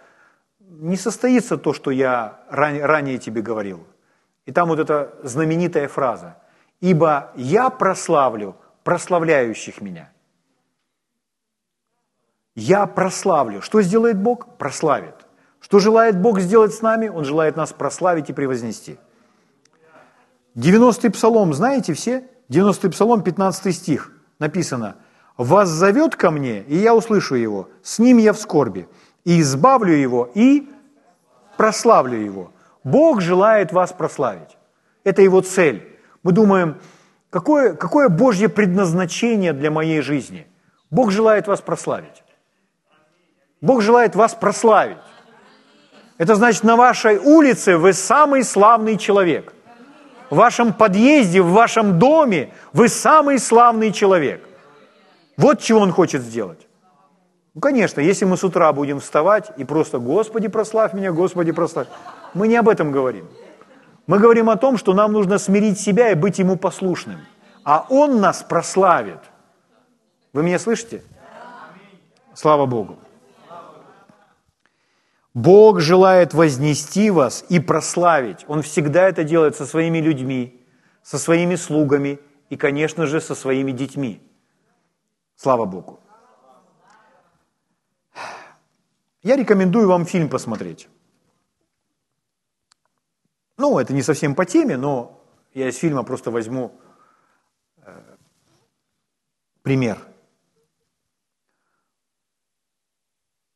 не 0.59 0.95
состоится 0.95 1.57
то, 1.57 1.73
что 1.73 1.91
я 1.91 2.39
ранее 2.49 3.17
тебе 3.17 3.41
говорил. 3.41 3.85
И 4.45 4.53
там 4.53 4.69
вот 4.69 4.79
эта 4.79 5.13
знаменитая 5.21 5.89
фраза, 5.89 6.37
ибо 6.79 7.33
я 7.35 7.69
прославлю 7.69 8.55
прославляющих 8.85 9.81
меня. 9.81 10.09
Я 12.55 12.85
прославлю. 12.85 13.61
Что 13.61 13.81
сделает 13.81 14.17
Бог? 14.17 14.57
Прославит. 14.57 15.15
Что 15.59 15.79
желает 15.79 16.17
Бог 16.17 16.39
сделать 16.39 16.73
с 16.73 16.81
нами? 16.81 17.09
Он 17.09 17.25
желает 17.25 17.57
нас 17.57 17.73
прославить 17.73 18.29
и 18.29 18.33
превознести. 18.33 18.97
90-й 20.55 21.11
псалом, 21.11 21.53
знаете 21.53 21.93
все? 21.93 22.29
90-й 22.49 22.91
Псалом, 22.91 23.23
15 23.23 23.75
стих, 23.75 24.11
написано, 24.39 24.95
«Вас 25.37 25.69
зовет 25.69 26.15
ко 26.15 26.31
мне, 26.31 26.61
и 26.61 26.77
я 26.77 26.95
услышу 26.95 27.35
его, 27.35 27.69
с 27.83 27.99
ним 27.99 28.17
я 28.17 28.33
в 28.33 28.37
скорби, 28.37 28.87
и 29.23 29.41
избавлю 29.41 29.93
его, 29.93 30.29
и 30.33 30.69
прославлю 31.57 32.17
его». 32.17 32.51
Бог 32.85 33.19
желает 33.19 33.73
вас 33.73 33.91
прославить. 33.91 34.57
Это 35.03 35.23
его 35.23 35.41
цель. 35.41 35.97
Мы 36.21 36.31
думаем, 36.31 36.77
какое, 37.31 37.73
какое 37.73 38.09
Божье 38.09 38.47
предназначение 38.47 39.53
для 39.53 39.71
моей 39.71 40.01
жизни? 40.01 40.47
Бог 40.91 41.11
желает 41.11 41.47
вас 41.47 41.61
прославить. 41.61 42.23
Бог 43.59 43.81
желает 43.81 44.15
вас 44.15 44.35
прославить. 44.35 44.99
Это 46.19 46.35
значит, 46.35 46.63
на 46.63 46.75
вашей 46.75 47.17
улице 47.17 47.77
вы 47.77 47.93
самый 47.93 48.43
славный 48.43 48.97
человек. 48.97 49.53
В 50.29 50.35
вашем 50.35 50.71
подъезде, 50.71 51.41
в 51.41 51.51
вашем 51.51 51.97
доме 51.97 52.53
вы 52.71 52.87
самый 52.87 53.39
славный 53.39 53.91
человек. 53.91 54.47
Вот 55.37 55.59
чего 55.61 55.79
Он 55.79 55.91
хочет 55.91 56.21
сделать. 56.21 56.67
Ну, 57.53 57.61
конечно, 57.61 58.01
если 58.01 58.25
мы 58.25 58.37
с 58.37 58.43
утра 58.43 58.71
будем 58.73 58.99
вставать 58.99 59.51
и 59.57 59.63
просто 59.63 59.99
«Господи, 59.99 60.47
прославь 60.47 60.93
меня, 60.93 61.11
Господи, 61.11 61.51
прославь», 61.51 61.87
мы 62.33 62.47
не 62.47 62.57
об 62.57 62.67
этом 62.67 62.91
говорим. 62.91 63.27
Мы 64.07 64.19
говорим 64.19 64.49
о 64.49 64.57
том, 64.57 64.77
что 64.77 64.93
нам 64.93 65.13
нужно 65.13 65.37
смирить 65.37 65.79
себя 65.79 66.11
и 66.11 66.15
быть 66.15 66.37
Ему 66.37 66.57
послушным. 66.57 67.21
А 67.63 67.85
Он 67.89 68.19
нас 68.19 68.43
прославит. 68.43 69.19
Вы 70.33 70.43
меня 70.43 70.59
слышите? 70.59 71.01
Слава 72.33 72.65
Богу. 72.65 72.97
Бог 75.33 75.81
желает 75.81 76.33
вознести 76.33 77.09
вас 77.09 77.45
и 77.49 77.59
прославить. 77.59 78.45
Он 78.47 78.61
всегда 78.61 79.09
это 79.09 79.23
делает 79.23 79.55
со 79.55 79.65
своими 79.65 79.99
людьми, 79.99 80.61
со 81.03 81.17
своими 81.17 81.55
слугами 81.55 82.19
и, 82.49 82.57
конечно 82.57 83.05
же, 83.05 83.19
со 83.19 83.35
своими 83.35 83.71
детьми. 83.71 84.21
Слава 85.35 85.65
Богу. 85.65 85.99
Я 89.21 89.35
рекомендую 89.35 89.87
вам 89.87 90.05
фильм 90.05 90.29
посмотреть. 90.29 90.87
Ну, 93.57 93.79
это 93.79 93.93
не 93.93 94.01
совсем 94.01 94.35
по 94.35 94.45
теме, 94.45 94.77
но 94.77 95.21
я 95.53 95.69
из 95.69 95.77
фильма 95.77 96.03
просто 96.03 96.29
возьму 96.29 96.79
э, 97.77 98.17
пример. 99.61 99.97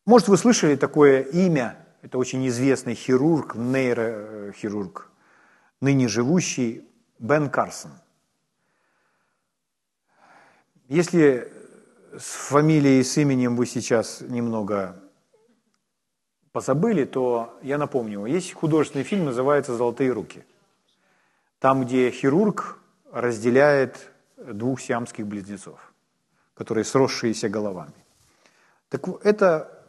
Может, 0.06 0.28
вы 0.28 0.38
слышали 0.38 0.76
такое 0.76 1.22
имя, 1.22 1.86
это 2.02 2.18
очень 2.18 2.48
известный 2.48 2.96
хирург, 2.96 3.56
нейрохирург, 3.56 5.12
ныне 5.82 6.08
живущий 6.08 6.90
Бен 7.20 7.50
Карсон. 7.50 7.92
Если 10.88 11.59
с 12.18 12.48
фамилией 12.48 13.04
с 13.04 13.18
именем 13.18 13.56
вы 13.56 13.66
сейчас 13.66 14.22
немного 14.22 15.00
позабыли, 16.52 17.06
то 17.06 17.58
я 17.62 17.78
напомню, 17.78 18.26
есть 18.26 18.54
художественный 18.54 19.04
фильм, 19.04 19.26
называется 19.26 19.76
«Золотые 19.76 20.12
руки». 20.12 20.44
Там, 21.60 21.86
где 21.86 22.10
хирург 22.10 22.80
разделяет 23.12 24.12
двух 24.38 24.82
сиамских 24.82 25.28
близнецов, 25.28 25.94
которые 26.54 26.86
сросшиеся 26.86 27.50
головами. 27.50 28.06
Так 28.90 29.08
это, 29.24 29.86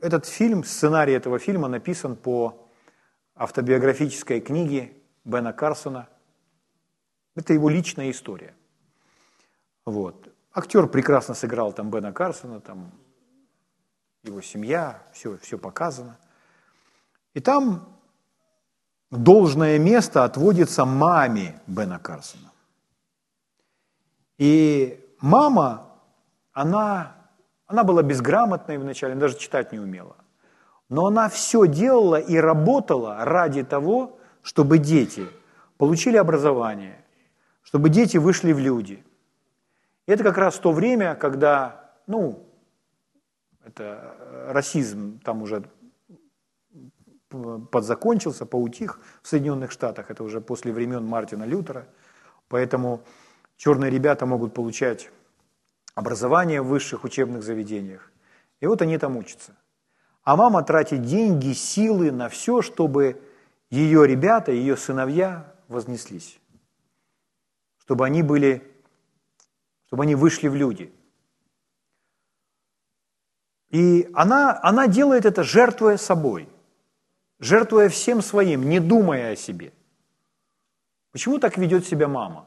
этот 0.00 0.26
фильм, 0.26 0.64
сценарий 0.64 1.14
этого 1.14 1.38
фильма 1.38 1.68
написан 1.68 2.16
по 2.16 2.68
автобиографической 3.34 4.40
книге 4.40 4.92
Бена 5.24 5.52
Карсона. 5.52 6.08
Это 7.34 7.54
его 7.54 7.68
личная 7.68 8.10
история. 8.10 8.54
Вот. 9.86 10.31
Актер 10.54 10.86
прекрасно 10.86 11.34
сыграл 11.34 11.72
там 11.72 11.90
Бена 11.90 12.12
Карсона, 12.12 12.60
там 12.60 12.92
его 14.22 14.42
семья, 14.42 15.02
все, 15.12 15.38
все 15.38 15.58
показано. 15.58 16.18
И 17.34 17.40
там 17.40 17.88
должное 19.10 19.78
место 19.78 20.24
отводится 20.24 20.84
маме 20.84 21.60
Бена 21.66 21.98
Карсона. 21.98 22.52
И 24.38 25.00
мама, 25.20 25.88
она, 26.52 27.14
она 27.66 27.84
была 27.84 28.02
безграмотной 28.02 28.78
вначале, 28.78 29.14
даже 29.14 29.38
читать 29.38 29.72
не 29.72 29.78
умела. 29.78 30.16
Но 30.88 31.06
она 31.06 31.28
все 31.30 31.66
делала 31.66 32.20
и 32.20 32.36
работала 32.36 33.24
ради 33.24 33.64
того, 33.64 34.18
чтобы 34.42 34.76
дети 34.78 35.26
получили 35.78 36.18
образование, 36.18 37.02
чтобы 37.62 37.88
дети 37.88 38.18
вышли 38.18 38.52
в 38.52 38.58
люди. 38.58 39.02
Это 40.06 40.24
как 40.24 40.36
раз 40.36 40.58
то 40.58 40.72
время, 40.72 41.14
когда, 41.14 41.92
ну, 42.06 42.44
это 43.64 44.16
э, 44.18 44.52
расизм 44.52 45.20
там 45.20 45.42
уже 45.42 45.64
подзакончился, 47.70 48.44
поутих 48.44 49.00
в 49.22 49.28
Соединенных 49.28 49.70
Штатах, 49.70 50.10
это 50.10 50.22
уже 50.22 50.40
после 50.40 50.72
времен 50.72 51.06
Мартина 51.06 51.44
Лютера, 51.44 51.86
поэтому 52.48 53.02
черные 53.56 53.90
ребята 53.90 54.26
могут 54.26 54.52
получать 54.52 55.10
образование 55.94 56.60
в 56.60 56.66
высших 56.66 57.04
учебных 57.04 57.42
заведениях, 57.42 58.10
и 58.60 58.66
вот 58.66 58.82
они 58.82 58.98
там 58.98 59.16
учатся. 59.16 59.56
А 60.24 60.36
мама 60.36 60.62
тратит 60.62 61.02
деньги, 61.02 61.52
силы 61.52 62.12
на 62.12 62.28
все, 62.28 62.60
чтобы 62.60 63.22
ее 63.70 64.06
ребята, 64.06 64.52
ее 64.52 64.76
сыновья 64.76 65.54
вознеслись, 65.68 66.38
чтобы 67.78 68.04
они 68.04 68.22
были, 68.22 68.71
чтобы 69.92 70.04
они 70.04 70.14
вышли 70.14 70.48
в 70.48 70.54
люди– 70.54 70.90
и 73.72 74.10
она, 74.12 74.60
она 74.62 74.86
делает 74.86 75.24
это, 75.24 75.42
жертвуя 75.42 75.96
собой, 75.96 76.46
жертвуя 77.38 77.88
всем 77.88 78.20
своим, 78.22 78.68
не 78.68 78.80
думая 78.80 79.32
о 79.32 79.36
себе. 79.36 79.72
Почему 81.10 81.38
так 81.38 81.56
ведет 81.56 81.86
себя 81.86 82.06
мама? 82.06 82.44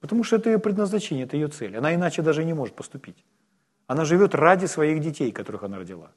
Потому 0.00 0.22
что 0.22 0.36
это 0.36 0.50
ее 0.50 0.58
предназначение, 0.60 1.26
это 1.26 1.36
ее 1.36 1.48
цель. 1.48 1.76
Она 1.76 1.92
иначе 1.92 2.22
даже 2.22 2.44
не 2.44 2.54
может 2.54 2.76
поступить. 2.76 3.24
Она 3.88 4.04
живет 4.04 4.34
ради 4.36 4.66
своих 4.66 5.00
детей, 5.00 5.32
которых 5.32 5.64
она 5.64 5.78
родила. 5.78 6.12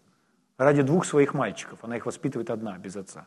Ради 0.58 0.84
двух 0.84 1.06
своих 1.06 1.34
мальчиков. 1.34 1.84
Она 1.84 1.98
их 1.98 2.06
воспитывает 2.06 2.52
одна, 2.52 2.78
без 2.78 2.96
отца. 2.96 3.26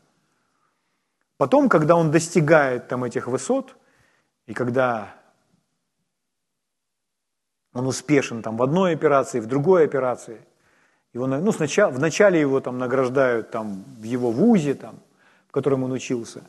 Потом, 1.38 1.68
когда 1.68 1.96
он 1.96 2.12
достигает 2.12 2.86
там 2.86 3.02
этих 3.02 3.26
высот, 3.26 3.76
и 4.46 4.54
когда 4.54 5.23
он 7.74 7.86
успешен 7.86 8.40
там 8.42 8.56
в 8.56 8.62
одной 8.62 8.94
операции, 8.94 9.40
в 9.40 9.46
другой 9.46 9.84
операции. 9.84 10.40
Его, 11.12 11.26
ну, 11.26 11.52
сначала, 11.52 11.90
вначале 11.90 12.40
его 12.40 12.60
там 12.60 12.78
награждают 12.78 13.50
там, 13.50 13.84
в 13.98 14.04
его 14.04 14.30
вузе, 14.30 14.74
там, 14.74 14.94
в 15.48 15.52
котором 15.52 15.84
он 15.84 15.92
учился. 15.92 16.42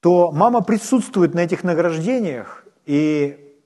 То 0.00 0.30
мама 0.30 0.62
присутствует 0.62 1.34
на 1.34 1.40
этих 1.40 1.64
награждениях, 1.64 2.64
и 2.84 3.58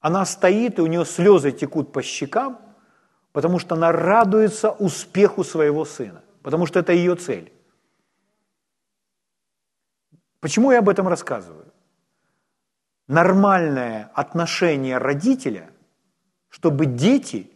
она 0.00 0.24
стоит, 0.24 0.78
и 0.78 0.82
у 0.82 0.86
нее 0.86 1.04
слезы 1.04 1.52
текут 1.52 1.92
по 1.92 2.02
щекам, 2.02 2.58
потому 3.32 3.58
что 3.58 3.74
она 3.74 3.92
радуется 3.92 4.70
успеху 4.70 5.44
своего 5.44 5.84
сына, 5.84 6.22
потому 6.42 6.66
что 6.66 6.80
это 6.80 6.92
ее 6.92 7.14
цель. 7.14 7.52
Почему 10.40 10.72
я 10.72 10.78
об 10.78 10.88
этом 10.88 11.08
рассказываю? 11.08 11.73
Нормальное 13.06 14.10
отношение 14.14 14.98
родителя, 14.98 15.70
чтобы 16.48 16.86
дети 16.86 17.50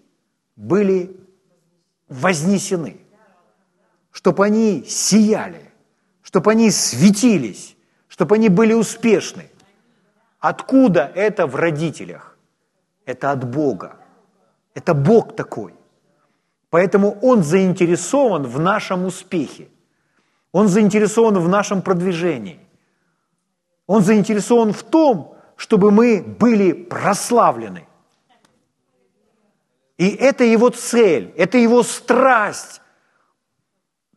были 0.57 1.17
вознесены, 2.09 3.01
чтобы 4.11 4.45
они 4.45 4.85
сияли, 4.85 5.71
чтобы 6.23 6.51
они 6.51 6.71
светились, 6.71 7.77
чтобы 8.09 8.35
они 8.35 8.49
были 8.49 8.73
успешны. 8.73 9.51
Откуда 10.41 11.11
это 11.15 11.47
в 11.47 11.57
родителях? 11.57 12.37
Это 13.05 13.31
от 13.33 13.45
Бога. 13.45 13.97
Это 14.75 14.95
Бог 14.95 15.35
такой. 15.35 15.75
Поэтому 16.71 17.19
Он 17.23 17.43
заинтересован 17.43 18.43
в 18.43 18.61
нашем 18.61 19.07
успехе. 19.07 19.69
Он 20.53 20.69
заинтересован 20.69 21.39
в 21.39 21.49
нашем 21.49 21.83
продвижении. 21.83 22.61
Он 23.87 24.03
заинтересован 24.03 24.73
в 24.73 24.83
том, 24.83 25.38
чтобы 25.59 25.91
мы 25.91 26.23
были 26.23 26.73
прославлены. 26.73 27.87
И 29.99 30.09
это 30.09 30.45
его 30.45 30.71
цель, 30.71 31.35
это 31.37 31.59
его 31.59 31.83
страсть. 31.83 32.81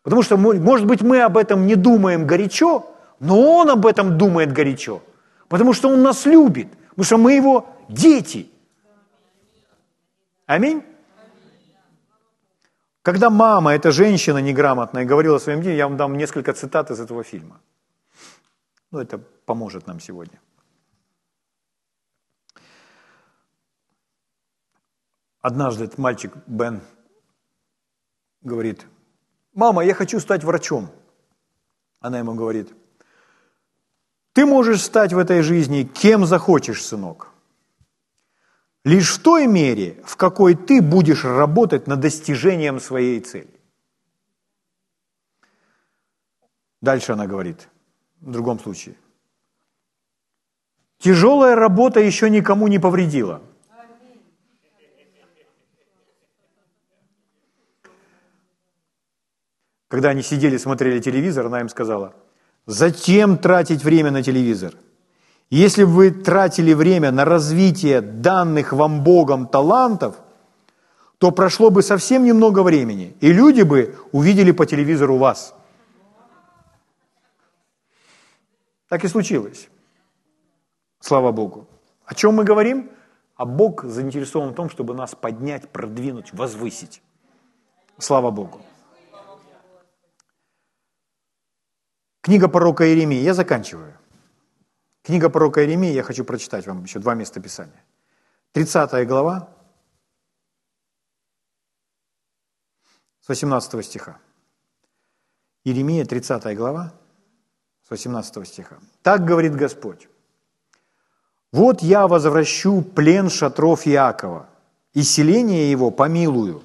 Потому 0.04 0.22
что, 0.22 0.38
может 0.38 0.86
быть, 0.86 1.02
мы 1.02 1.22
об 1.22 1.38
этом 1.38 1.66
не 1.66 1.76
думаем 1.76 2.28
горячо, 2.28 2.86
но 3.20 3.42
он 3.42 3.70
об 3.70 3.86
этом 3.88 4.18
думает 4.18 4.54
горячо. 4.54 5.02
Потому 5.50 5.74
что 5.74 5.89
он 5.89 6.04
нас 6.04 6.28
любит, 6.28 6.68
потому 6.89 7.06
что 7.06 7.18
мы 7.18 7.34
его 7.34 7.66
дети. 7.89 8.48
Аминь. 10.46 10.84
Когда 13.02 13.32
мама, 13.32 13.74
эта 13.74 13.92
женщина 13.92 14.38
неграмотная, 14.38 15.06
говорила 15.06 15.39
своим 15.39 15.62
детям, 15.62 15.78
я 15.78 15.88
вам 15.88 15.98
дам 15.98 16.18
несколько 16.18 16.54
цитат 16.54 16.92
из 16.92 17.00
этого 17.00 17.24
фильма. 17.24 17.60
Ну, 18.92 19.00
это 19.00 19.20
поможет 19.46 19.88
нам 19.88 20.00
сегодня. 20.00 20.39
Однажды 25.42 25.86
этот 25.86 25.98
мальчик 25.98 26.34
Бен 26.46 26.82
говорит, 28.42 28.86
мама, 29.54 29.84
я 29.84 29.94
хочу 29.94 30.20
стать 30.20 30.44
врачом. 30.44 30.92
Она 32.00 32.20
ему 32.20 32.36
говорит, 32.36 32.74
ты 34.34 34.46
можешь 34.46 34.82
стать 34.82 35.14
в 35.14 35.18
этой 35.18 35.42
жизни 35.42 35.84
кем 35.84 36.26
захочешь, 36.26 36.84
сынок. 36.84 37.30
Лишь 38.84 39.14
в 39.14 39.22
той 39.22 39.48
мере, 39.48 40.02
в 40.06 40.16
какой 40.16 40.56
ты 40.56 40.82
будешь 40.82 41.24
работать 41.24 41.88
над 41.88 42.00
достижением 42.00 42.80
своей 42.80 43.20
цели. 43.20 43.60
Дальше 46.82 47.14
она 47.14 47.28
говорит, 47.28 47.68
в 48.22 48.32
другом 48.32 48.60
случае. 48.60 48.96
Тяжелая 50.98 51.56
работа 51.56 52.00
еще 52.00 52.30
никому 52.30 52.68
не 52.68 52.80
повредила. 52.80 53.42
Когда 59.92 60.10
они 60.10 60.24
сидели, 60.24 60.58
смотрели 60.58 61.00
телевизор, 61.00 61.46
она 61.46 61.60
им 61.60 61.70
сказала, 61.70 62.14
затем 62.66 63.38
тратить 63.38 63.84
время 63.84 64.10
на 64.10 64.24
телевизор. 64.24 64.74
Если 65.52 65.84
бы 65.84 65.92
вы 65.92 66.12
тратили 66.12 66.74
время 66.74 67.12
на 67.12 67.26
развитие 67.26 68.02
данных 68.02 68.74
вам 68.74 69.04
Богом 69.04 69.48
талантов, 69.48 70.16
то 71.20 71.32
прошло 71.32 71.70
бы 71.70 71.84
совсем 71.84 72.24
немного 72.24 72.64
времени, 72.64 73.16
и 73.20 73.34
люди 73.34 73.62
бы 73.62 73.96
увидели 74.12 74.52
по 74.52 74.66
телевизору 74.66 75.18
вас– 75.18 75.54
Так 78.92 79.06
и 79.06 79.08
случилось. 79.08 79.70
Слава 81.00 81.32
Богу. 81.32 81.66
О 82.04 82.14
чем 82.14 82.36
мы 82.36 82.44
говорим? 82.44 82.89
А 83.38 83.46
Бог 83.46 83.86
заинтересован 83.86 84.50
в 84.50 84.54
том, 84.54 84.70
чтобы 84.70 84.94
нас 84.94 85.16
поднять, 85.16 85.70
продвинуть, 85.70 86.34
возвысить. 86.34 87.02
Слава 87.98 88.32
Богу. 88.32 88.60
Книга 92.22 92.47
пророка 92.47 92.88
Иеремии. 92.88 93.19
Я 93.19 93.34
заканчиваю. 93.34 93.93
Книга 95.03 95.30
пророка 95.30 95.61
Иеремии, 95.61 95.91
я 95.91 96.03
хочу 96.03 96.24
прочитать 96.24 96.67
вам 96.67 96.84
еще 96.84 96.99
два 96.99 97.15
места 97.15 97.39
Писания. 97.39 97.84
30 98.53 99.07
глава, 99.07 99.49
с 103.22 103.30
18 103.30 103.86
стиха. 103.86 104.17
Иеремия, 105.63 106.05
30 106.05 106.55
глава, 106.55 106.93
18 107.91 108.47
стиха. 108.47 108.78
Так 109.03 109.26
говорит 109.26 109.55
Господь. 109.55 110.07
«Вот 111.51 111.82
я 111.82 112.07
возвращу 112.07 112.82
плен 112.82 113.30
шатров 113.30 113.86
Иакова, 113.86 114.47
и 114.93 115.03
селение 115.03 115.69
его 115.69 115.91
помилую, 115.91 116.63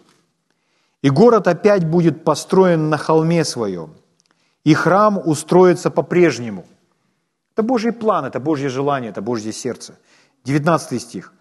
и 1.03 1.11
город 1.11 1.49
опять 1.49 1.85
будет 1.85 2.25
построен 2.25 2.89
на 2.89 2.97
холме 2.97 3.45
своем, 3.45 3.95
и 4.67 4.75
храм 4.75 5.23
устроится 5.25 5.91
по-прежнему». 5.91 6.65
Это 7.53 7.63
Божий 7.63 7.93
план, 7.93 8.25
это 8.25 8.41
Божье 8.41 8.69
желание, 8.69 9.11
это 9.11 9.23
Божье 9.23 9.53
сердце. 9.53 9.95
19 10.45 11.01
стих. 11.01 11.33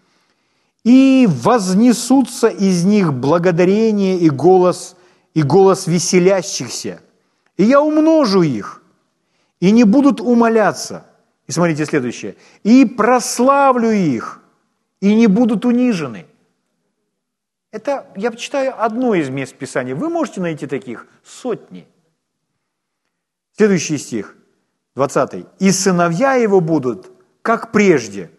«И 0.84 1.28
вознесутся 1.28 2.46
из 2.46 2.84
них 2.84 3.12
благодарение 3.12 4.16
и 4.16 4.30
голос, 4.30 4.96
и 5.34 5.42
голос 5.42 5.88
веселящихся, 5.88 7.00
и 7.56 7.64
я 7.64 7.82
умножу 7.82 8.42
их, 8.42 8.82
и 9.60 9.72
не 9.72 9.84
будут 9.84 10.20
умоляться. 10.20 11.04
И 11.48 11.52
смотрите 11.52 11.84
следующее. 11.84 12.36
И 12.62 12.84
прославлю 12.84 13.90
их, 13.90 14.40
и 15.00 15.14
не 15.14 15.26
будут 15.26 15.64
унижены. 15.64 16.26
Это 17.72 18.06
я 18.16 18.30
читаю 18.30 18.72
одно 18.80 19.14
из 19.14 19.28
мест 19.30 19.56
Писания. 19.56 19.96
Вы 19.96 20.10
можете 20.10 20.40
найти 20.40 20.66
таких 20.66 21.06
сотни. 21.24 21.86
Следующий 23.56 23.98
стих, 23.98 24.36
20. 24.96 25.46
«И 25.58 25.70
сыновья 25.70 26.34
его 26.34 26.60
будут, 26.60 27.10
как 27.42 27.72
прежде, 27.72 28.30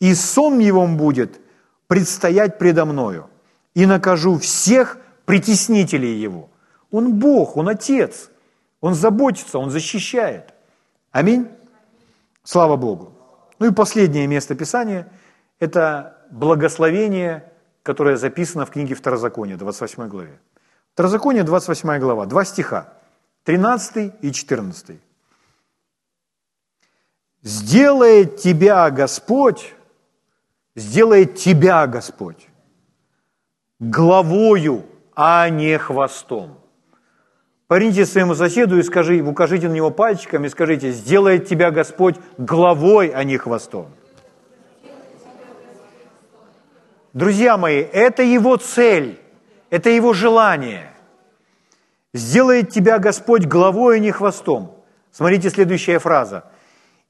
и 0.00 0.14
сон 0.14 0.58
его 0.58 0.86
будет 0.86 1.40
предстоять 1.86 2.58
предо 2.58 2.84
мною, 2.84 3.28
и 3.74 3.86
накажу 3.86 4.38
всех 4.38 4.98
притеснителей 5.24 6.20
его». 6.20 6.48
Он 6.90 7.14
Бог, 7.14 7.56
Он 7.56 7.68
Отец– 7.68 8.30
он 8.80 8.94
заботится, 8.94 9.58
Он 9.58 9.70
защищает. 9.70 10.54
Аминь. 11.10 11.48
Слава 12.44 12.76
Богу. 12.76 13.12
Ну 13.58 13.66
и 13.66 13.72
последнее 13.72 14.26
место 14.26 14.54
Писания– 14.54 15.08
это 15.58 16.18
благословение, 16.30 17.50
которое 17.82 18.16
записано 18.16 18.66
в 18.66 18.70
книге 18.70 18.94
Второзакония, 18.94 19.56
28 19.56 20.08
главе. 20.08 20.38
Второзаконие, 20.92 21.42
28 21.42 21.98
глава, 21.98 22.26
два 22.26 22.44
стиха, 22.44 22.92
13 23.46 24.12
и 24.22 24.32
14. 24.32 24.98
«Сделает 27.42 28.38
тебя 28.38 28.90
Господь, 28.90 29.72
сделает 30.74 31.36
тебя 31.36 31.86
Господь 31.86 32.48
главою, 33.78 34.84
а 35.14 35.48
не 35.48 35.78
хвостом». 35.78 36.58
Поверните 37.68 38.04
своему 38.04 38.34
соседу 38.34 38.78
и 38.78 38.82
скажи, 38.82 39.22
укажите 39.22 39.68
на 39.68 39.74
него 39.74 39.92
пальчиком 39.92 40.44
и 40.44 40.48
скажите, 40.48 40.90
сделает 40.90 41.46
тебя 41.46 41.70
Господь 41.70 42.16
главой, 42.38 43.08
а 43.08 43.22
не 43.22 43.38
хвостом. 43.38 43.86
Друзья 47.12 47.56
мои, 47.56 47.78
это 47.78 48.24
его 48.24 48.56
цель, 48.56 49.20
это 49.70 49.90
его 49.90 50.12
желание. 50.12 50.95
Сделает 52.16 52.70
тебя 52.70 52.98
Господь 52.98 53.46
главой, 53.46 53.96
а 53.96 53.98
не 53.98 54.10
хвостом. 54.10 54.74
Смотрите 55.12 55.50
следующая 55.50 55.98
фраза. 55.98 56.44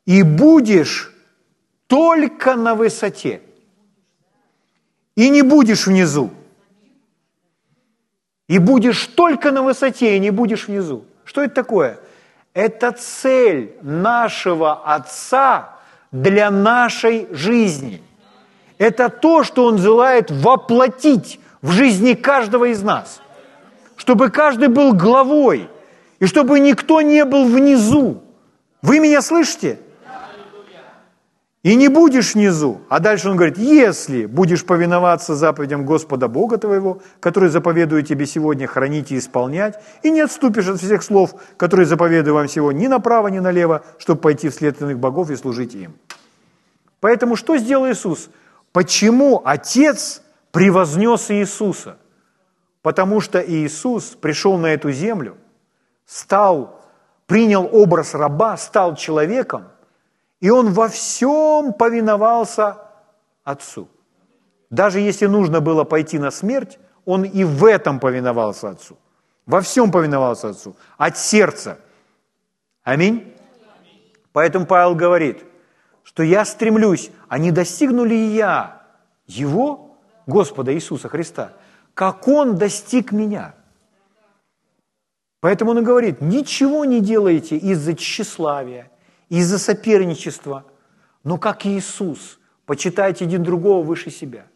И 0.05 0.23
будешь 0.23 1.13
только 1.87 2.55
на 2.55 2.75
высоте. 2.75 3.41
И 5.15 5.31
не 5.31 5.43
будешь 5.43 5.87
внизу 5.87 6.31
и 8.49 8.59
будешь 8.59 9.07
только 9.07 9.51
на 9.51 9.63
высоте, 9.63 10.17
и 10.17 10.21
не 10.21 10.31
будешь 10.31 10.69
внизу. 10.69 11.05
Что 11.25 11.43
это 11.43 11.55
такое? 11.55 11.99
Это 12.55 12.93
цель 12.93 13.77
нашего 13.83 14.85
Отца 14.95 15.77
для 16.13 16.51
нашей 16.51 17.27
жизни. 17.33 18.03
Это 18.79 19.09
то, 19.09 19.43
что 19.43 19.65
Он 19.65 19.79
желает 19.79 20.31
воплотить 20.31 21.41
в 21.61 21.73
жизни 21.73 22.15
каждого 22.15 22.67
из 22.67 22.83
нас. 22.83 23.21
Чтобы 23.97 24.31
каждый 24.31 24.69
был 24.69 24.93
главой, 24.93 25.69
и 26.19 26.27
чтобы 26.27 26.61
никто 26.61 27.01
не 27.01 27.25
был 27.25 27.47
внизу. 27.47 28.23
Вы 28.83 29.01
меня 29.01 29.23
слышите? 29.23 29.79
И 31.63 31.75
не 31.75 31.89
будешь 31.89 32.35
внизу. 32.35 32.81
А 32.89 33.01
дальше 33.01 33.29
он 33.29 33.37
говорит, 33.37 33.59
если 33.59 34.27
будешь 34.27 34.65
повиноваться 34.65 35.35
заповедям 35.35 35.85
Господа 35.85 36.29
Бога 36.29 36.59
твоего, 36.59 37.01
который 37.19 37.49
заповедует 37.49 38.07
тебе 38.07 38.25
сегодня 38.25 38.69
хранить 38.69 39.11
и 39.11 39.19
исполнять, 39.19 39.75
и 40.05 40.13
не 40.13 40.21
отступишь 40.21 40.69
от 40.69 40.81
всех 40.81 41.03
слов, 41.03 41.35
которые 41.57 41.87
заповедую 41.87 42.35
вам 42.35 42.47
сегодня 42.47 42.83
ни 42.83 42.87
направо, 42.87 43.27
ни 43.29 43.41
налево, 43.41 43.85
чтобы 43.99 44.21
пойти 44.21 44.49
вслед 44.49 44.81
иных 44.81 45.01
богов 45.01 45.31
и 45.31 45.37
служить 45.37 45.75
им. 45.75 45.97
Поэтому 47.01 47.35
что 47.35 47.59
сделал 47.59 47.91
Иисус? 47.91 48.31
Почему 48.71 49.43
Отец 49.45 50.23
превознес 50.53 51.33
Иисуса? 51.33 51.97
Потому 52.87 53.21
что 53.21 53.41
Иисус 53.41 54.05
пришел 54.15 54.57
на 54.59 54.69
эту 54.69 54.93
землю, 54.93 55.37
стал, 56.05 56.81
принял 57.27 57.69
образ 57.73 58.15
раба, 58.15 58.57
стал 58.57 58.95
человеком– 58.95 59.65
и 60.41 60.51
он 60.51 60.73
во 60.73 60.89
всем 60.89 61.73
повиновался 61.73 62.79
Отцу. 63.45 63.89
Даже 64.71 65.01
если 65.01 65.27
нужно 65.27 65.61
было 65.61 65.85
пойти 65.85 66.19
на 66.19 66.31
смерть, 66.31 66.79
он 67.05 67.25
и 67.25 67.45
в 67.45 67.65
этом 67.65 68.01
повиновался 68.01 68.71
Отцу. 68.71 68.99
Во 69.47 69.61
всем 69.61 69.91
повиновался 69.91 70.51
Отцу. 70.51 70.77
От 70.99 71.17
сердца. 71.17 71.79
Аминь. 72.83 73.35
Поэтому 74.33 74.67
Павел 74.67 74.95
говорит, 74.95 75.45
что 76.03 76.23
я 76.23 76.45
стремлюсь, 76.45 77.11
а 77.29 77.39
не 77.39 77.51
достигну 77.51 78.05
ли 78.05 78.35
я 78.35 78.83
Его, 79.27 79.97
Господа 80.27 80.75
Иисуса 80.75 81.09
Христа, 81.09 81.53
как 81.97 82.29
Он 82.29 82.59
достиг 82.59 83.11
меня. 83.11 83.55
Поэтому 85.41 85.71
он 85.71 85.83
говорит, 85.83 86.21
ничего 86.21 86.85
не 86.85 87.01
делайте 87.01 87.57
из-за 87.57 87.95
тщеславия, 87.95 88.91
из-за 89.31 89.59
соперничества, 89.59 90.67
но 91.25 91.39
как 91.39 91.65
Иисус, 91.65 92.39
почитайте 92.67 93.25
один 93.25 93.43
другого 93.43 93.83
выше 93.83 94.11
себя. 94.11 94.47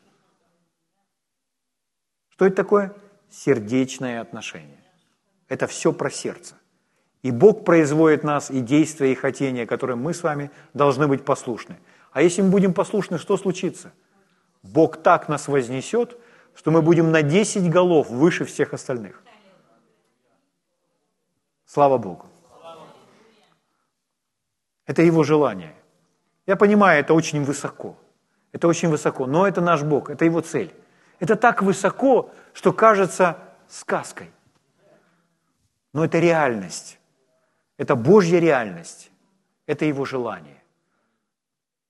Что 2.29 2.45
это 2.45 2.57
такое? 2.57 2.95
Сердечное 3.31 4.21
отношение. 4.21 4.85
Это 5.49 5.67
все 5.67 5.95
про 5.95 6.11
сердце. 6.11 6.57
И 7.23 7.31
Бог 7.31 7.65
производит 7.65 8.23
нас 8.23 8.51
и 8.51 8.61
действия, 8.61 9.13
и 9.13 9.15
хотения, 9.15 9.67
которым 9.67 10.03
мы 10.03 10.13
с 10.13 10.23
вами 10.23 10.51
должны 10.75 11.09
быть 11.09 11.25
послушны. 11.25 11.79
А 12.13 12.21
если 12.21 12.43
мы 12.43 12.51
будем 12.51 12.75
послушны, 12.75 13.17
что 13.19 13.39
случится? 13.39 13.93
Бог 14.63 14.99
так 14.99 15.31
нас 15.31 15.49
вознесет, 15.49 16.19
что 16.61 16.71
мы 16.71 16.83
будем 16.83 17.11
на 17.11 17.23
10 17.23 17.71
голов 17.71 18.11
выше 18.11 18.45
всех 18.45 18.75
остальных. 18.75 19.23
Слава 21.65 21.97
Богу. 21.97 22.27
Это 24.85 25.01
Его 25.01 25.25
желание. 25.25 25.75
Я 26.47 26.57
понимаю, 26.57 27.01
это 27.01 27.15
очень 27.15 27.45
высоко. 27.45 27.97
Это 28.53 28.69
очень 28.69 28.91
высоко, 28.91 29.27
но 29.27 29.47
это 29.47 29.63
наш 29.63 29.83
Бог, 29.83 30.11
это 30.11 30.27
Его 30.27 30.43
цель. 30.43 30.71
Это 31.19 31.35
так 31.35 31.63
высоко, 31.63 32.31
что 32.53 32.75
кажется 32.75 33.39
сказкой. 33.67 34.31
Но 35.95 36.05
это 36.05 36.19
реальность. 36.19 36.99
Это 37.79 37.97
Божья 37.97 38.39
реальность. 38.39 39.11
Это 39.65 39.87
Его 39.87 40.05
желание. 40.05 40.63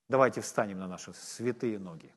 Давайте 0.08 0.40
встанем 0.40 0.78
на 0.78 0.86
наши 0.86 1.12
святые 1.12 1.80
ноги. 1.80 2.12